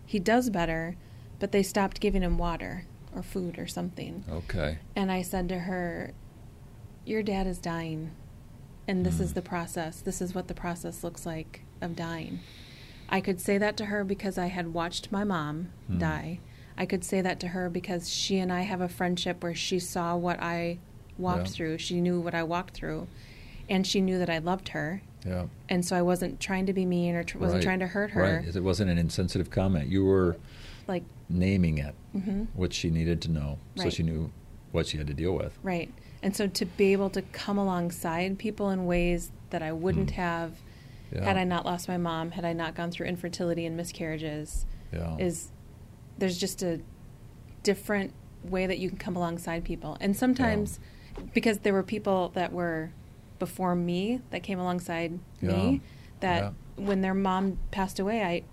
he 0.05 0.19
does 0.19 0.49
better, 0.49 0.95
but 1.39 1.51
they 1.51 1.63
stopped 1.63 1.99
giving 2.01 2.21
him 2.21 2.37
water 2.37 2.85
or 3.15 3.23
food 3.23 3.57
or 3.57 3.67
something. 3.67 4.23
Okay. 4.29 4.79
And 4.95 5.11
I 5.11 5.21
said 5.21 5.47
to 5.49 5.59
her, 5.59 6.11
Your 7.05 7.23
dad 7.23 7.47
is 7.47 7.57
dying. 7.57 8.11
And 8.87 9.05
this 9.05 9.19
is 9.19 9.31
Mm. 9.31 9.35
the 9.35 9.41
process. 9.41 10.01
This 10.01 10.21
is 10.21 10.35
what 10.35 10.47
the 10.47 10.53
process 10.53 11.03
looks 11.03 11.25
like 11.25 11.61
of 11.81 11.95
dying. 11.95 12.39
I 13.09 13.21
could 13.21 13.39
say 13.41 13.57
that 13.57 13.75
to 13.77 13.85
her 13.85 14.03
because 14.03 14.37
I 14.37 14.47
had 14.47 14.73
watched 14.73 15.11
my 15.11 15.23
mom 15.23 15.69
Mm. 15.89 15.99
die. 15.99 16.39
I 16.77 16.85
could 16.85 17.03
say 17.03 17.21
that 17.21 17.39
to 17.41 17.49
her 17.49 17.69
because 17.69 18.09
she 18.09 18.37
and 18.39 18.51
I 18.51 18.61
have 18.61 18.81
a 18.81 18.87
friendship 18.89 19.41
where 19.43 19.55
she 19.55 19.79
saw 19.79 20.15
what 20.15 20.39
I 20.41 20.77
walked 21.17 21.47
Yeah. 21.47 21.53
through. 21.53 21.77
She 21.79 21.99
knew 22.01 22.19
what 22.19 22.35
I 22.35 22.43
walked 22.43 22.75
through. 22.75 23.07
And 23.71 23.87
she 23.87 24.01
knew 24.01 24.19
that 24.19 24.29
I 24.29 24.39
loved 24.39 24.69
her. 24.69 25.01
Yeah. 25.25 25.45
And 25.69 25.85
so 25.85 25.95
I 25.95 26.01
wasn't 26.01 26.39
trying 26.41 26.65
to 26.65 26.73
be 26.73 26.85
mean 26.85 27.15
or 27.15 27.23
tr- 27.23 27.37
wasn't 27.37 27.59
Right. 27.59 27.63
trying 27.63 27.79
to 27.79 27.87
hurt 27.87 28.11
her. 28.11 28.41
Right. 28.43 28.55
It 28.55 28.61
wasn't 28.63 28.91
an 28.91 28.97
insensitive 28.97 29.49
comment. 29.49 29.87
You 29.89 30.03
were 30.03 30.35
Like, 30.87 31.03
naming 31.29 31.77
it, 31.77 31.95
hmm 32.11 32.43
what 32.53 32.73
she 32.73 32.89
needed 32.89 33.21
to 33.21 33.31
know, 33.31 33.57
so 33.77 33.83
Right. 33.85 33.93
she 33.93 34.03
knew 34.03 34.29
what 34.73 34.87
she 34.87 34.97
had 34.97 35.07
to 35.07 35.13
deal 35.13 35.33
with. 35.33 35.57
Right. 35.63 35.89
And 36.21 36.35
so 36.35 36.47
to 36.47 36.65
be 36.65 36.91
able 36.91 37.09
to 37.11 37.21
come 37.21 37.57
alongside 37.57 38.37
people 38.37 38.69
in 38.71 38.85
ways 38.85 39.31
that 39.51 39.61
I 39.63 39.71
wouldn't 39.71 40.09
Mm. 40.09 40.15
have 40.15 40.51
Yeah. 41.13 41.23
had 41.23 41.37
I 41.37 41.45
not 41.45 41.65
lost 41.65 41.87
my 41.87 41.97
mom, 41.97 42.31
had 42.31 42.43
I 42.43 42.51
not 42.51 42.75
gone 42.75 42.91
through 42.91 43.07
infertility 43.07 43.65
and 43.65 43.77
miscarriages, 43.77 44.65
yeah. 44.91 45.15
is 45.17 45.51
there's 46.17 46.37
just 46.37 46.61
a 46.61 46.81
different 47.63 48.11
way 48.43 48.65
that 48.67 48.79
you 48.79 48.89
can 48.89 48.97
come 48.97 49.15
alongside 49.15 49.63
people. 49.63 49.95
And 50.01 50.17
sometimes 50.17 50.79
because 51.33 51.59
there 51.59 51.73
were 51.73 51.83
people 51.83 52.29
that 52.33 52.51
were 52.51 52.91
before 53.41 53.73
me 53.75 54.21
that 54.29 54.43
came 54.43 54.59
alongside 54.59 55.17
Yeah. 55.41 55.49
me 55.51 55.81
that 56.19 56.53
when 56.77 57.01
their 57.01 57.15
mom 57.15 57.57
passed 57.71 57.99
away, 57.99 58.23
I 58.23 58.43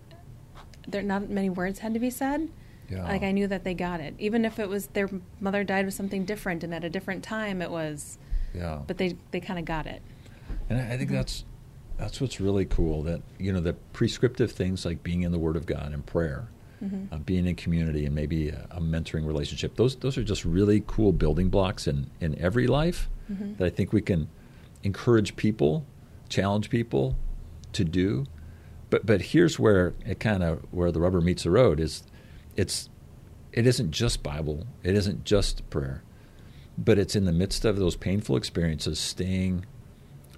there 0.88 1.02
not 1.02 1.28
many 1.28 1.50
words 1.50 1.80
had 1.80 1.92
to 1.94 2.00
be 2.00 2.08
said. 2.10 2.48
yeah. 2.90 3.04
Like 3.04 3.22
I 3.22 3.30
knew 3.32 3.46
that 3.48 3.62
they 3.64 3.74
got 3.74 4.00
it, 4.00 4.14
even 4.18 4.46
if 4.46 4.58
it 4.58 4.68
was 4.70 4.86
their 4.88 5.10
mother 5.38 5.62
died 5.62 5.84
with 5.84 5.92
something 5.92 6.24
different 6.24 6.64
and 6.64 6.74
at 6.74 6.82
a 6.84 6.88
different 6.90 7.22
time. 7.22 7.60
It 7.60 7.70
was, 7.70 8.18
yeah. 8.54 8.80
but 8.86 8.96
they 8.96 9.14
they 9.30 9.40
kind 9.40 9.58
of 9.58 9.66
got 9.66 9.86
it. 9.86 10.00
And 10.70 10.80
I 10.80 10.94
I 10.94 10.96
think 10.96 11.10
Mhm. 11.10 11.14
that's 11.20 11.44
that's 11.98 12.18
what's 12.22 12.40
really 12.40 12.64
cool. 12.64 13.02
That 13.02 13.20
you 13.38 13.52
know 13.52 13.60
the 13.60 13.74
prescriptive 13.92 14.50
things 14.52 14.86
like 14.86 15.02
being 15.02 15.22
in 15.22 15.30
the 15.32 15.38
Word 15.38 15.56
of 15.56 15.66
God 15.66 15.92
and 15.92 16.06
prayer, 16.06 16.48
Mhm. 16.82 17.12
uh, 17.12 17.18
being 17.18 17.44
in 17.46 17.56
community, 17.56 18.06
and 18.06 18.14
maybe 18.14 18.48
a, 18.48 18.66
a 18.70 18.80
mentoring 18.80 19.26
relationship. 19.26 19.76
Those 19.76 19.96
those 19.96 20.16
are 20.16 20.24
just 20.24 20.46
really 20.46 20.82
cool 20.86 21.12
building 21.12 21.50
blocks 21.50 21.86
in 21.86 22.06
in 22.20 22.34
every 22.40 22.66
life 22.66 23.10
Mhm. 23.30 23.58
that 23.58 23.66
I 23.66 23.70
think 23.70 23.92
we 23.92 24.00
can 24.00 24.28
encourage 24.82 25.36
people, 25.36 25.86
challenge 26.28 26.70
people 26.70 27.16
to 27.72 27.84
do. 27.84 28.26
But 28.90 29.04
but 29.04 29.20
here's 29.20 29.58
where 29.58 29.94
it 30.06 30.20
kind 30.20 30.42
of 30.42 30.60
where 30.70 30.90
the 30.92 31.00
rubber 31.00 31.20
meets 31.20 31.42
the 31.44 31.50
road 31.50 31.78
is, 31.80 32.02
it's 32.56 32.88
it 33.52 33.66
isn't 33.66 33.90
just 33.90 34.22
Bible. 34.22 34.66
It 34.82 34.94
isn't 34.94 35.24
just 35.24 35.68
prayer. 35.70 36.02
But 36.76 36.98
it's 36.98 37.16
in 37.16 37.24
the 37.24 37.32
midst 37.32 37.64
of 37.64 37.76
those 37.76 37.96
painful 37.96 38.36
experiences, 38.36 38.98
staying 38.98 39.66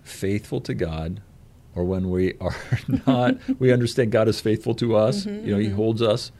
faithful 0.02 0.60
to 0.62 0.74
God, 0.74 1.20
or 1.74 1.84
when 1.84 2.08
we 2.10 2.34
are 2.40 2.56
not, 3.06 3.36
we 3.60 3.72
understand 3.72 4.10
God 4.12 4.26
is 4.28 4.40
faithful 4.40 4.74
to 4.76 4.96
us. 4.96 5.24
Mhm, 5.26 5.44
you 5.46 5.52
know, 5.52 5.60
He 5.60 5.68
mhm. 5.68 5.74
holds 5.74 6.02
us. 6.02 6.32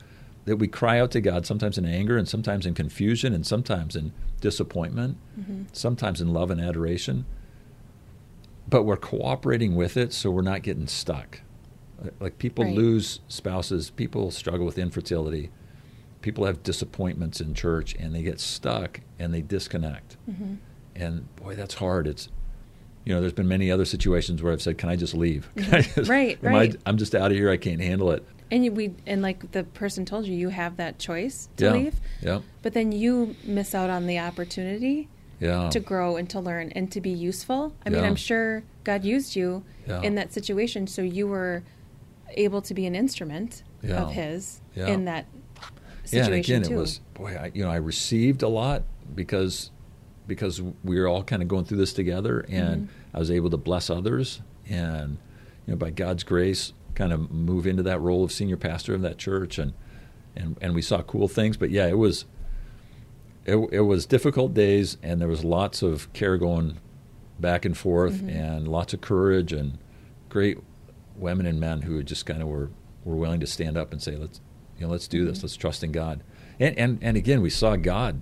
That 0.46 0.56
we 0.56 0.68
cry 0.68 0.98
out 0.98 1.10
to 1.12 1.20
God, 1.20 1.44
sometimes 1.44 1.76
in 1.76 1.84
anger, 1.84 2.16
and 2.16 2.26
sometimes 2.26 2.64
in 2.64 2.72
confusion, 2.74 3.34
and 3.34 3.46
sometimes 3.46 3.94
in 3.94 4.12
disappointment, 4.40 5.18
Mhm. 5.38 5.66
sometimes 5.72 6.20
in 6.22 6.32
love 6.32 6.50
and 6.50 6.60
adoration. 6.60 7.26
But 8.70 8.84
we're 8.84 8.96
cooperating 8.96 9.74
with 9.74 9.96
it, 9.96 10.12
so 10.12 10.30
we're 10.30 10.42
not 10.42 10.62
getting 10.62 10.86
stuck. 10.86 11.40
Like 12.20 12.38
people 12.38 12.64
Right. 12.64 12.74
lose 12.74 13.20
spouses, 13.28 13.90
people 13.90 14.30
struggle 14.30 14.64
with 14.64 14.78
infertility, 14.78 15.50
people 16.22 16.46
have 16.46 16.62
disappointments 16.62 17.40
in 17.40 17.52
church, 17.52 17.94
and 17.98 18.14
they 18.14 18.22
get 18.22 18.40
stuck 18.40 19.00
and 19.18 19.34
they 19.34 19.42
disconnect 19.42 20.16
Mhm. 20.30 20.56
and 20.96 21.36
boy, 21.36 21.54
that's 21.56 21.74
hard. 21.74 22.06
It's 22.06 22.28
you 23.06 23.14
know, 23.14 23.20
there's 23.22 23.32
been 23.32 23.48
many 23.48 23.70
other 23.70 23.86
situations 23.86 24.42
where 24.42 24.52
I've 24.52 24.60
said, 24.60 24.76
"Can 24.76 24.90
I 24.90 24.94
just 24.94 25.14
leave? 25.14 25.48
Can 25.56 25.74
I 25.74 25.80
just, 25.80 26.08
Right, 26.10 26.38
right. 26.42 26.76
I, 26.76 26.78
I'm 26.90 26.98
just 26.98 27.14
out 27.14 27.30
of 27.30 27.36
here. 27.36 27.50
I 27.50 27.56
can't 27.56 27.80
handle 27.80 28.10
it." 28.10 28.22
And 28.50 28.62
you, 28.64 28.70
we 28.72 28.92
and 29.06 29.22
like 29.22 29.52
the 29.52 29.64
person 29.64 30.04
told 30.04 30.26
you, 30.26 30.34
you 30.34 30.50
have 30.50 30.76
that 30.76 30.98
choice 30.98 31.48
to 31.56 31.64
yeah, 31.64 31.72
leave, 31.72 32.00
yeah, 32.22 32.40
but 32.62 32.74
then 32.74 32.92
you 32.92 33.34
miss 33.42 33.74
out 33.74 33.88
on 33.90 34.06
the 34.06 34.18
opportunity 34.18 35.08
yeah, 35.40 35.68
to 35.70 35.80
grow 35.80 36.16
and 36.16 36.28
to 36.30 36.38
learn 36.40 36.70
and 36.72 36.90
to 36.92 37.00
be 37.00 37.10
useful. 37.10 37.74
I 37.84 37.90
mean, 37.90 38.04
I'm 38.04 38.16
sure 38.16 38.62
God 38.84 39.04
used 39.04 39.34
you 39.36 39.64
Yeah. 39.88 40.02
in 40.02 40.14
that 40.16 40.32
situation, 40.32 40.86
so 40.86 41.02
you 41.02 41.26
were 41.26 41.62
able 42.32 42.62
to 42.62 42.74
be 42.74 42.86
an 42.86 42.94
instrument 42.94 43.62
Yeah. 43.82 44.02
of 44.02 44.12
His 44.12 44.60
Yeah. 44.76 44.88
in 44.88 45.04
that 45.06 45.26
yeah. 45.32 45.62
situation 46.04 46.32
And 46.34 46.44
again, 46.44 46.62
too. 46.62 46.74
it 46.74 46.76
was 46.80 47.00
boy. 47.14 47.36
I, 47.36 47.50
you 47.54 47.64
know, 47.64 47.70
I 47.70 47.76
received 47.76 48.42
a 48.42 48.48
lot 48.48 48.84
because 49.14 49.70
because 50.26 50.62
we 50.84 51.00
were 51.00 51.08
all 51.08 51.24
kind 51.24 51.42
of 51.42 51.48
going 51.48 51.64
through 51.64 51.78
this 51.78 51.92
together, 51.92 52.44
and 52.48 52.82
Mhm. 52.82 52.88
I 53.14 53.18
was 53.18 53.32
able 53.32 53.50
to 53.50 53.56
bless 53.56 53.90
others, 53.90 54.40
and 54.68 55.16
you 55.66 55.72
know, 55.72 55.76
by 55.76 55.90
God's 55.90 56.22
grace, 56.22 56.72
kind 56.94 57.12
of 57.12 57.32
move 57.32 57.66
into 57.66 57.82
that 57.82 58.00
role 58.00 58.22
of 58.22 58.30
senior 58.30 58.56
pastor 58.56 58.94
of 58.94 59.02
that 59.02 59.18
church, 59.18 59.58
and 59.58 59.72
and 60.36 60.56
and 60.60 60.74
we 60.74 60.82
saw 60.82 61.02
cool 61.02 61.26
things. 61.26 61.56
But 61.56 61.70
yeah, 61.70 61.86
it 61.88 61.98
was 61.98 62.26
it, 63.50 63.68
it 63.72 63.80
was 63.80 64.06
difficult 64.06 64.54
days, 64.54 64.96
and 65.02 65.20
there 65.20 65.28
was 65.28 65.44
lots 65.44 65.82
of 65.82 66.12
care 66.12 66.36
going 66.36 66.78
back 67.38 67.64
and 67.64 67.76
forth, 67.76 68.22
Mhm. 68.22 68.34
and 68.34 68.68
lots 68.68 68.92
of 68.94 69.00
courage, 69.00 69.52
and 69.52 69.78
great 70.28 70.58
women 71.16 71.46
and 71.46 71.58
men 71.58 71.82
who 71.82 72.02
just 72.02 72.26
kind 72.26 72.42
of 72.42 72.48
were 72.48 72.70
were 73.04 73.16
willing 73.16 73.40
to 73.40 73.46
stand 73.46 73.76
up 73.78 73.92
and 73.92 74.02
say, 74.02 74.14
"Let's 74.16 74.40
you 74.78 74.86
know, 74.86 74.92
let's 74.92 75.08
do 75.08 75.24
this. 75.24 75.38
Mhm. 75.38 75.42
Let's 75.44 75.56
trust 75.56 75.82
in 75.82 75.90
God." 75.92 76.22
And 76.58 76.76
and 76.78 76.98
and 77.02 77.16
again, 77.16 77.40
we 77.42 77.50
saw 77.50 77.76
God. 77.76 78.20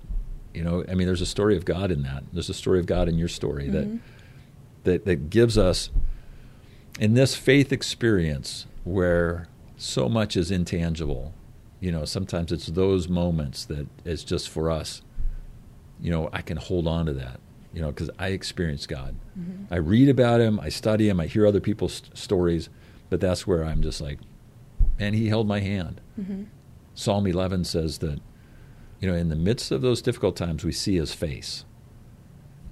You 0.53 0.63
know, 0.63 0.83
I 0.89 0.95
mean, 0.95 1.05
there's 1.05 1.21
a 1.21 1.25
story 1.27 1.55
of 1.57 1.63
God 1.65 1.91
in 1.91 2.01
that. 2.03 2.23
There's 2.33 2.49
a 2.49 2.53
story 2.53 2.79
of 2.79 2.85
God 2.85 3.07
in 3.07 3.17
your 3.17 3.27
story 3.27 3.67
Mhm. 3.67 3.71
that 3.73 3.87
that 4.85 5.05
that 5.05 5.29
gives 5.29 5.57
us 5.57 5.89
in 6.99 7.13
this 7.13 7.35
faith 7.35 7.71
experience 7.71 8.65
where 8.83 9.47
so 9.77 10.09
much 10.09 10.35
is 10.35 10.49
intangible. 10.49 11.33
You 11.79 11.91
know, 11.91 12.03
sometimes 12.05 12.51
it's 12.51 12.67
those 12.67 13.07
moments 13.07 13.63
that 13.65 13.87
it's 14.05 14.23
just 14.23 14.49
for 14.49 14.69
us. 14.71 15.01
You 16.01 16.11
know, 16.11 16.29
I 16.31 16.41
can 16.41 16.57
hold 16.57 16.87
on 16.87 17.05
to 17.07 17.13
that. 17.13 17.39
You 17.73 17.81
know, 17.81 17.89
because 17.91 18.09
I 18.17 18.29
experience 18.29 18.87
God. 18.87 19.13
Mhm. 19.39 19.65
I 19.69 19.75
read 19.75 20.09
about 20.09 20.41
Him, 20.41 20.59
I 20.59 20.69
study 20.69 21.07
Him, 21.07 21.19
I 21.19 21.27
hear 21.27 21.45
other 21.45 21.59
people's 21.59 21.93
st- 21.93 22.17
stories, 22.17 22.67
but 23.11 23.19
that's 23.21 23.45
where 23.45 23.63
I'm 23.63 23.81
just 23.83 24.01
like, 24.01 24.17
man, 24.99 25.13
He 25.13 25.27
held 25.27 25.47
my 25.47 25.59
hand. 25.59 26.01
Mhm. 26.19 26.45
Psalm 26.95 27.27
11 27.27 27.63
says 27.65 27.99
that, 27.99 28.19
you 28.99 29.07
know, 29.09 29.15
in 29.15 29.29
the 29.29 29.35
midst 29.35 29.71
of 29.71 29.81
those 29.81 30.01
difficult 30.01 30.35
times, 30.35 30.65
we 30.65 30.71
see 30.71 30.95
His 30.95 31.13
face, 31.13 31.63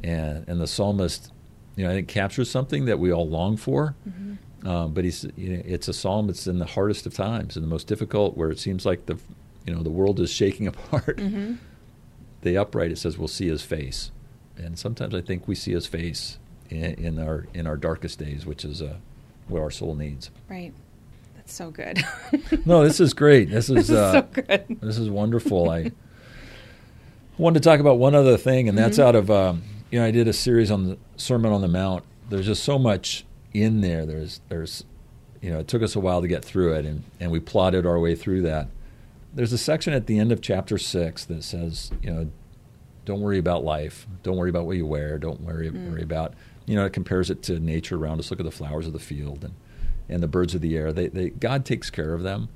and 0.04 0.44
and 0.48 0.60
the 0.60 0.68
psalmist, 0.68 1.32
you 1.76 1.84
know, 1.84 1.92
I 1.92 1.94
think 1.94 2.08
captures 2.08 2.50
something 2.50 2.86
that 2.86 3.00
we 3.00 3.12
all 3.12 3.28
long 3.28 3.58
for. 3.58 3.96
Mhm. 4.10 4.38
Um, 4.68 4.94
but 4.94 5.04
he's, 5.04 5.26
you 5.36 5.50
know, 5.58 5.62
it's 5.66 5.88
a 5.88 5.94
psalm 5.94 6.28
that's 6.28 6.48
in 6.48 6.58
the 6.58 6.66
hardest 6.66 7.06
of 7.06 7.14
times, 7.14 7.56
in 7.56 7.62
the 7.62 7.70
most 7.70 7.86
difficult, 7.88 8.36
where 8.36 8.50
it 8.50 8.58
seems 8.60 8.86
like 8.86 9.06
the, 9.06 9.18
you 9.68 9.74
know, 9.76 9.84
the 9.84 9.92
world 9.92 10.20
is 10.20 10.32
shaking 10.32 10.66
apart. 10.74 11.20
The 12.48 12.58
upright, 12.58 12.92
it 12.92 12.98
says, 12.98 13.18
we'll 13.18 13.28
see 13.28 13.48
His 13.48 13.62
face, 13.62 14.12
and 14.58 14.80
sometimes 14.80 15.14
I 15.14 15.22
think 15.22 15.48
we 15.48 15.56
see 15.56 15.72
His 15.74 15.86
face 15.88 16.40
in, 16.70 16.84
in 16.96 17.20
our 17.20 17.46
in 17.54 17.68
our 17.68 17.76
darkest 17.78 18.20
days, 18.20 18.46
which 18.46 18.64
is 18.64 18.82
uh, 18.82 18.96
what 19.48 19.62
our 19.62 19.72
soul 19.72 19.96
needs. 19.96 20.32
Right. 20.50 20.74
That's 21.36 21.54
so 21.54 21.72
good. 21.72 22.04
No, 22.66 22.84
this 22.84 23.00
is 23.00 23.14
great. 23.14 23.50
This 23.50 23.70
is, 23.70 23.76
This 23.76 23.90
is 23.90 23.96
uh, 23.96 24.12
so 24.14 24.22
good. 24.42 24.78
This 24.82 24.98
is 24.98 25.10
wonderful. 25.10 25.70
I 25.70 25.92
wanted 27.38 27.62
to 27.62 27.70
talk 27.70 27.80
about 27.80 27.98
one 28.00 28.16
other 28.16 28.38
thing, 28.38 28.68
and 28.70 28.78
that's 28.78 28.98
Mhm. 28.98 29.04
out 29.04 29.16
of 29.16 29.30
um, 29.32 29.64
you 29.92 30.00
know 30.00 30.06
I 30.06 30.12
did 30.12 30.28
a 30.28 30.34
series 30.34 30.72
on 30.72 30.88
the 30.88 30.98
Sermon 31.18 31.52
on 31.52 31.62
the 31.62 31.68
Mount. 31.68 32.04
There's 32.30 32.46
just 32.46 32.64
so 32.64 32.78
much 32.80 33.26
in 33.54 33.82
there. 33.82 34.06
There's 34.06 34.42
there's 34.50 34.84
you 35.42 35.52
know 35.52 35.60
it 35.60 35.68
took 35.68 35.82
us 35.84 35.96
a 35.96 36.00
while 36.00 36.22
to 36.22 36.28
get 36.28 36.44
through 36.44 36.74
it, 36.74 36.86
and 36.86 37.04
and 37.20 37.32
we 37.32 37.40
plotted 37.40 37.86
our 37.86 38.00
way 38.00 38.16
through 38.16 38.42
that. 38.44 38.68
There's 39.38 39.54
a 39.54 39.58
section 39.60 39.94
at 39.94 40.08
the 40.08 40.18
end 40.18 40.32
of 40.32 40.42
chapter 40.42 40.80
six 40.80 41.24
that 41.26 41.44
says 41.44 41.92
you 42.02 42.12
know 42.12 42.32
don't 43.06 43.22
worry 43.22 43.38
about 43.38 43.64
life, 43.64 44.08
don't 44.24 44.36
worry 44.36 44.50
about 44.50 44.66
what 44.66 44.78
you 44.78 44.86
wear, 44.88 45.20
don't 45.20 45.42
worry 45.42 45.70
Mm. 45.70 45.92
worry 45.92 46.02
about 46.02 46.34
you 46.66 46.76
know 46.76 46.86
it 46.86 46.92
compares 46.92 47.30
it 47.30 47.44
to 47.44 47.60
nature 47.60 47.98
around 47.98 48.20
us. 48.20 48.32
Look 48.32 48.40
at 48.40 48.46
the 48.48 48.52
flowers 48.52 48.88
of 48.88 48.94
the 48.94 49.00
field 49.00 49.44
and 49.44 49.54
and 50.10 50.24
the 50.24 50.28
birds 50.28 50.56
of 50.56 50.62
the 50.62 50.76
air. 50.76 50.92
They, 50.92 51.08
they 51.08 51.30
God 51.30 51.66
takes 51.66 51.92
care 51.92 52.16
of 52.16 52.24
them. 52.24 52.50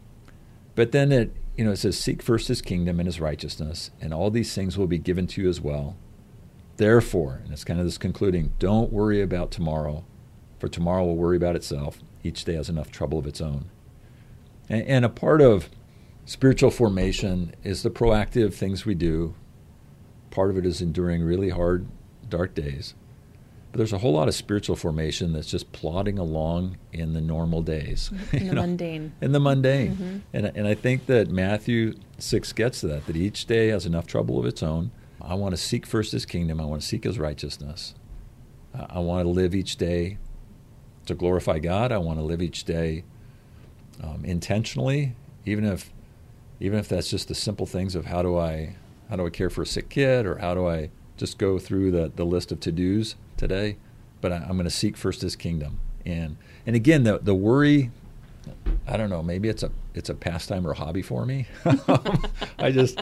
But 0.73 0.91
then 0.91 1.11
it, 1.11 1.35
you 1.55 1.65
know, 1.65 1.71
it 1.71 1.77
says, 1.77 1.99
"Seek 1.99 2.23
first 2.23 2.47
His 2.47 2.63
kingdom 2.63 2.99
and 2.99 3.05
His 3.05 3.21
righteousness, 3.21 3.91
and 4.01 4.11
all 4.11 4.31
these 4.31 4.55
things 4.55 4.75
will 4.75 4.87
be 4.87 4.97
given 4.97 5.27
to 5.27 5.41
you 5.43 5.49
as 5.49 5.61
well." 5.61 5.97
Therefore, 6.77 7.41
and 7.43 7.53
it's 7.53 7.63
kind 7.63 7.79
of 7.79 7.85
this 7.85 7.99
concluding, 7.99 8.53
don't 8.57 8.91
worry 8.91 9.21
about 9.21 9.51
tomorrow, 9.51 10.03
for 10.57 10.67
tomorrow 10.67 11.05
will 11.05 11.17
worry 11.17 11.37
about 11.37 11.55
itself. 11.55 11.99
Each 12.23 12.43
day 12.43 12.55
has 12.55 12.69
enough 12.69 12.89
trouble 12.89 13.19
of 13.19 13.27
its 13.27 13.39
own. 13.39 13.65
And, 14.67 14.81
and 14.87 15.05
a 15.05 15.09
part 15.09 15.41
of 15.41 15.69
spiritual 16.25 16.71
formation 16.71 17.53
is 17.63 17.83
the 17.83 17.89
proactive 17.89 18.53
things 18.53 18.85
we 18.85 18.95
do. 18.95 19.35
Part 20.29 20.49
of 20.49 20.57
it 20.57 20.65
is 20.65 20.81
enduring 20.81 21.23
really 21.23 21.49
hard, 21.49 21.87
dark 22.29 22.53
days. 22.55 22.95
But 23.71 23.77
there's 23.77 23.93
a 23.93 23.99
whole 23.99 24.13
lot 24.13 24.27
of 24.27 24.35
spiritual 24.35 24.75
formation 24.75 25.31
that's 25.31 25.49
just 25.49 25.71
plodding 25.71 26.19
along 26.19 26.77
in 26.91 27.13
the 27.13 27.21
normal 27.21 27.61
days. 27.61 28.11
In 28.33 28.47
the 28.47 28.53
know, 28.53 28.61
mundane. 28.61 29.13
In 29.21 29.31
the 29.31 29.39
mundane. 29.39 29.95
Mm-hmm. 29.95 30.17
And, 30.33 30.45
and 30.57 30.67
I 30.67 30.73
think 30.73 31.05
that 31.05 31.29
Matthew 31.29 31.93
6 32.17 32.51
gets 32.53 32.81
to 32.81 32.87
that, 32.87 33.07
that 33.07 33.15
each 33.15 33.45
day 33.45 33.69
has 33.69 33.85
enough 33.85 34.07
trouble 34.07 34.37
of 34.39 34.45
its 34.45 34.61
own. 34.61 34.91
I 35.21 35.35
want 35.35 35.53
to 35.53 35.57
seek 35.57 35.85
first 35.85 36.11
his 36.11 36.25
kingdom. 36.25 36.59
I 36.59 36.65
want 36.65 36.81
to 36.81 36.87
seek 36.87 37.05
his 37.05 37.17
righteousness. 37.17 37.95
I 38.73 38.99
want 38.99 39.25
to 39.25 39.29
live 39.29 39.53
each 39.53 39.77
day 39.77 40.17
to 41.05 41.15
glorify 41.15 41.59
God. 41.59 41.91
I 41.91 41.97
want 41.97 42.19
to 42.19 42.23
live 42.23 42.41
each 42.41 42.63
day 42.63 43.03
um, 44.01 44.23
intentionally, 44.25 45.15
even 45.45 45.63
if 45.65 45.91
even 46.61 46.79
if 46.79 46.87
that's 46.87 47.09
just 47.09 47.27
the 47.27 47.35
simple 47.35 47.65
things 47.65 47.95
of 47.95 48.05
how 48.05 48.21
do 48.21 48.37
I 48.37 48.75
how 49.09 49.17
do 49.17 49.25
I 49.25 49.29
care 49.29 49.49
for 49.49 49.63
a 49.63 49.65
sick 49.65 49.89
kid 49.89 50.25
or 50.25 50.37
how 50.37 50.53
do 50.53 50.67
I 50.67 50.89
just 51.17 51.37
go 51.37 51.59
through 51.59 51.91
the, 51.91 52.11
the 52.15 52.25
list 52.25 52.51
of 52.51 52.59
to 52.61 52.71
dos 52.71 53.15
today. 53.35 53.77
But 54.21 54.31
I, 54.31 54.37
am 54.37 54.53
going 54.53 54.63
to 54.63 54.69
seek 54.69 54.95
first 54.95 55.21
His 55.21 55.35
kingdom, 55.35 55.79
and 56.05 56.37
and 56.65 56.75
again 56.75 57.03
the 57.03 57.19
the 57.19 57.35
worry. 57.35 57.91
I 58.87 58.97
don't 58.97 59.09
know. 59.09 59.21
Maybe 59.21 59.49
it's 59.49 59.63
a 59.63 59.71
it's 59.93 60.09
a 60.09 60.15
pastime 60.15 60.65
or 60.65 60.71
a 60.71 60.75
hobby 60.75 61.01
for 61.01 61.25
me. 61.25 61.47
I 62.59 62.71
just 62.71 63.01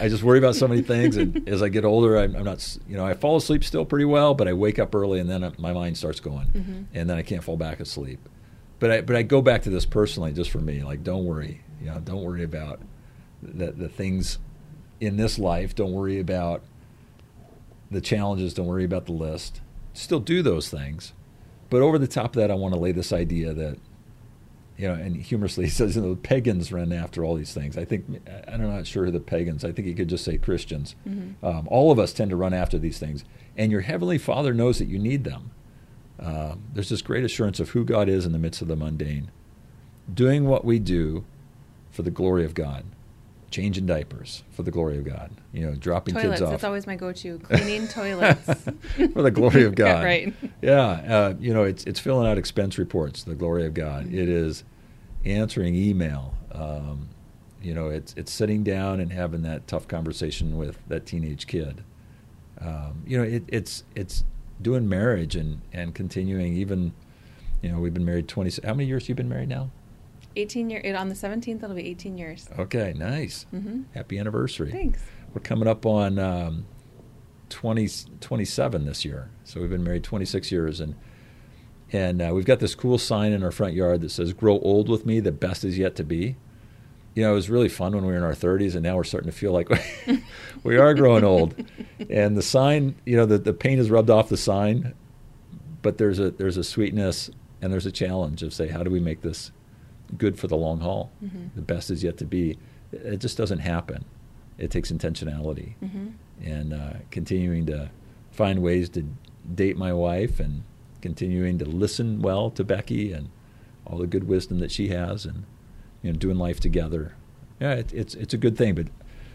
I 0.00 0.08
just 0.08 0.22
worry 0.22 0.38
about 0.38 0.56
so 0.56 0.68
many 0.68 0.82
things, 0.82 1.16
and 1.16 1.48
as 1.48 1.62
I 1.62 1.68
get 1.68 1.84
older, 1.84 2.16
I'm, 2.16 2.34
I'm, 2.36 2.44
not. 2.44 2.76
You 2.88 2.96
know, 2.96 3.06
I 3.06 3.14
fall 3.14 3.36
asleep 3.36 3.64
still 3.64 3.84
pretty 3.84 4.04
well, 4.04 4.34
but 4.34 4.48
I 4.48 4.52
wake 4.52 4.78
up 4.78 4.94
early, 4.94 5.20
and 5.20 5.30
then 5.30 5.52
my 5.58 5.72
mind 5.72 5.96
starts 5.96 6.20
going, 6.20 6.46
mm-hmm. 6.48 6.82
and 6.94 7.08
then 7.08 7.16
I 7.16 7.22
can't 7.22 7.42
fall 7.42 7.56
back 7.56 7.80
asleep. 7.80 8.20
But 8.78 8.90
I 8.90 9.00
but 9.00 9.16
I 9.16 9.22
go 9.22 9.42
back 9.42 9.62
to 9.62 9.70
this 9.70 9.86
personally, 9.86 10.32
just 10.32 10.50
for 10.50 10.60
me. 10.60 10.82
Like, 10.82 11.02
don't 11.02 11.24
worry. 11.24 11.62
You 11.82 11.90
know, 11.90 12.00
don't 12.00 12.22
worry 12.22 12.44
about 12.44 12.80
the 13.42 13.72
the 13.72 13.88
things 13.88 14.38
in 15.00 15.16
this 15.16 15.38
life. 15.38 15.74
Don't 15.74 15.92
worry 15.92 16.20
about 16.20 16.62
the 17.90 18.00
challenges. 18.00 18.54
Don't 18.54 18.66
worry 18.66 18.84
about 18.84 19.06
the 19.06 19.12
list. 19.12 19.60
Still 19.92 20.20
do 20.20 20.42
those 20.42 20.68
things, 20.68 21.12
but 21.68 21.82
over 21.82 21.98
the 21.98 22.06
top 22.06 22.36
of 22.36 22.40
that, 22.40 22.50
I 22.50 22.54
want 22.54 22.74
to 22.74 22.80
lay 22.80 22.92
this 22.92 23.12
idea 23.12 23.52
that 23.52 23.78
you 24.76 24.88
know, 24.88 24.94
and 24.94 25.16
humorously 25.16 25.64
he 25.66 25.70
says, 25.70 25.96
you 25.96 26.02
know, 26.02 26.10
the 26.10 26.20
pagans 26.20 26.72
run 26.72 26.92
after 26.92 27.24
all 27.24 27.34
these 27.34 27.52
things. 27.52 27.76
I 27.76 27.84
think 27.84 28.04
I'm 28.48 28.62
not 28.62 28.86
sure 28.86 29.04
who 29.04 29.10
the 29.10 29.20
pagans. 29.20 29.64
I 29.64 29.72
think 29.72 29.86
he 29.86 29.94
could 29.94 30.08
just 30.08 30.24
say 30.24 30.38
Christians. 30.38 30.94
Mm-hmm. 31.08 31.44
Um, 31.44 31.68
all 31.68 31.90
of 31.90 31.98
us 31.98 32.12
tend 32.12 32.30
to 32.30 32.36
run 32.36 32.54
after 32.54 32.78
these 32.78 32.98
things, 32.98 33.24
and 33.56 33.70
your 33.70 33.82
heavenly 33.82 34.18
Father 34.18 34.54
knows 34.54 34.78
that 34.78 34.88
you 34.88 34.98
need 34.98 35.24
them. 35.24 35.50
Uh, 36.18 36.54
there's 36.72 36.88
this 36.88 37.02
great 37.02 37.24
assurance 37.24 37.58
of 37.58 37.70
who 37.70 37.84
God 37.84 38.08
is 38.08 38.26
in 38.26 38.32
the 38.32 38.38
midst 38.38 38.62
of 38.62 38.68
the 38.68 38.76
mundane, 38.76 39.30
doing 40.12 40.46
what 40.46 40.64
we 40.64 40.78
do 40.78 41.24
for 41.92 42.02
the 42.02 42.10
glory 42.10 42.44
of 42.44 42.54
God, 42.54 42.84
changing 43.50 43.86
diapers 43.86 44.42
for 44.50 44.62
the 44.64 44.70
glory 44.70 44.98
of 44.98 45.04
God. 45.04 45.30
You 45.52 45.66
know, 45.66 45.74
dropping 45.76 46.14
toilets, 46.14 46.30
kids 46.30 46.42
off. 46.42 46.50
That's 46.50 46.64
always 46.64 46.86
my 46.86 46.96
go-to. 46.96 47.38
Cleaning 47.38 47.86
toilets 47.88 48.46
for 49.12 49.22
the 49.22 49.30
glory 49.30 49.64
of 49.64 49.74
God. 49.76 50.02
right. 50.02 50.34
Yeah. 50.60 50.80
Uh, 50.80 51.34
you 51.38 51.54
know, 51.54 51.62
it's 51.62 51.84
it's 51.84 52.00
filling 52.00 52.26
out 52.26 52.38
expense 52.38 52.78
reports. 52.78 53.22
The 53.22 53.34
glory 53.34 53.66
of 53.66 53.74
God. 53.74 54.06
Mm-hmm. 54.06 54.18
It 54.18 54.28
is 54.28 54.64
answering 55.24 55.74
email. 55.76 56.34
Um, 56.50 57.08
you 57.62 57.74
know, 57.74 57.88
it's 57.88 58.14
it's 58.16 58.32
sitting 58.32 58.64
down 58.64 58.98
and 58.98 59.12
having 59.12 59.42
that 59.42 59.68
tough 59.68 59.86
conversation 59.86 60.56
with 60.56 60.78
that 60.88 61.06
teenage 61.06 61.46
kid. 61.46 61.84
Um, 62.60 63.02
you 63.06 63.18
know, 63.18 63.24
it, 63.24 63.44
it's 63.48 63.84
it's 63.94 64.24
doing 64.60 64.88
marriage 64.88 65.36
and 65.36 65.60
and 65.72 65.94
continuing 65.94 66.54
even. 66.54 66.94
You 67.60 67.70
know, 67.70 67.78
we've 67.78 67.94
been 67.94 68.04
married 68.04 68.26
twenty. 68.26 68.50
How 68.64 68.74
many 68.74 68.86
years 68.86 69.04
have 69.04 69.10
you 69.10 69.14
been 69.14 69.28
married 69.28 69.48
now? 69.48 69.70
18 70.36 70.70
years. 70.70 70.96
On 70.96 71.08
the 71.08 71.14
17th, 71.14 71.62
it'll 71.62 71.76
be 71.76 71.86
18 71.88 72.18
years. 72.18 72.48
Okay, 72.58 72.94
nice. 72.96 73.46
Mm-hmm. 73.52 73.82
Happy 73.94 74.18
anniversary. 74.18 74.70
Thanks. 74.70 75.00
We're 75.34 75.42
coming 75.42 75.68
up 75.68 75.86
on 75.86 76.18
um, 76.18 76.66
20, 77.48 77.88
27 78.20 78.84
this 78.86 79.04
year. 79.04 79.30
So 79.44 79.60
we've 79.60 79.70
been 79.70 79.84
married 79.84 80.04
26 80.04 80.50
years. 80.52 80.80
And 80.80 80.94
and 81.92 82.22
uh, 82.22 82.30
we've 82.32 82.46
got 82.46 82.58
this 82.58 82.74
cool 82.74 82.96
sign 82.96 83.32
in 83.32 83.42
our 83.42 83.50
front 83.50 83.74
yard 83.74 84.00
that 84.00 84.10
says, 84.10 84.32
Grow 84.32 84.58
old 84.60 84.88
with 84.88 85.04
me, 85.04 85.20
the 85.20 85.32
best 85.32 85.62
is 85.62 85.78
yet 85.78 85.94
to 85.96 86.04
be. 86.04 86.36
You 87.14 87.24
know, 87.24 87.32
it 87.32 87.34
was 87.34 87.50
really 87.50 87.68
fun 87.68 87.94
when 87.94 88.06
we 88.06 88.12
were 88.12 88.16
in 88.16 88.24
our 88.24 88.32
30s, 88.32 88.72
and 88.74 88.82
now 88.82 88.96
we're 88.96 89.04
starting 89.04 89.30
to 89.30 89.36
feel 89.36 89.52
like 89.52 89.68
we 90.62 90.78
are 90.78 90.94
growing 90.94 91.24
old. 91.24 91.54
And 92.10 92.36
the 92.36 92.42
sign, 92.42 92.96
you 93.06 93.16
know, 93.16 93.26
the, 93.26 93.38
the 93.38 93.52
paint 93.54 93.80
is 93.80 93.88
rubbed 93.88 94.10
off 94.10 94.28
the 94.28 94.36
sign, 94.36 94.92
but 95.82 95.98
there's 95.98 96.18
a, 96.18 96.32
there's 96.32 96.56
a 96.56 96.64
sweetness 96.64 97.30
and 97.62 97.72
there's 97.72 97.86
a 97.86 97.92
challenge 97.92 98.42
of, 98.42 98.52
say, 98.52 98.68
how 98.68 98.82
do 98.82 98.90
we 98.90 98.98
make 98.98 99.20
this 99.22 99.52
good 100.16 100.38
for 100.38 100.46
the 100.46 100.56
long 100.56 100.80
haul? 100.80 101.10
Mm-hmm. 101.24 101.48
The 101.54 101.62
best 101.62 101.90
is 101.90 102.02
yet 102.02 102.16
to 102.18 102.24
be. 102.24 102.58
It 102.92 103.18
just 103.18 103.36
doesn't 103.36 103.60
happen. 103.60 104.04
It 104.58 104.70
takes 104.70 104.92
intentionality 104.92 105.74
mm-hmm. 105.82 106.08
and 106.44 106.74
uh, 106.74 106.92
continuing 107.10 107.66
to 107.66 107.90
find 108.30 108.62
ways 108.62 108.88
to 108.90 109.06
date 109.54 109.76
my 109.76 109.92
wife 109.92 110.38
and 110.38 110.62
continuing 111.00 111.58
to 111.58 111.64
listen 111.64 112.22
well 112.22 112.50
to 112.50 112.62
Becky 112.62 113.12
and 113.12 113.30
all 113.86 113.98
the 113.98 114.06
good 114.06 114.24
wisdom 114.24 114.58
that 114.60 114.70
she 114.70 114.88
has, 114.88 115.24
and 115.24 115.44
you 116.02 116.12
know, 116.12 116.18
doing 116.18 116.38
life 116.38 116.60
together. 116.60 117.14
Yeah, 117.60 117.74
it, 117.74 117.92
it's 117.92 118.14
it's 118.14 118.34
a 118.34 118.38
good 118.38 118.56
thing. 118.56 118.74
But 118.74 118.86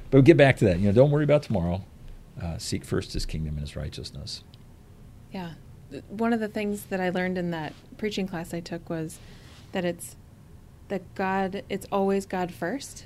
but 0.09 0.17
we'll 0.17 0.21
get 0.21 0.37
back 0.37 0.57
to 0.57 0.65
that. 0.65 0.79
You 0.79 0.87
know, 0.87 0.93
don't 0.93 1.11
worry 1.11 1.23
about 1.23 1.43
tomorrow. 1.43 1.83
Uh, 2.41 2.57
seek 2.57 2.85
first 2.85 3.13
His 3.13 3.25
kingdom 3.25 3.55
and 3.55 3.61
His 3.61 3.75
righteousness. 3.75 4.43
Yeah, 5.31 5.53
one 6.07 6.33
of 6.33 6.39
the 6.39 6.47
things 6.47 6.85
that 6.85 7.01
I 7.01 7.09
learned 7.09 7.37
in 7.37 7.51
that 7.51 7.73
preaching 7.97 8.27
class 8.27 8.53
I 8.53 8.59
took 8.59 8.89
was 8.89 9.19
that 9.71 9.83
it's 9.83 10.15
that 10.89 11.15
God. 11.15 11.63
It's 11.69 11.87
always 11.91 12.25
God 12.25 12.51
first. 12.53 13.05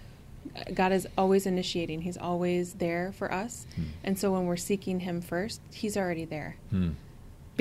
God 0.74 0.92
is 0.92 1.08
always 1.18 1.46
initiating. 1.46 2.02
He's 2.02 2.18
always 2.18 2.74
there 2.74 3.12
for 3.12 3.32
us. 3.32 3.68
Hmm. 3.76 3.84
And 4.04 4.20
so 4.20 4.32
when 4.32 4.46
we're 4.46 4.58
seeking 4.58 5.02
Him 5.02 5.22
first, 5.22 5.62
He's 5.72 5.96
already 5.96 6.26
there. 6.26 6.58
Hmm 6.70 6.92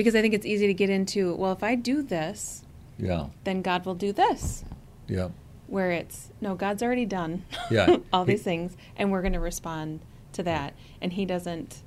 because 0.01 0.15
I 0.15 0.21
think 0.21 0.33
it's 0.33 0.45
easy 0.45 0.67
to 0.67 0.73
get 0.73 0.89
into, 0.89 1.35
well, 1.35 1.51
if 1.51 1.63
I 1.63 1.75
do 1.75 2.01
this, 2.01 2.63
yeah, 2.97 3.27
then 3.43 3.61
God 3.61 3.85
will 3.85 3.95
do 3.95 4.11
this. 4.11 4.63
Yeah. 5.07 5.29
Where 5.67 5.91
it's 5.91 6.29
no, 6.41 6.55
God's 6.55 6.83
already 6.83 7.05
done 7.05 7.45
yeah. 7.71 7.97
all 8.13 8.25
these 8.25 8.43
things 8.43 8.75
and 8.95 9.11
we're 9.11 9.21
going 9.21 9.33
to 9.33 9.39
respond 9.39 10.01
to 10.33 10.43
that. 10.43 10.73
And 11.01 11.13
he 11.13 11.25
doesn't 11.25 11.83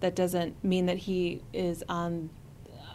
that 0.00 0.14
doesn't 0.14 0.62
mean 0.62 0.86
that 0.86 0.98
he 0.98 1.42
is 1.52 1.82
on 1.88 2.30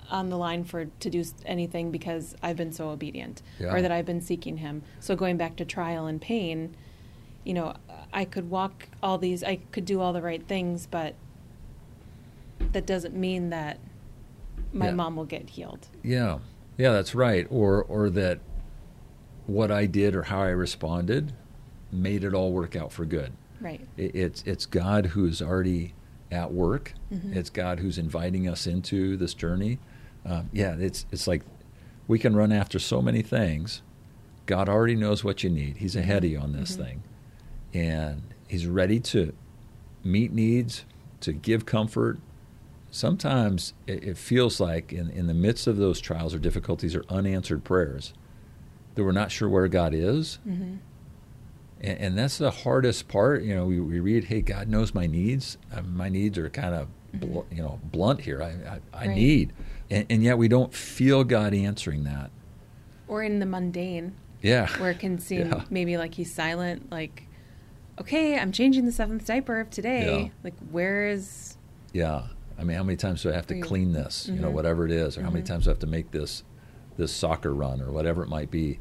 on 0.09 0.29
the 0.29 0.37
line 0.37 0.63
for 0.63 0.85
to 0.85 1.09
do 1.09 1.23
anything 1.45 1.91
because 1.91 2.35
I've 2.41 2.57
been 2.57 2.71
so 2.71 2.89
obedient 2.89 3.41
yeah. 3.59 3.73
or 3.73 3.81
that 3.81 3.91
I've 3.91 4.05
been 4.05 4.21
seeking 4.21 4.57
him. 4.57 4.83
So 4.99 5.15
going 5.15 5.37
back 5.37 5.55
to 5.57 5.65
trial 5.65 6.07
and 6.07 6.21
pain, 6.21 6.75
you 7.43 7.53
know, 7.53 7.75
I 8.11 8.25
could 8.25 8.49
walk 8.49 8.87
all 9.01 9.17
these 9.17 9.43
I 9.43 9.57
could 9.71 9.85
do 9.85 10.01
all 10.01 10.13
the 10.13 10.21
right 10.21 10.45
things, 10.47 10.87
but 10.87 11.15
that 12.71 12.85
doesn't 12.85 13.15
mean 13.15 13.49
that 13.49 13.79
my 14.73 14.87
yeah. 14.87 14.93
mom 14.93 15.15
will 15.15 15.25
get 15.25 15.51
healed. 15.51 15.87
Yeah, 16.03 16.39
yeah, 16.77 16.91
that's 16.91 17.15
right. 17.15 17.47
Or 17.49 17.83
or 17.83 18.09
that 18.11 18.39
what 19.47 19.71
I 19.71 19.85
did 19.85 20.15
or 20.15 20.23
how 20.23 20.41
I 20.41 20.49
responded 20.49 21.33
made 21.91 22.23
it 22.23 22.33
all 22.33 22.51
work 22.51 22.75
out 22.75 22.91
for 22.91 23.05
good. 23.05 23.33
Right. 23.59 23.81
It, 23.97 24.15
it's 24.15 24.43
it's 24.45 24.65
God 24.65 25.07
who's 25.07 25.41
already 25.41 25.93
at 26.31 26.51
work. 26.51 26.93
Mm-hmm. 27.11 27.33
It's 27.33 27.49
God 27.49 27.79
who's 27.79 27.97
inviting 27.97 28.47
us 28.47 28.67
into 28.67 29.17
this 29.17 29.33
journey. 29.33 29.79
Um, 30.29 30.49
yeah, 30.53 30.75
it's 30.77 31.05
it's 31.11 31.27
like 31.27 31.43
we 32.07 32.19
can 32.19 32.35
run 32.35 32.51
after 32.51 32.79
so 32.79 33.01
many 33.01 33.21
things. 33.21 33.81
God 34.45 34.69
already 34.69 34.95
knows 34.95 35.23
what 35.23 35.43
you 35.43 35.49
need. 35.49 35.77
He's 35.77 35.95
ahead 35.95 36.23
of 36.23 36.31
you 36.31 36.39
on 36.39 36.53
this 36.53 36.73
mm-hmm. 36.73 36.83
thing, 36.83 37.03
and 37.73 38.23
He's 38.47 38.65
ready 38.65 38.99
to 39.01 39.33
meet 40.03 40.31
needs, 40.31 40.85
to 41.21 41.33
give 41.33 41.65
comfort, 41.65 42.19
sometimes 42.91 43.73
it, 43.87 44.03
it 44.03 44.17
feels 44.17 44.59
like 44.59 44.91
in, 44.91 45.09
in 45.11 45.27
the 45.27 45.33
midst 45.33 45.67
of 45.67 45.77
those 45.77 45.99
trials 45.99 46.33
or 46.33 46.39
difficulties 46.39 46.95
or 46.95 47.03
unanswered 47.09 47.63
prayers 47.63 48.13
that 48.95 49.03
we're 49.03 49.11
not 49.11 49.31
sure 49.31 49.47
where 49.47 49.67
God 49.67 49.93
is. 49.93 50.39
Mm-hmm. 50.47 50.75
And, 51.81 51.99
and, 51.99 52.17
that's 52.17 52.37
the 52.37 52.51
hardest 52.51 53.07
part. 53.07 53.43
You 53.43 53.55
know, 53.55 53.65
we, 53.65 53.79
we 53.79 53.99
read, 53.99 54.25
hey, 54.25 54.41
God 54.41 54.67
knows 54.67 54.93
my 54.93 55.07
needs. 55.07 55.57
Uh, 55.73 55.81
my 55.81 56.09
needs 56.09 56.37
are 56.37 56.49
kind 56.49 56.75
of, 56.75 56.87
mm-hmm. 57.13 57.31
bl- 57.31 57.39
you 57.51 57.61
know, 57.61 57.79
blunt 57.83 58.21
here. 58.21 58.41
I, 58.41 58.47
I, 58.47 58.79
I 58.93 59.07
right. 59.07 59.15
need. 59.15 59.53
And, 59.91 60.05
and 60.09 60.23
yet 60.23 60.37
we 60.37 60.47
don't 60.47 60.73
feel 60.73 61.23
God 61.23 61.53
answering 61.53 62.03
that. 62.03 62.31
Or 63.07 63.23
in 63.23 63.39
the 63.39 63.45
mundane. 63.45 64.15
Yeah. 64.41 64.67
Where 64.77 64.91
it 64.91 64.99
can 64.99 65.19
seem 65.19 65.51
yeah. 65.51 65.63
maybe 65.69 65.97
like 65.97 66.13
he's 66.13 66.33
silent, 66.33 66.91
like, 66.91 67.27
okay, 67.99 68.37
I'm 68.37 68.51
changing 68.51 68.85
the 68.85 68.91
seventh 68.91 69.25
diaper 69.25 69.59
of 69.59 69.69
today. 69.69 70.23
Yeah. 70.23 70.29
Like, 70.43 70.53
where 70.71 71.07
is. 71.07 71.57
Yeah. 71.91 72.23
I 72.57 72.63
mean, 72.63 72.77
how 72.77 72.83
many 72.83 72.97
times 72.97 73.23
do 73.23 73.31
I 73.31 73.33
have 73.33 73.47
to 73.47 73.59
clean 73.61 73.93
this? 73.93 74.23
Mm-hmm. 74.23 74.35
You 74.35 74.41
know, 74.41 74.47
mm-hmm. 74.47 74.55
whatever 74.55 74.85
it 74.85 74.91
is, 74.91 75.17
or 75.17 75.23
how 75.23 75.29
many 75.29 75.41
mm-hmm. 75.43 75.53
times 75.53 75.63
do 75.65 75.69
I 75.69 75.73
have 75.73 75.79
to 75.79 75.87
make 75.87 76.11
this 76.11 76.43
this 76.97 77.13
soccer 77.13 77.53
run, 77.53 77.81
or 77.81 77.91
whatever 77.91 78.21
it 78.23 78.29
might 78.29 78.51
be. 78.51 78.79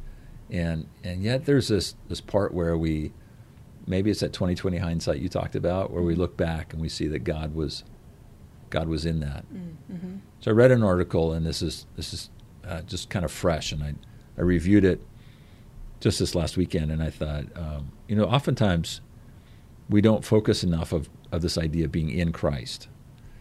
And 0.50 0.88
and 1.04 1.22
yet 1.22 1.44
there's 1.44 1.68
this 1.68 1.94
this 2.09 2.20
part 2.20 2.52
where 2.52 2.76
we 2.76 3.12
maybe 3.86 4.11
it's 4.11 4.20
that 4.20 4.32
2020 4.32 4.78
hindsight 4.78 5.20
you 5.20 5.28
talked 5.28 5.54
about, 5.54 5.92
where 5.92 6.02
we 6.02 6.12
mm-hmm. 6.12 6.22
look 6.22 6.36
back 6.36 6.72
and 6.72 6.82
we 6.82 6.88
see 6.88 7.06
that 7.09 7.20
God 7.20 7.54
was 7.54 7.84
God 8.70 8.88
was 8.88 9.04
in 9.06 9.20
that. 9.20 9.44
Mm-hmm. 9.52 10.16
So 10.40 10.50
I 10.50 10.54
read 10.54 10.70
an 10.70 10.82
article, 10.82 11.32
and 11.32 11.44
this 11.44 11.62
is 11.62 11.86
this 11.96 12.12
is 12.12 12.30
uh, 12.66 12.82
just 12.82 13.10
kind 13.10 13.24
of 13.24 13.32
fresh, 13.32 13.72
and 13.72 13.82
I 13.82 13.94
I 14.36 14.42
reviewed 14.42 14.84
it 14.84 15.00
just 16.00 16.18
this 16.18 16.34
last 16.34 16.56
weekend, 16.56 16.90
and 16.92 17.02
I 17.02 17.10
thought, 17.10 17.44
um, 17.56 17.92
you 18.06 18.16
know, 18.16 18.24
oftentimes 18.24 19.00
we 19.88 20.00
don't 20.00 20.24
focus 20.24 20.62
enough 20.62 20.92
of, 20.92 21.08
of 21.32 21.42
this 21.42 21.58
idea 21.58 21.86
of 21.86 21.92
being 21.92 22.10
in 22.10 22.32
Christ. 22.32 22.88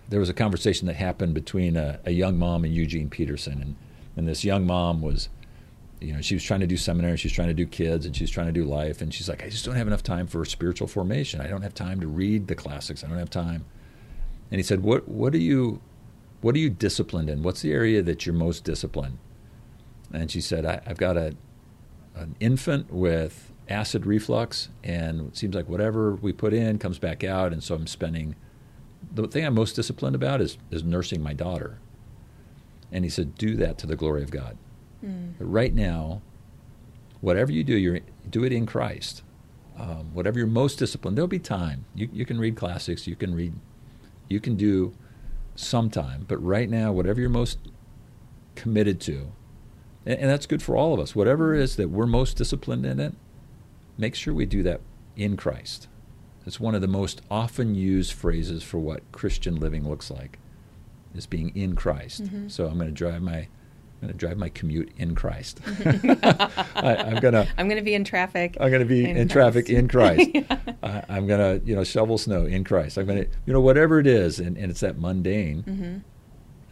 There 0.10 0.20
was 0.20 0.30
a 0.30 0.34
conversation 0.34 0.88
that 0.88 0.96
happened 0.96 1.34
between 1.34 1.76
a, 1.76 2.00
a 2.06 2.12
young 2.12 2.38
mom 2.38 2.64
and 2.64 2.74
Eugene 2.74 3.10
Peterson, 3.10 3.62
and, 3.62 3.76
and 4.16 4.28
this 4.28 4.44
young 4.44 4.66
mom 4.66 5.02
was, 5.02 5.30
you 6.00 6.14
know, 6.14 6.22
she 6.22 6.34
was 6.34 6.44
trying 6.44 6.62
to 6.62 6.68
do 6.68 6.78
seminary, 6.78 7.18
she 7.18 7.28
was 7.28 7.34
trying 7.34 7.50
to 7.50 7.54
do 7.54 7.66
kids, 7.66 8.06
and 8.06 8.16
she 8.16 8.24
was 8.24 8.32
trying 8.32 8.48
to 8.48 8.54
do 8.54 8.64
life, 8.64 9.02
and 9.02 9.14
she's 9.14 9.28
like, 9.28 9.44
I 9.44 9.50
just 9.50 9.66
don't 9.66 9.76
have 9.76 9.88
enough 9.88 10.04
time 10.04 10.26
for 10.26 10.44
spiritual 10.46 10.88
formation. 10.88 11.42
I 11.42 11.48
don't 11.48 11.62
have 11.62 11.74
time 11.74 12.00
to 12.00 12.08
read 12.08 12.48
the 12.48 12.56
classics. 12.56 13.04
I 13.04 13.08
don't 13.08 13.20
have 13.20 13.30
time. 13.30 13.66
And 14.52 14.60
he 14.60 14.64
said, 14.64 14.84
What 14.84 15.08
what 15.08 15.34
are 15.34 15.40
you 15.40 15.82
what 16.42 16.56
are 16.56 16.60
you 16.60 16.70
disciplined 16.70 17.30
in? 17.30 17.44
What's 17.44 17.62
the 17.62 17.72
area 17.72 18.02
that 18.04 18.26
you're 18.26 18.36
most 18.36 18.64
disciplined? 18.64 19.18
And 20.14 20.32
she 20.32 20.40
said, 20.40 20.66
I, 20.66 20.82
have 20.86 20.98
got 20.98 21.18
a 21.18 21.36
an 22.16 22.36
infant 22.40 22.92
with 22.92 23.52
acid 23.70 24.06
reflux, 24.06 24.70
and 24.84 25.28
it 25.28 25.38
seems 25.38 25.54
like 25.54 25.68
whatever 25.68 26.16
we 26.16 26.32
put 26.34 26.54
in 26.54 26.80
comes 26.80 27.00
back 27.00 27.24
out, 27.24 27.54
and 27.54 27.64
so 27.64 27.76
I'm 27.76 27.88
spending. 27.88 28.36
The 29.14 29.28
thing 29.28 29.46
I'm 29.46 29.54
most 29.54 29.76
disciplined 29.76 30.16
about 30.16 30.42
is 30.42 30.58
is 30.72 30.84
nursing 30.84 31.22
my 31.22 31.34
daughter. 31.34 31.80
And 32.92 33.04
he 33.04 33.10
said, 33.10 33.36
do 33.36 33.56
that 33.58 33.78
to 33.80 33.88
the 33.88 33.96
glory 33.96 34.24
of 34.24 34.32
God. 34.32 34.58
Mm. 35.04 35.34
But 35.38 35.46
right 35.46 35.74
now, 35.74 36.22
whatever 37.22 37.52
you 37.52 37.64
do, 37.64 37.76
you 37.76 38.02
do 38.30 38.44
it 38.44 38.52
in 38.52 38.66
Christ. 38.66 39.24
Um, 39.78 40.14
whatever 40.14 40.40
you're 40.40 40.48
most 40.48 40.80
disciplined, 40.80 41.18
there'll 41.18 41.28
be 41.28 41.40
time. 41.40 41.86
You 41.94 42.10
you 42.12 42.26
can 42.26 42.40
read 42.40 42.56
classics, 42.56 43.06
you 43.06 43.16
can 43.16 43.36
read, 43.36 43.54
you 44.30 44.40
can 44.40 44.56
do 44.56 44.94
sometime. 45.56 46.26
But 46.28 46.38
right 46.38 46.70
now, 46.70 46.92
whatever 46.92 47.20
you're 47.20 47.30
most 47.30 47.60
committed 48.56 49.00
to, 49.02 49.32
and, 50.06 50.20
and 50.20 50.30
that's 50.30 50.46
good 50.46 50.62
for 50.62 50.76
all 50.76 50.94
of 50.94 51.00
us. 51.00 51.16
Whatever 51.16 51.54
it 51.54 51.62
is 51.62 51.76
that 51.76 51.90
we're 51.90 52.06
most 52.06 52.38
disciplined 52.38 52.86
in 52.86 53.00
it, 53.00 53.14
make 53.98 54.16
sure 54.16 54.34
we 54.34 54.46
do 54.46 54.64
that 54.64 54.82
in 55.16 55.38
Christ. 55.38 55.88
It's 56.46 56.60
one 56.60 56.76
of 56.76 56.82
the 56.82 56.88
most 56.88 57.22
often 57.30 57.76
used 57.76 58.14
phrases 58.14 58.64
for 58.64 58.80
what 58.80 59.12
Christian 59.12 59.58
living 59.58 59.88
looks 59.88 60.10
like, 60.10 60.40
is 61.14 61.26
being 61.26 61.56
in 61.56 61.76
Christ. 61.76 62.24
Mm-hmm. 62.24 62.48
So 62.48 62.68
I'm 62.68 62.78
going 62.78 62.88
to 62.88 62.94
drive 62.94 63.22
my 63.22 63.50
I'm 63.98 64.08
going 64.08 64.14
to 64.14 64.26
drive 64.26 64.38
my 64.38 64.50
commute 64.50 64.92
in 64.98 65.16
Christ. 65.16 65.60
I, 65.86 66.96
am 67.00 67.20
going 67.20 67.34
to. 67.34 67.48
I'm 67.58 67.68
going 67.68 67.80
to 67.80 67.84
be 67.84 67.96
in 67.96 68.04
traffic. 68.04 68.56
I'm 68.60 68.70
going 68.70 68.82
to 68.82 68.86
be 68.86 69.10
in, 69.10 69.18
in 69.18 69.28
traffic 69.28 69.72
in 69.72 69.88
Christ. 69.88 70.30
yeah. 70.36 70.60
I, 70.84 71.18
am 71.18 71.26
going 71.26 71.40
to, 71.40 71.66
you 71.66 71.76
know, 71.76 71.84
shovel 71.84 72.20
snow 72.20 72.46
in 72.46 72.64
Christ. 72.64 72.98
I'm 72.98 73.08
going 73.08 73.24
to, 73.24 73.30
you 73.48 73.54
know, 73.54 73.62
whatever 73.62 74.00
it 74.00 74.06
is, 74.06 74.40
and, 74.40 74.56
and 74.56 74.70
it's 74.70 74.82
that 74.82 75.00
mundane, 75.00 75.64
mm-hmm. 75.64 75.98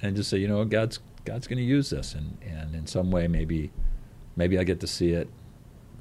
and 0.05 0.15
just 0.15 0.29
say, 0.29 0.37
you 0.37 0.47
know, 0.47 0.63
God's 0.65 0.99
God's 1.23 1.47
going 1.47 1.57
to 1.57 1.63
use 1.63 1.89
this, 1.89 2.13
and 2.13 2.37
and 2.45 2.75
in 2.75 2.85
some 2.85 3.09
way, 3.09 3.27
maybe, 3.27 3.71
maybe 4.35 4.59
I 4.59 4.63
get 4.63 4.79
to 4.81 4.87
see 4.87 5.09
it. 5.09 5.27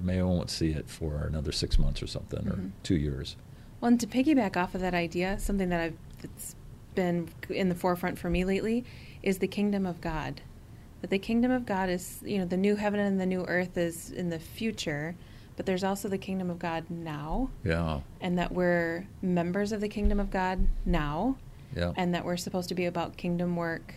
Maybe 0.03 0.21
I 0.21 0.25
won't 0.25 0.51
see 0.51 0.73
it 0.73 0.91
for 0.91 1.25
another 1.27 1.53
six 1.53 1.79
months 1.79 2.03
or 2.03 2.07
something, 2.07 2.41
mm-hmm. 2.41 2.67
or 2.67 2.73
two 2.83 2.97
years. 2.97 3.37
Well, 3.81 3.89
and 3.89 4.01
to 4.01 4.07
piggyback 4.07 4.59
off 4.59 4.75
of 4.75 4.83
that 4.83 4.95
idea, 4.95 5.39
something 5.39 5.71
that 5.71 5.81
I've 5.81 5.97
that's 6.21 6.55
been 6.95 7.31
in 7.49 7.71
the 7.71 7.75
forefront 7.75 8.19
for 8.19 8.29
me 8.29 8.45
lately 8.45 8.85
is 9.23 9.39
the 9.39 9.49
kingdom 9.49 9.87
of 9.87 10.03
God 10.03 10.43
that 11.05 11.11
the 11.11 11.19
kingdom 11.19 11.51
of 11.51 11.67
God 11.67 11.91
is, 11.91 12.21
you 12.25 12.39
know, 12.39 12.47
the 12.47 12.57
new 12.57 12.77
heaven 12.77 12.99
and 12.99 13.21
the 13.21 13.27
new 13.27 13.45
earth 13.45 13.77
is 13.77 14.11
in 14.11 14.31
the 14.31 14.39
future, 14.39 15.15
but 15.55 15.67
there's 15.67 15.85
also 15.85 16.09
the 16.09 16.17
kingdom 16.17 16.49
of 16.49 16.59
God 16.59 16.89
now. 16.89 17.51
Yeah. 17.63 18.01
And 18.23 18.39
that 18.39 18.53
we're 18.53 19.07
members 19.21 19.73
of 19.73 19.83
the 19.83 19.89
kingdom 19.91 20.19
of 20.19 20.31
God 20.31 20.67
now. 20.87 21.37
Yeah. 21.77 21.93
And 21.95 22.15
that 22.15 22.25
we're 22.25 22.39
supposed 22.39 22.71
to 22.71 22.75
be 22.75 22.87
about 22.87 23.19
kingdom 23.19 23.55
work 23.55 23.97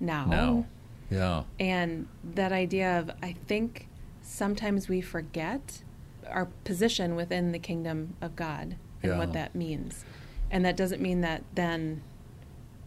now. 0.00 0.26
Now. 0.26 0.66
Yeah. 1.12 1.44
And 1.60 2.08
that 2.24 2.50
idea 2.50 2.98
of, 2.98 3.12
I 3.22 3.36
think 3.46 3.86
sometimes 4.20 4.88
we 4.88 5.00
forget 5.00 5.82
our 6.28 6.46
position 6.64 7.14
within 7.14 7.52
the 7.52 7.60
kingdom 7.60 8.16
of 8.20 8.34
God 8.34 8.74
and 9.04 9.12
yeah. 9.12 9.16
what 9.18 9.32
that 9.32 9.54
means. 9.54 10.04
And 10.50 10.64
that 10.64 10.76
doesn't 10.76 11.00
mean 11.00 11.20
that 11.20 11.44
then 11.54 12.02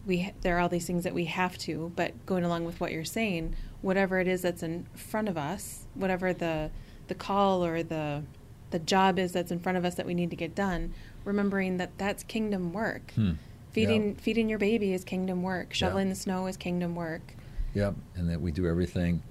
we 0.06 0.32
there 0.42 0.56
are 0.56 0.60
all 0.60 0.68
these 0.68 0.86
things 0.86 1.04
that 1.04 1.14
we 1.14 1.26
have 1.26 1.56
to 1.56 1.92
but 1.96 2.26
going 2.26 2.44
along 2.44 2.64
with 2.64 2.80
what 2.80 2.92
you're 2.92 3.04
saying 3.04 3.54
whatever 3.80 4.20
it 4.20 4.28
is 4.28 4.42
that's 4.42 4.62
in 4.62 4.86
front 4.94 5.28
of 5.28 5.36
us 5.36 5.86
whatever 5.94 6.32
the 6.32 6.70
the 7.08 7.14
call 7.14 7.64
or 7.64 7.82
the 7.82 8.22
the 8.70 8.78
job 8.78 9.18
is 9.18 9.32
that's 9.32 9.52
in 9.52 9.58
front 9.58 9.76
of 9.78 9.84
us 9.84 9.94
that 9.94 10.06
we 10.06 10.14
need 10.14 10.30
to 10.30 10.36
get 10.36 10.54
done 10.54 10.92
remembering 11.24 11.76
that 11.76 11.96
that's 11.98 12.22
kingdom 12.24 12.72
work 12.72 13.12
hmm. 13.14 13.32
feeding 13.70 14.10
yeah. 14.10 14.20
feeding 14.20 14.48
your 14.48 14.58
baby 14.58 14.92
is 14.92 15.04
kingdom 15.04 15.42
work 15.42 15.72
shoveling 15.72 16.08
yeah. 16.08 16.14
the 16.14 16.18
snow 16.18 16.46
is 16.46 16.56
kingdom 16.56 16.94
work 16.94 17.34
yep 17.74 17.94
and 18.16 18.28
that 18.28 18.40
we 18.40 18.50
do 18.50 18.66
everything 18.66 19.22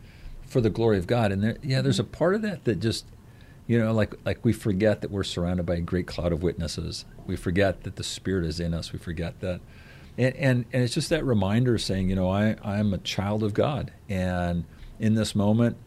for 0.45 0.61
the 0.61 0.69
glory 0.69 0.97
of 0.97 1.07
god 1.07 1.31
and 1.31 1.43
there 1.43 1.57
yeah 1.61 1.77
mm-hmm. 1.77 1.83
there's 1.83 1.99
a 1.99 2.03
part 2.03 2.35
of 2.35 2.41
that 2.41 2.63
that 2.65 2.79
just 2.79 3.05
you 3.67 3.79
know 3.79 3.91
like 3.93 4.13
like 4.25 4.43
we 4.43 4.53
forget 4.53 5.01
that 5.01 5.11
we're 5.11 5.23
surrounded 5.23 5.65
by 5.65 5.75
a 5.75 5.81
great 5.81 6.07
cloud 6.07 6.31
of 6.31 6.43
witnesses 6.43 7.05
we 7.25 7.35
forget 7.35 7.83
that 7.83 7.95
the 7.95 8.03
spirit 8.03 8.45
is 8.45 8.59
in 8.59 8.73
us 8.73 8.93
we 8.93 8.99
forget 8.99 9.39
that 9.39 9.59
and, 10.17 10.35
and, 10.35 10.65
and 10.73 10.83
it's 10.83 10.93
just 10.93 11.09
that 11.09 11.25
reminder 11.25 11.77
saying, 11.77 12.09
you 12.09 12.15
know, 12.15 12.29
I, 12.29 12.55
I'm 12.63 12.93
a 12.93 12.97
child 12.97 13.43
of 13.43 13.53
God. 13.53 13.91
And 14.09 14.65
in 14.99 15.15
this 15.15 15.35
moment, 15.35 15.77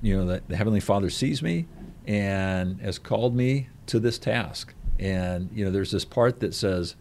you 0.00 0.16
know, 0.16 0.26
that 0.26 0.48
the 0.48 0.56
Heavenly 0.56 0.80
Father 0.80 1.10
sees 1.10 1.42
me 1.42 1.66
and 2.06 2.80
has 2.80 2.98
called 2.98 3.34
me 3.34 3.68
to 3.86 3.98
this 3.98 4.18
task. 4.18 4.74
And, 4.98 5.50
you 5.52 5.64
know, 5.64 5.70
there's 5.70 5.90
this 5.90 6.04
part 6.04 6.40
that 6.40 6.54
says, 6.54 6.94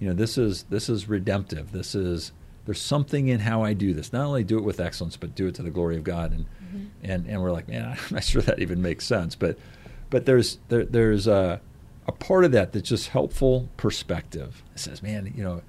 you 0.00 0.08
know, 0.08 0.14
this 0.14 0.38
is 0.38 0.64
this 0.64 0.88
is 0.88 1.08
redemptive. 1.08 1.72
This 1.72 1.94
is 1.94 2.32
there's 2.64 2.80
something 2.80 3.28
in 3.28 3.40
how 3.40 3.62
I 3.62 3.72
do 3.72 3.94
this. 3.94 4.12
Not 4.12 4.26
only 4.26 4.44
do 4.44 4.58
it 4.58 4.64
with 4.64 4.80
excellence, 4.80 5.16
but 5.16 5.34
do 5.34 5.46
it 5.46 5.54
to 5.56 5.62
the 5.62 5.70
glory 5.70 5.96
of 5.96 6.04
God. 6.04 6.32
And 6.32 6.44
mm-hmm. 6.44 6.84
and, 7.02 7.26
and 7.26 7.42
we're 7.42 7.52
like, 7.52 7.68
man, 7.68 7.84
I'm 8.10 8.14
not 8.14 8.24
sure 8.24 8.42
that 8.42 8.60
even 8.60 8.82
makes 8.82 9.06
sense. 9.06 9.34
But 9.34 9.58
but 10.10 10.26
there's 10.26 10.58
there, 10.68 10.84
there's 10.84 11.26
a, 11.26 11.60
a 12.06 12.12
part 12.12 12.44
of 12.44 12.52
that 12.52 12.72
that's 12.72 12.88
just 12.88 13.08
helpful 13.08 13.68
perspective. 13.76 14.62
It 14.74 14.80
says, 14.80 15.02
man, 15.02 15.32
you 15.36 15.42
know, 15.42 15.62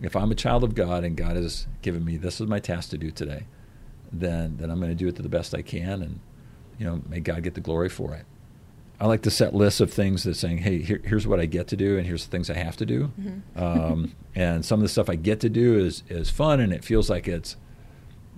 if 0.00 0.14
I'm 0.14 0.30
a 0.30 0.34
child 0.34 0.64
of 0.64 0.74
God 0.74 1.04
and 1.04 1.16
God 1.16 1.36
has 1.36 1.66
given 1.82 2.04
me 2.04 2.16
this 2.16 2.40
is 2.40 2.46
my 2.46 2.58
task 2.58 2.90
to 2.90 2.98
do 2.98 3.10
today, 3.10 3.46
then 4.12 4.56
then 4.58 4.70
I'm 4.70 4.78
going 4.78 4.90
to 4.90 4.96
do 4.96 5.08
it 5.08 5.16
to 5.16 5.22
the 5.22 5.28
best 5.28 5.54
I 5.54 5.62
can, 5.62 6.02
and 6.02 6.20
you 6.78 6.86
know, 6.86 7.02
may 7.08 7.20
God 7.20 7.42
get 7.42 7.54
the 7.54 7.60
glory 7.60 7.88
for 7.88 8.14
it. 8.14 8.24
I 8.98 9.06
like 9.06 9.22
to 9.22 9.30
set 9.30 9.54
lists 9.54 9.80
of 9.80 9.92
things 9.92 10.24
that 10.24 10.36
saying, 10.36 10.58
hey, 10.58 10.80
here, 10.80 11.02
here's 11.04 11.26
what 11.26 11.38
I 11.38 11.44
get 11.44 11.68
to 11.68 11.76
do, 11.76 11.98
and 11.98 12.06
here's 12.06 12.24
the 12.24 12.30
things 12.30 12.48
I 12.48 12.54
have 12.54 12.76
to 12.78 12.86
do. 12.86 13.12
Mm-hmm. 13.20 13.62
Um, 13.62 14.14
and 14.34 14.64
some 14.64 14.80
of 14.80 14.82
the 14.82 14.88
stuff 14.88 15.10
I 15.10 15.16
get 15.16 15.40
to 15.40 15.48
do 15.48 15.78
is 15.78 16.02
is 16.08 16.30
fun, 16.30 16.60
and 16.60 16.72
it 16.72 16.84
feels 16.84 17.10
like 17.10 17.28
it's 17.28 17.56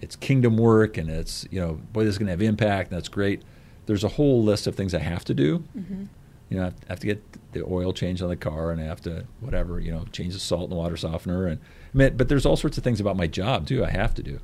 it's 0.00 0.16
kingdom 0.16 0.56
work, 0.56 0.96
and 0.96 1.10
it's 1.10 1.46
you 1.50 1.60
know, 1.60 1.80
boy, 1.92 2.04
this 2.04 2.12
is 2.12 2.18
going 2.18 2.26
to 2.26 2.32
have 2.32 2.42
impact, 2.42 2.90
and 2.90 2.96
that's 2.96 3.08
great. 3.08 3.42
There's 3.86 4.04
a 4.04 4.08
whole 4.08 4.42
list 4.42 4.66
of 4.66 4.74
things 4.74 4.94
I 4.94 4.98
have 4.98 5.24
to 5.26 5.34
do. 5.34 5.64
Mm-hmm. 5.76 6.04
You 6.48 6.56
know, 6.56 6.66
I 6.66 6.72
have 6.88 7.00
to 7.00 7.06
get 7.06 7.52
the 7.52 7.64
oil 7.64 7.92
changed 7.92 8.22
on 8.22 8.28
the 8.28 8.36
car, 8.36 8.70
and 8.70 8.80
I 8.80 8.84
have 8.84 9.02
to 9.02 9.26
whatever, 9.40 9.80
you 9.80 9.92
know, 9.92 10.04
change 10.12 10.34
the 10.34 10.40
salt 10.40 10.64
and 10.64 10.72
the 10.72 10.76
water 10.76 10.96
softener, 10.96 11.46
and 11.46 11.60
I 11.94 11.96
mean, 11.96 12.16
but 12.16 12.28
there's 12.28 12.46
all 12.46 12.56
sorts 12.56 12.78
of 12.78 12.84
things 12.84 13.00
about 13.00 13.16
my 13.16 13.26
job 13.26 13.66
too. 13.66 13.84
I 13.84 13.90
have 13.90 14.14
to 14.14 14.22
do, 14.22 14.40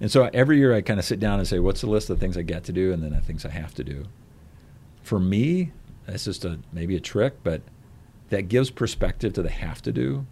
and 0.00 0.10
so 0.10 0.28
every 0.32 0.58
year 0.58 0.74
I 0.74 0.80
kind 0.80 0.98
of 0.98 1.06
sit 1.06 1.20
down 1.20 1.38
and 1.38 1.46
say, 1.46 1.58
what's 1.58 1.80
the 1.80 1.88
list 1.88 2.10
of 2.10 2.18
things 2.18 2.36
I 2.36 2.42
get 2.42 2.64
to 2.64 2.72
do, 2.72 2.92
and 2.92 3.02
then 3.02 3.10
the 3.10 3.20
things 3.20 3.44
I 3.44 3.50
have 3.50 3.74
to 3.74 3.84
do. 3.84 4.04
For 5.02 5.20
me, 5.20 5.72
that's 6.06 6.24
just 6.24 6.44
a 6.44 6.58
maybe 6.72 6.96
a 6.96 7.00
trick, 7.00 7.34
but 7.44 7.62
that 8.30 8.48
gives 8.48 8.70
perspective 8.70 9.32
to 9.34 9.42
the 9.42 9.50
have 9.50 9.80
to 9.82 9.92
do. 9.92 10.26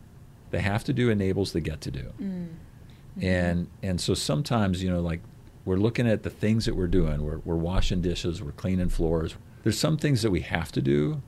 The 0.51 0.61
have 0.61 0.85
to 0.85 0.93
do 0.93 1.11
enables 1.11 1.53
the 1.53 1.61
get 1.61 1.81
to 1.83 1.91
do, 1.91 2.13
mm-hmm. 2.21 3.25
and 3.25 3.69
and 3.83 4.01
so 4.01 4.15
sometimes 4.15 4.83
you 4.83 4.91
know 4.91 5.01
like 5.01 5.21
we're 5.65 5.77
looking 5.77 6.09
at 6.09 6.23
the 6.25 6.31
things 6.31 6.65
that 6.67 6.75
we're 6.75 6.87
doing. 6.89 7.23
We're 7.25 7.39
we're 7.39 7.57
washing 7.57 8.01
dishes, 8.01 8.43
we're 8.43 8.53
cleaning 8.53 8.89
floors 8.89 9.37
there's 9.67 9.81
some 9.81 9.97
things 9.97 10.23
that 10.23 10.31
we 10.31 10.43
have 10.43 10.71
to 10.71 10.81
do 10.81 11.21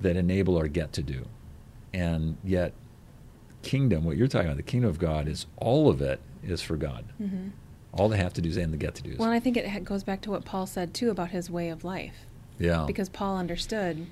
that 0.00 0.14
enable 0.14 0.56
our 0.56 0.68
get 0.68 0.92
to 0.92 1.02
do. 1.02 1.26
And 1.92 2.36
yet, 2.44 2.72
kingdom, 3.62 4.04
what 4.04 4.16
you're 4.16 4.28
talking 4.28 4.46
about, 4.46 4.58
the 4.58 4.62
kingdom 4.62 4.88
of 4.88 5.00
God, 5.00 5.26
is 5.26 5.46
all 5.56 5.88
of 5.88 6.00
it 6.00 6.20
is 6.44 6.62
for 6.62 6.76
God. 6.76 7.06
Mm-hmm. 7.20 7.48
All 7.92 8.08
the 8.08 8.16
have 8.16 8.32
to 8.34 8.40
do 8.40 8.48
is 8.48 8.56
and 8.56 8.72
the 8.72 8.76
get 8.76 8.94
to 8.94 9.02
do. 9.02 9.16
Well, 9.18 9.28
I 9.28 9.40
think 9.40 9.56
it 9.56 9.84
goes 9.84 10.04
back 10.04 10.20
to 10.20 10.30
what 10.30 10.44
Paul 10.44 10.66
said 10.68 10.94
too 10.94 11.10
about 11.10 11.30
his 11.30 11.50
way 11.50 11.68
of 11.68 11.82
life. 11.82 12.26
Yeah. 12.60 12.84
Because 12.86 13.08
Paul 13.08 13.36
understood 13.38 14.06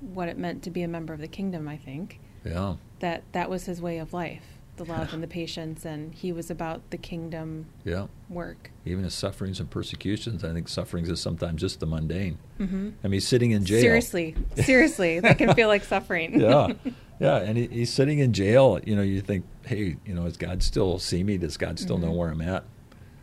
what 0.00 0.28
it 0.28 0.36
meant 0.36 0.62
to 0.64 0.70
be 0.70 0.82
a 0.82 0.88
member 0.88 1.14
of 1.14 1.20
the 1.20 1.28
kingdom. 1.28 1.68
I 1.68 1.78
think. 1.78 2.20
Yeah. 2.44 2.74
That 2.98 3.22
that 3.32 3.48
was 3.48 3.64
his 3.64 3.80
way 3.80 3.96
of 3.96 4.12
life 4.12 4.51
the 4.76 4.84
love 4.84 5.12
and 5.12 5.22
the 5.22 5.28
patience, 5.28 5.84
and 5.84 6.14
he 6.14 6.32
was 6.32 6.50
about 6.50 6.90
the 6.90 6.96
kingdom 6.96 7.66
yeah. 7.84 8.06
work. 8.28 8.70
Even 8.84 9.04
his 9.04 9.14
sufferings 9.14 9.60
and 9.60 9.70
persecutions, 9.70 10.44
I 10.44 10.52
think 10.52 10.68
sufferings 10.68 11.10
is 11.10 11.20
sometimes 11.20 11.60
just 11.60 11.80
the 11.80 11.86
mundane. 11.86 12.38
Mm-hmm. 12.58 12.90
I 13.04 13.08
mean, 13.08 13.12
he's 13.12 13.28
sitting 13.28 13.50
in 13.50 13.64
jail. 13.64 13.80
Seriously, 13.80 14.34
seriously, 14.56 15.20
that 15.20 15.38
can 15.38 15.54
feel 15.54 15.68
like 15.68 15.84
suffering. 15.84 16.40
yeah, 16.40 16.72
yeah, 17.20 17.36
and 17.36 17.58
he, 17.58 17.66
he's 17.66 17.92
sitting 17.92 18.18
in 18.18 18.32
jail. 18.32 18.80
You 18.84 18.96
know, 18.96 19.02
you 19.02 19.20
think, 19.20 19.44
hey, 19.66 19.96
you 20.06 20.14
know, 20.14 20.24
does 20.24 20.36
God 20.36 20.62
still 20.62 20.98
see 20.98 21.22
me? 21.22 21.36
Does 21.36 21.56
God 21.56 21.78
still 21.78 21.96
mm-hmm. 21.96 22.06
know 22.06 22.12
where 22.12 22.30
I'm 22.30 22.40
at? 22.40 22.64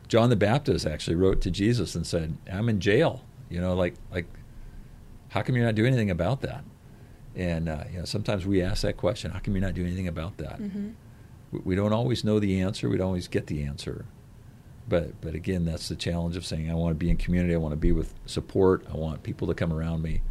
John 0.07 0.29
the 0.29 0.35
Baptist 0.35 0.85
actually 0.85 1.15
wrote 1.15 1.41
to 1.41 1.51
Jesus 1.51 1.95
and 1.95 2.05
said, 2.05 2.37
"I'm 2.51 2.69
in 2.69 2.79
jail." 2.79 3.23
You 3.49 3.61
know, 3.61 3.73
like 3.75 3.95
like, 4.11 4.27
how 5.29 5.41
come 5.41 5.55
you're 5.55 5.65
not 5.65 5.75
doing 5.75 5.87
anything 5.87 6.11
about 6.11 6.41
that? 6.41 6.63
And 7.35 7.69
uh, 7.69 7.83
you 7.91 7.99
know, 7.99 8.05
sometimes 8.05 8.45
we 8.45 8.61
ask 8.61 8.83
that 8.83 8.97
question: 8.97 9.31
How 9.31 9.39
come 9.39 9.55
you're 9.55 9.65
not 9.65 9.73
doing 9.73 9.87
anything 9.87 10.07
about 10.07 10.37
that? 10.37 10.59
Mm-hmm. 10.59 10.89
We 11.51 11.75
don't 11.75 11.93
always 11.93 12.23
know 12.23 12.39
the 12.39 12.59
answer. 12.61 12.89
We 12.89 12.97
don't 12.97 13.07
always 13.07 13.27
get 13.27 13.47
the 13.47 13.63
answer. 13.63 14.05
But 14.87 15.19
but 15.21 15.35
again, 15.35 15.65
that's 15.65 15.87
the 15.87 15.95
challenge 15.95 16.35
of 16.35 16.45
saying 16.45 16.69
I 16.69 16.73
want 16.73 16.91
to 16.91 16.95
be 16.95 17.09
in 17.09 17.17
community. 17.17 17.53
I 17.53 17.57
want 17.57 17.73
to 17.73 17.77
be 17.77 17.91
with 17.91 18.13
support. 18.25 18.85
I 18.91 18.97
want 18.97 19.23
people 19.23 19.47
to 19.47 19.53
come 19.53 19.71
around 19.71 20.01
me, 20.01 20.21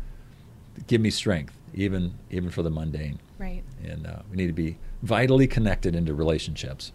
give 0.86 1.00
me 1.00 1.10
strength, 1.10 1.56
even 1.74 2.14
even 2.30 2.50
for 2.50 2.62
the 2.62 2.70
mundane. 2.70 3.20
Right. 3.38 3.62
And 3.84 4.06
uh, 4.06 4.20
we 4.30 4.36
need 4.36 4.48
to 4.48 4.52
be 4.52 4.78
vitally 5.02 5.46
connected 5.46 5.94
into 5.94 6.12
relationships. 6.14 6.92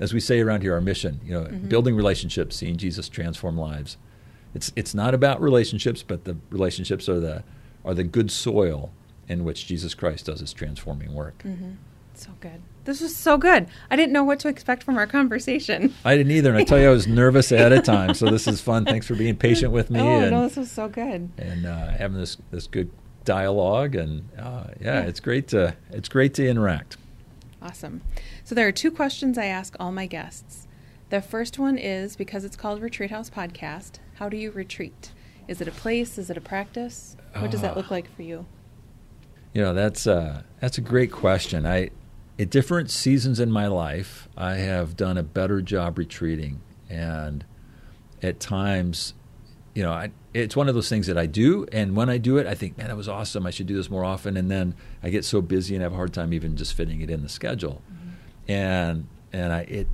As 0.00 0.12
we 0.12 0.18
say 0.18 0.40
around 0.40 0.62
here, 0.62 0.74
our 0.74 0.80
mission, 0.80 1.20
you 1.24 1.32
know, 1.32 1.44
Mhm. 1.44 1.68
building 1.68 1.94
relationships, 1.94 2.56
seeing 2.56 2.76
Jesus 2.76 3.08
transform 3.08 3.56
lives. 3.56 3.96
It's 4.52 4.72
it's 4.74 4.92
not 4.94 5.14
about 5.14 5.40
relationships, 5.40 6.02
but 6.02 6.24
the 6.24 6.36
relationships 6.50 7.08
are 7.08 7.20
the 7.20 7.44
are 7.84 7.94
the 7.94 8.02
good 8.04 8.30
soil 8.32 8.90
in 9.28 9.44
which 9.44 9.66
Jesus 9.66 9.94
Christ 9.94 10.26
does 10.26 10.40
his 10.40 10.52
transforming 10.52 11.14
work. 11.14 11.42
Mm-hmm. 11.44 11.72
So 12.14 12.30
good. 12.40 12.60
This 12.84 13.00
was 13.00 13.16
so 13.16 13.38
good. 13.38 13.66
I 13.90 13.96
didn't 13.96 14.12
know 14.12 14.24
what 14.24 14.38
to 14.40 14.48
expect 14.48 14.82
from 14.82 14.96
our 14.98 15.06
conversation. 15.06 15.94
I 16.04 16.16
didn't 16.16 16.32
either, 16.32 16.50
and 16.50 16.58
I 16.58 16.64
tell 16.64 16.78
you, 16.78 16.88
I 16.88 16.90
was 16.90 17.06
nervous 17.06 17.50
ahead 17.50 17.72
of 17.72 17.82
time. 17.84 18.12
So 18.14 18.26
this 18.30 18.46
is 18.46 18.60
fun. 18.60 18.84
Thanks 18.84 19.06
for 19.06 19.14
being 19.14 19.36
patient 19.36 19.72
with 19.72 19.90
me 19.90 20.00
oh 20.02 20.20
and 20.20 20.30
no, 20.30 20.42
this 20.42 20.56
was 20.56 20.70
so 20.70 20.88
good. 20.88 21.30
and 21.38 21.64
uh, 21.66 21.88
having 21.92 22.18
this 22.18 22.36
this 22.50 22.66
good 22.66 22.90
dialogue. 23.24 23.94
And 23.94 24.28
uh, 24.38 24.64
yeah, 24.80 25.00
Yeah. 25.00 25.06
it's 25.06 25.20
great 25.20 25.48
to 25.48 25.74
it's 25.90 26.08
great 26.08 26.34
to 26.34 26.46
interact. 26.48 26.96
Awesome. 27.62 28.02
So 28.44 28.54
there 28.54 28.68
are 28.68 28.72
two 28.72 28.90
questions 28.90 29.38
I 29.38 29.46
ask 29.46 29.74
all 29.80 29.90
my 29.92 30.06
guests. 30.06 30.66
The 31.08 31.22
first 31.22 31.58
one 31.58 31.78
is 31.78 32.16
because 32.16 32.44
it's 32.44 32.56
called 32.56 32.82
Retreat 32.82 33.10
House 33.10 33.30
Podcast, 33.30 33.92
how 34.16 34.28
do 34.28 34.36
you 34.36 34.50
retreat? 34.50 35.12
Is 35.48 35.60
it 35.60 35.68
a 35.68 35.70
place? 35.70 36.18
Is 36.18 36.28
it 36.28 36.36
a 36.36 36.40
practice? 36.42 37.16
What 37.38 37.50
does 37.50 37.60
that 37.62 37.72
Ah. 37.72 37.76
look 37.76 37.90
like 37.90 38.14
for 38.14 38.22
you? 38.22 38.44
You 39.54 39.62
know, 39.62 39.72
that's 39.74 40.06
uh, 40.06 40.42
that's 40.60 40.76
a 40.76 40.80
great 40.82 41.10
question. 41.12 41.64
I 41.66 41.90
at 42.38 42.50
different 42.50 42.90
seasons 42.90 43.38
in 43.38 43.50
my 43.50 43.66
life, 43.66 44.28
I 44.36 44.54
have 44.54 44.96
done 44.96 45.16
a 45.16 45.22
better 45.22 45.62
job 45.62 45.98
retreating, 45.98 46.60
and 46.88 47.44
at 48.22 48.40
times, 48.40 49.14
you 49.74 49.82
know, 49.82 49.92
I, 49.92 50.10
it's 50.32 50.56
one 50.56 50.68
of 50.68 50.74
those 50.74 50.88
things 50.88 51.06
that 51.06 51.16
I 51.16 51.26
do, 51.26 51.66
and 51.70 51.94
when 51.94 52.10
I 52.10 52.18
do 52.18 52.38
it, 52.38 52.46
I 52.46 52.54
think, 52.54 52.76
man, 52.76 52.88
that 52.88 52.96
was 52.96 53.08
awesome. 53.08 53.46
I 53.46 53.50
should 53.50 53.66
do 53.66 53.76
this 53.76 53.88
more 53.88 54.04
often, 54.04 54.36
and 54.36 54.50
then 54.50 54.74
I 55.02 55.10
get 55.10 55.24
so 55.24 55.40
busy 55.40 55.74
and 55.74 55.82
have 55.82 55.92
a 55.92 55.96
hard 55.96 56.12
time 56.12 56.32
even 56.32 56.56
just 56.56 56.74
fitting 56.74 57.00
it 57.00 57.10
in 57.10 57.22
the 57.22 57.28
schedule. 57.28 57.82
Mm-hmm. 57.92 58.50
And 58.50 59.08
and 59.32 59.52
I 59.52 59.60
it 59.60 59.88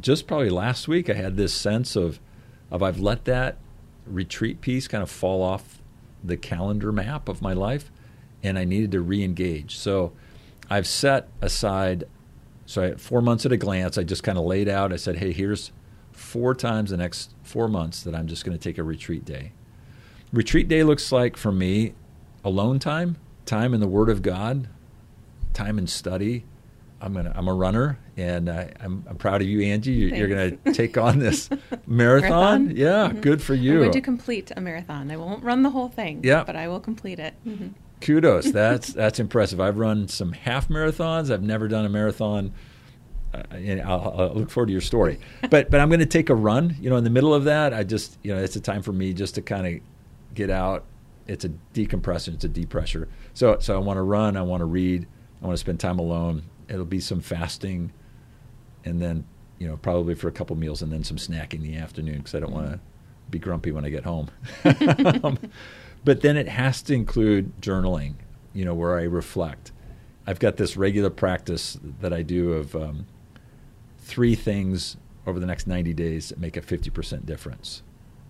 just 0.00 0.26
probably 0.26 0.50
last 0.50 0.88
week 0.88 1.10
I 1.10 1.14
had 1.14 1.36
this 1.36 1.52
sense 1.52 1.96
of 1.96 2.20
of 2.70 2.82
I've 2.82 3.00
let 3.00 3.24
that 3.24 3.58
retreat 4.06 4.60
piece 4.60 4.88
kind 4.88 5.02
of 5.02 5.10
fall 5.10 5.42
off 5.42 5.80
the 6.22 6.36
calendar 6.36 6.92
map 6.92 7.28
of 7.28 7.40
my 7.40 7.52
life, 7.52 7.90
and 8.42 8.58
I 8.58 8.64
needed 8.64 8.92
to 8.92 9.00
re-engage. 9.00 9.76
So 9.76 10.12
I've 10.70 10.86
set 10.86 11.28
aside. 11.40 12.04
So 12.66 12.82
I, 12.82 12.94
four 12.96 13.22
months 13.22 13.46
at 13.46 13.52
a 13.52 13.56
glance, 13.56 13.96
I 13.98 14.02
just 14.04 14.22
kind 14.22 14.36
of 14.38 14.44
laid 14.44 14.68
out. 14.68 14.92
I 14.92 14.96
said, 14.96 15.16
"Hey, 15.16 15.32
here's 15.32 15.72
four 16.12 16.54
times 16.54 16.90
the 16.90 16.96
next 16.96 17.34
four 17.42 17.68
months 17.68 18.02
that 18.02 18.14
I'm 18.14 18.26
just 18.26 18.44
going 18.44 18.56
to 18.56 18.62
take 18.62 18.78
a 18.78 18.82
retreat 18.82 19.24
day." 19.24 19.52
Retreat 20.32 20.68
day 20.68 20.82
looks 20.82 21.10
like 21.10 21.36
for 21.38 21.50
me 21.52 21.94
alone 22.44 22.78
time, 22.78 23.16
time 23.46 23.72
in 23.72 23.80
the 23.80 23.88
Word 23.88 24.10
of 24.10 24.20
God, 24.20 24.68
time 25.54 25.78
in 25.78 25.86
study. 25.86 26.44
I'm 27.00 27.14
gonna. 27.14 27.32
I'm 27.34 27.46
a 27.48 27.54
runner, 27.54 27.96
and 28.16 28.50
I, 28.50 28.72
I'm, 28.80 29.04
I'm 29.08 29.16
proud 29.16 29.40
of 29.40 29.46
you, 29.46 29.62
Angie. 29.62 29.92
You're, 29.92 30.14
you're 30.16 30.28
going 30.28 30.58
to 30.64 30.72
take 30.72 30.98
on 30.98 31.20
this 31.20 31.48
marathon. 31.86 32.66
Marathon? 32.66 32.76
Yeah, 32.76 33.08
Mhm. 33.10 33.20
good 33.22 33.40
for 33.40 33.54
you. 33.54 33.70
I'm 33.70 33.76
you. 33.76 33.82
going 33.84 33.92
to 33.92 34.00
complete 34.00 34.50
a 34.56 34.60
marathon. 34.60 35.08
I 35.10 35.16
won't 35.16 35.44
run 35.44 35.62
the 35.62 35.70
whole 35.70 35.88
thing, 35.88 36.20
Yeah. 36.24 36.42
but 36.44 36.56
I 36.56 36.66
will 36.66 36.80
complete 36.80 37.20
it. 37.20 37.34
Mhm. 37.46 37.70
Kudos. 38.00 38.50
That's 38.50 38.92
that's 38.92 39.20
impressive. 39.20 39.60
I've 39.60 39.78
run 39.78 40.08
some 40.08 40.32
half 40.32 40.68
marathons. 40.68 41.30
I've 41.30 41.42
never 41.42 41.68
done 41.68 41.84
a 41.84 41.88
marathon. 41.88 42.52
Uh, 43.32 43.42
and 43.50 43.82
I'll, 43.82 44.14
I'll 44.18 44.34
look 44.34 44.50
forward 44.50 44.68
to 44.68 44.72
your 44.72 44.80
story. 44.80 45.20
But 45.50 45.70
but 45.70 45.80
I'm 45.80 45.88
going 45.88 46.00
to 46.00 46.06
take 46.06 46.30
a 46.30 46.34
run. 46.34 46.76
You 46.80 46.90
know, 46.90 46.96
in 46.96 47.04
the 47.04 47.10
middle 47.10 47.34
of 47.34 47.44
that, 47.44 47.74
I 47.74 47.84
just 47.84 48.18
you 48.22 48.34
know 48.34 48.42
it's 48.42 48.56
a 48.56 48.60
time 48.60 48.82
for 48.82 48.92
me 48.92 49.12
just 49.12 49.34
to 49.34 49.42
kind 49.42 49.66
of 49.66 49.82
get 50.34 50.50
out. 50.50 50.84
It's 51.26 51.44
a 51.44 51.48
decompression. 51.48 52.34
It's 52.34 52.44
a 52.44 52.48
depressure. 52.48 53.08
So 53.34 53.58
so 53.60 53.74
I 53.74 53.78
want 53.78 53.98
to 53.98 54.02
run. 54.02 54.36
I 54.36 54.42
want 54.42 54.60
to 54.62 54.66
read. 54.66 55.06
I 55.42 55.46
want 55.46 55.56
to 55.56 55.60
spend 55.60 55.78
time 55.78 55.98
alone. 55.98 56.42
It'll 56.68 56.84
be 56.84 57.00
some 57.00 57.20
fasting, 57.20 57.92
and 58.84 59.00
then 59.00 59.24
you 59.58 59.68
know 59.68 59.76
probably 59.76 60.14
for 60.14 60.28
a 60.28 60.32
couple 60.32 60.56
meals, 60.56 60.82
and 60.82 60.92
then 60.92 61.04
some 61.04 61.18
snacking 61.18 61.54
in 61.54 61.62
the 61.62 61.76
afternoon 61.76 62.18
because 62.18 62.34
I 62.34 62.40
don't 62.40 62.52
want 62.52 62.72
to 62.72 62.80
be 63.30 63.38
grumpy 63.38 63.72
when 63.72 63.84
I 63.84 63.90
get 63.90 64.04
home. 64.04 64.30
But 66.04 66.20
then 66.22 66.36
it 66.36 66.48
has 66.48 66.82
to 66.82 66.94
include 66.94 67.60
journaling, 67.60 68.14
you 68.54 68.64
know, 68.64 68.74
where 68.74 68.98
I 68.98 69.02
reflect. 69.02 69.72
I've 70.26 70.38
got 70.38 70.56
this 70.56 70.76
regular 70.76 71.10
practice 71.10 71.78
that 72.00 72.12
I 72.12 72.22
do 72.22 72.52
of 72.52 72.76
um, 72.76 73.06
three 73.98 74.34
things 74.34 74.96
over 75.26 75.38
the 75.40 75.46
next 75.46 75.66
90 75.66 75.92
days 75.94 76.28
that 76.30 76.38
make 76.38 76.56
a 76.56 76.60
50% 76.60 77.26
difference. 77.26 77.82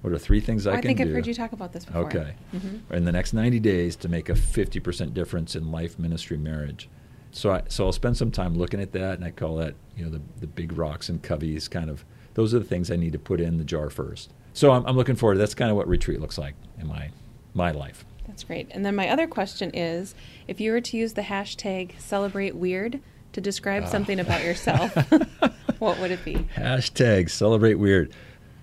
What 0.03 0.12
are 0.12 0.19
three 0.19 0.41
things 0.41 0.66
I, 0.66 0.71
Oh, 0.71 0.75
I, 0.75 0.79
I 0.79 0.81
can 0.81 0.89
think 0.89 0.99
do? 0.99 1.05
I've 1.05 1.14
heard 1.14 1.27
you 1.27 1.35
talk 1.35 1.53
about 1.53 1.73
this 1.73 1.85
before. 1.85 2.07
Okay. 2.07 2.35
Mhm. 2.55 2.81
In 2.93 3.05
the 3.05 3.12
next 3.12 3.33
90 3.33 3.59
days 3.61 3.97
to 3.97 4.09
make 4.09 4.29
a 4.29 4.35
50% 4.35 5.12
difference 5.12 5.57
in 5.57 5.71
life, 5.73 5.99
ministry, 5.99 6.37
marriage. 6.37 6.89
So 7.31 7.51
I, 7.51 7.62
so 7.69 7.85
I'll 7.87 7.93
spend 7.93 8.16
some 8.16 8.31
time 8.31 8.57
looking 8.57 8.81
at 8.81 8.93
that, 8.93 9.14
and 9.14 9.25
I 9.25 9.31
call 9.31 9.57
that, 9.57 9.75
you 9.97 10.05
know, 10.05 10.11
the, 10.11 10.21
the 10.41 10.47
big 10.47 10.77
rocks 10.79 11.09
and 11.09 11.23
Covey's 11.23 11.69
kind 11.69 11.91
of, 11.91 12.05
those 12.35 12.55
are 12.55 12.59
the 12.59 12.64
things 12.64 12.91
I 12.91 12.97
need 12.97 13.12
to 13.12 13.19
put 13.19 13.41
in 13.41 13.59
the 13.59 13.64
jar 13.64 13.91
first. 13.91 14.33
So 14.55 14.71
I'm, 14.71 14.85
I'm 14.87 14.97
looking 14.97 15.16
forward 15.16 15.35
to 15.35 15.39
That's 15.39 15.55
kind 15.55 15.71
of 15.71 15.77
what 15.77 15.87
retreat 15.89 16.21
looks 16.21 16.39
like 16.39 16.55
in 16.81 16.87
my, 16.87 17.11
my 17.55 17.70
life. 17.70 18.05
That's 18.26 18.44
great. 18.44 18.68
And 18.70 18.84
then 18.84 18.94
my 18.94 19.09
other 19.09 19.26
question 19.26 19.70
is 19.72 20.14
if 20.46 20.61
you 20.61 20.72
were 20.72 20.80
to 20.82 20.96
use 20.96 21.14
the 21.14 21.22
hashtag 21.22 21.99
celebrate 21.99 22.55
weird 22.55 23.01
to 23.32 23.40
describe 23.40 23.84
Ah. 23.86 23.88
something 23.88 24.20
about 24.20 24.42
yourself, 24.44 24.94
what 25.78 25.99
would 26.01 26.11
it 26.11 26.24
be? 26.24 26.34
Hashtag 26.57 27.30
celebrate 27.30 27.74
weird. 27.74 28.12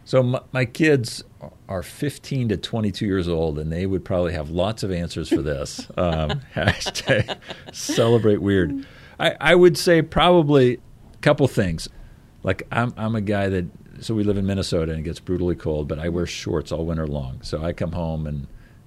So 0.06 0.22
my, 0.22 0.42
my 0.52 0.66
kids 0.66 1.24
are 1.68 1.82
15 1.82 2.50
to 2.50 2.58
22 2.58 3.06
years 3.08 3.28
old, 3.28 3.58
and 3.58 3.72
they 3.72 3.88
would 3.88 4.06
probably 4.06 4.34
have 4.34 4.52
lots 4.52 4.84
of 4.84 4.92
answers 4.92 5.30
for 5.30 5.42
this. 5.42 5.88
Um, 5.98 6.42
hashtag 6.56 7.38
celebrate 7.74 8.42
weird. 8.42 8.86
I, 9.20 9.36
I 9.42 9.56
would 9.56 9.78
say 9.78 10.02
probably 10.04 10.76
a 11.14 11.18
couple 11.22 11.48
things. 11.48 11.90
Like 12.44 12.64
I'm, 12.72 12.94
I'm 12.98 13.16
a 13.16 13.22
guy 13.22 13.50
that 13.50 13.66
so 14.02 14.14
we 14.14 14.24
live 14.24 14.38
in 14.38 14.46
Minnesota 14.46 14.92
and 14.92 15.00
it 15.00 15.04
gets 15.04 15.20
brutally 15.20 15.56
cold, 15.56 15.88
but 15.88 15.98
I 15.98 16.10
wear 16.10 16.26
shorts 16.28 16.72
all 16.72 16.86
winter 16.86 17.08
long. 17.08 17.42
So 17.42 17.64
I 17.64 17.74
come 17.74 17.94
home 17.94 18.28
and 18.28 18.46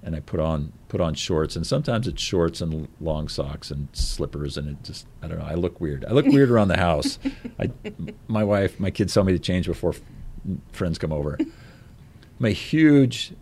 and 0.09 0.15
I 0.15 0.21
put 0.21 0.39
on 0.39 0.73
put 0.87 1.01
on 1.01 1.13
shorts, 1.13 1.55
and 1.55 1.67
sometimes 1.67 2.07
it's 2.07 2.19
shorts 2.19 2.61
and 2.61 2.87
long 2.99 3.27
socks 3.27 3.69
and 3.69 3.89
slippers, 3.93 4.57
and 4.57 4.69
it 4.69 4.83
just 4.83 5.05
I 5.21 5.27
don't 5.27 5.37
know. 5.37 5.45
I 5.45 5.53
look 5.53 5.79
weird. 5.79 6.03
I 6.03 6.13
look 6.13 6.25
weird 6.27 6.49
around 6.49 6.69
the 6.69 6.77
house. 6.77 7.19
I, 7.59 7.69
my 8.27 8.43
wife, 8.43 8.79
my 8.79 8.89
kids 8.89 9.13
tell 9.13 9.23
me 9.23 9.33
to 9.33 9.39
change 9.39 9.67
before 9.67 9.91
f- 9.91 10.01
friends 10.71 10.97
come 10.97 11.13
over. 11.13 11.37
I'm 11.39 12.45
a 12.45 12.49
huge 12.49 13.33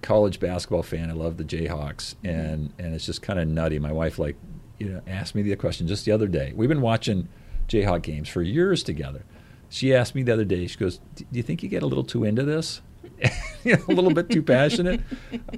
college 0.00 0.38
basketball 0.38 0.84
fan. 0.84 1.10
I 1.10 1.14
love 1.14 1.38
the 1.38 1.44
Jayhawks, 1.44 2.14
mm-hmm. 2.14 2.28
and 2.28 2.72
and 2.78 2.94
it's 2.94 3.06
just 3.06 3.20
kind 3.20 3.40
of 3.40 3.48
nutty. 3.48 3.80
My 3.80 3.92
wife 3.92 4.20
like 4.20 4.36
you 4.78 4.90
know 4.90 5.00
asked 5.08 5.34
me 5.34 5.42
the 5.42 5.56
question 5.56 5.88
just 5.88 6.04
the 6.04 6.12
other 6.12 6.28
day. 6.28 6.52
We've 6.54 6.68
been 6.68 6.82
watching 6.82 7.26
Jayhawk 7.66 8.02
games 8.02 8.28
for 8.28 8.42
years 8.42 8.84
together. 8.84 9.24
She 9.68 9.92
asked 9.92 10.14
me 10.14 10.22
the 10.22 10.34
other 10.34 10.44
day. 10.44 10.68
She 10.68 10.78
goes, 10.78 11.00
"Do 11.16 11.24
you 11.32 11.42
think 11.42 11.64
you 11.64 11.68
get 11.68 11.82
a 11.82 11.86
little 11.86 12.04
too 12.04 12.22
into 12.22 12.44
this? 12.44 12.80
a 13.64 13.76
little 13.88 14.12
bit 14.12 14.30
too 14.30 14.42
passionate?" 14.42 15.00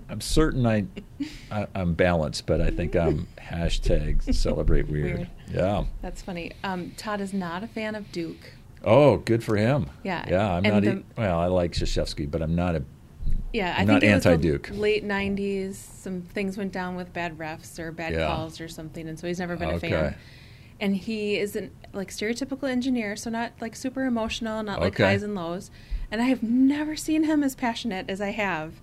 I'm 0.08 0.20
certain 0.20 0.66
I, 0.66 0.86
I 1.50 1.66
I'm 1.74 1.94
balanced, 1.94 2.46
but 2.46 2.60
I 2.60 2.70
think 2.70 2.94
I'm 2.96 3.26
hashtag 3.40 4.34
celebrate 4.34 4.88
weird. 4.88 5.16
Weird. 5.16 5.28
Yeah. 5.52 5.84
That's 6.02 6.22
funny. 6.22 6.52
Um, 6.64 6.92
Todd 6.96 7.20
is 7.20 7.32
not 7.32 7.62
a 7.62 7.66
fan 7.68 7.94
of 7.94 8.10
Duke. 8.12 8.52
Oh, 8.84 9.16
good 9.18 9.42
for 9.42 9.56
him. 9.56 9.90
Yeah, 10.04 10.24
Yeah. 10.28 10.52
I'm 10.54 10.64
and 10.64 10.74
not. 10.74 10.82
the- 10.84 11.00
e- 11.00 11.04
well, 11.16 11.38
I 11.38 11.46
like 11.46 11.72
Krzyzewski, 11.72 12.30
but 12.30 12.42
I'm 12.42 12.54
not 12.54 12.76
a. 12.76 12.84
Yeah, 13.52 13.68
I 13.68 13.70
I'm 13.70 13.76
think 13.78 13.88
not 13.88 14.00
the 14.02 14.08
anti-Duke. 14.08 14.70
late 14.72 15.04
'90s. 15.04 15.74
Some 15.76 16.22
things 16.22 16.58
went 16.58 16.72
down 16.72 16.94
with 16.94 17.12
bad 17.12 17.38
refs 17.38 17.78
or 17.78 17.90
bad 17.90 18.12
Yeah. 18.12 18.26
calls 18.26 18.60
or 18.60 18.68
something, 18.68 19.08
and 19.08 19.18
so 19.18 19.26
he's 19.26 19.38
never 19.38 19.56
been 19.56 19.70
a 19.70 19.74
Okay. 19.74 19.90
fan. 19.90 20.14
And 20.78 20.94
he 20.94 21.38
isn't 21.38 21.72
like 21.94 22.10
stereotypical 22.10 22.68
engineer, 22.68 23.16
so 23.16 23.30
not 23.30 23.52
like 23.62 23.74
super 23.74 24.04
emotional, 24.04 24.62
not 24.62 24.80
like 24.80 24.94
Okay. 24.94 25.04
highs 25.04 25.22
and 25.22 25.34
lows. 25.34 25.70
And 26.10 26.20
I 26.20 26.26
have 26.26 26.42
never 26.42 26.96
seen 26.96 27.24
him 27.24 27.42
as 27.42 27.54
passionate 27.54 28.08
as 28.08 28.20
I 28.20 28.30
have 28.30 28.74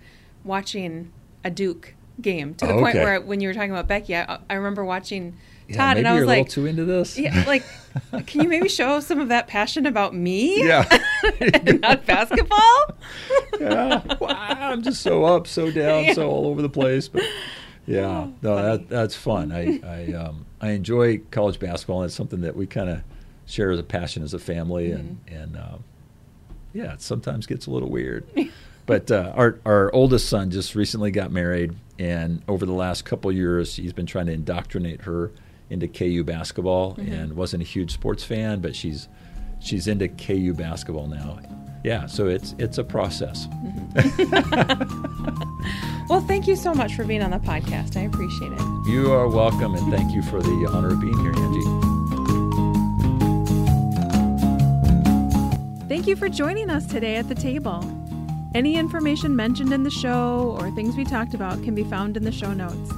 watching 0.44 1.12
a 1.44 1.50
Duke 1.50 1.94
game 2.22 2.54
to 2.56 2.66
the 2.68 2.74
point 2.74 2.96
Okay. 2.96 3.04
where 3.04 3.22
when 3.22 3.42
you 3.42 3.48
were 3.48 3.54
talking 3.54 3.72
about 3.72 3.88
Becky, 3.88 4.16
I, 4.16 4.40
I 4.50 4.54
remember 4.56 4.84
watching 4.86 5.36
Yeah, 5.68 5.78
Todd, 5.78 5.98
and 5.98 6.08
I 6.08 6.14
was 6.14 6.26
like, 6.26 6.50
too 6.50 6.66
into 6.66 6.86
this. 6.86 7.18
yeah, 7.18 7.44
like, 7.48 7.64
can 8.28 8.42
you 8.44 8.50
maybe 8.50 8.68
show 8.70 9.00
some 9.00 9.20
of 9.20 9.30
that 9.30 9.48
passion 9.48 9.86
about 9.86 10.14
me? 10.14 10.64
Yeah. 10.68 10.86
and 11.42 11.82
not 11.82 12.06
basketball. 12.06 12.98
yeah. 13.60 14.02
Wow, 14.20 14.28
I'm 14.60 14.82
just 14.84 15.02
so 15.02 15.24
up, 15.24 15.48
so 15.48 15.72
down, 15.72 16.06
Yeah. 16.06 16.14
so 16.14 16.30
all 16.30 16.48
over 16.48 16.62
the 16.62 16.70
place. 16.70 17.08
But 17.08 17.24
yeah, 17.88 18.06
Oh, 18.06 18.34
no, 18.42 18.56
that 18.78 18.90
that's 18.90 19.16
fun. 19.16 19.52
I 19.52 19.80
I 19.86 20.14
um, 20.14 20.46
I 20.62 20.72
enjoy 20.72 21.20
college 21.32 21.60
basketball, 21.60 22.02
and 22.02 22.08
it's 22.08 22.16
something 22.16 22.42
that 22.42 22.56
we 22.56 22.68
kind 22.68 22.90
of 22.90 23.02
share 23.46 23.72
as 23.72 23.80
a 23.80 23.84
passion 23.84 24.24
as 24.24 24.34
a 24.34 24.40
family, 24.40 24.92
and 24.92 25.18
Mm-hmm. 25.26 25.36
and 25.36 25.58
um, 25.58 25.84
yeah, 26.74 26.94
it 26.94 27.02
sometimes 27.02 27.46
gets 27.46 27.68
a 27.68 27.72
little 27.72 27.90
weird. 27.90 28.26
But 28.86 29.10
uh, 29.12 29.32
our 29.36 29.60
our 29.66 29.94
oldest 29.94 30.28
son 30.28 30.52
just 30.52 30.76
recently 30.76 31.12
got 31.12 31.32
married, 31.32 31.74
and 31.98 32.44
over 32.48 32.66
the 32.66 32.74
last 32.74 33.06
couple 33.06 33.32
years, 33.32 33.78
he's 33.78 33.94
been 33.94 34.06
trying 34.06 34.26
to 34.26 34.34
indoctrinate 34.34 35.04
her 35.04 35.32
into 35.70 35.88
KU 35.88 36.24
basketball 36.24 36.96
mm-hmm. 36.96 37.12
and 37.12 37.34
wasn't 37.36 37.64
a 37.64 37.66
huge 37.66 37.92
sports 37.94 38.24
fan, 38.24 38.60
but 38.60 38.76
she's 38.76 39.08
she's 39.62 39.88
into 39.88 40.10
KU 40.10 40.54
basketball 40.54 41.08
now. 41.08 41.40
Yeah, 41.84 42.08
so 42.08 42.28
it's 42.28 42.56
it's 42.58 42.78
a 42.78 42.84
process. 42.84 43.48
Mm-hmm. 43.96 44.34
well, 46.10 46.22
thank 46.22 46.48
you 46.48 46.56
so 46.56 46.74
much 46.74 46.94
for 46.96 47.06
being 47.06 47.22
on 47.22 47.32
the 47.32 47.40
podcast. 47.40 47.96
I 47.96 48.02
appreciate 48.02 48.52
it. 48.52 48.62
You 48.88 49.14
are 49.14 49.30
welcome, 49.30 49.76
and 49.76 49.94
thank 49.94 50.14
you 50.14 50.22
for 50.24 50.42
the 50.42 50.70
honor 50.72 50.90
of 50.90 51.00
being 51.00 51.18
here, 51.20 51.34
Angie. 51.36 51.73
Thank 55.90 56.08
you 56.08 56.16
for 56.16 56.30
joining 56.30 56.70
us 56.70 56.86
today 56.86 57.18
at 57.18 57.28
the 57.28 57.36
table. 57.36 57.84
Any 58.56 58.78
information 58.78 59.36
mentioned 59.36 59.74
in 59.74 59.84
the 59.84 59.90
show 59.90 60.56
or 60.58 60.72
things 60.72 60.96
we 60.96 61.04
talked 61.04 61.34
about 61.34 61.62
can 61.62 61.76
be 61.76 61.84
found 61.84 62.16
in 62.16 62.24
the 62.24 62.32
show 62.32 62.54
notes. 62.54 62.92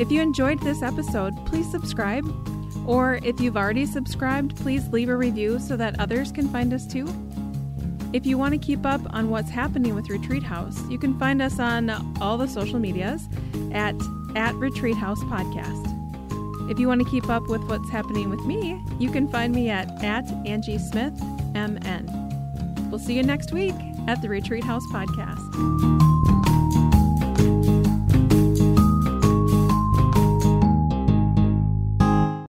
If 0.00 0.10
you 0.10 0.22
enjoyed 0.22 0.58
this 0.60 0.82
episode, 0.82 1.34
please 1.44 1.70
subscribe. 1.70 2.24
Or 2.86 3.20
if 3.22 3.38
you've 3.38 3.56
already 3.56 3.84
subscribed, 3.84 4.56
please 4.56 4.88
leave 4.88 5.10
a 5.10 5.16
review 5.16 5.58
so 5.58 5.76
that 5.76 6.00
others 6.00 6.32
can 6.32 6.48
find 6.48 6.72
us 6.72 6.86
too. 6.86 7.06
If 8.14 8.24
you 8.24 8.38
want 8.38 8.54
to 8.54 8.58
keep 8.58 8.86
up 8.86 9.02
on 9.10 9.28
what's 9.28 9.50
happening 9.50 9.94
with 9.94 10.08
Retreat 10.08 10.42
House, 10.42 10.80
you 10.88 10.98
can 10.98 11.18
find 11.18 11.42
us 11.42 11.58
on 11.58 11.90
all 12.22 12.38
the 12.38 12.48
social 12.48 12.78
medias 12.78 13.28
at, 13.72 13.94
at 14.34 14.54
Retreat 14.54 14.96
House 14.96 15.20
Podcast. 15.24 15.92
If 16.70 16.78
you 16.78 16.88
want 16.88 17.02
to 17.02 17.10
keep 17.10 17.28
up 17.28 17.46
with 17.48 17.62
what's 17.64 17.90
happening 17.90 18.30
with 18.30 18.40
me, 18.46 18.82
you 18.98 19.10
can 19.10 19.28
find 19.28 19.54
me 19.54 19.68
at, 19.68 20.02
at 20.02 20.24
Angie 20.46 20.78
Smith 20.78 21.12
MN. 21.56 22.88
We'll 22.90 23.00
see 23.00 23.14
you 23.14 23.22
next 23.22 23.52
week 23.52 23.74
at 24.06 24.22
the 24.22 24.28
Retreat 24.28 24.64
House 24.64 24.84
Podcast. 24.92 26.05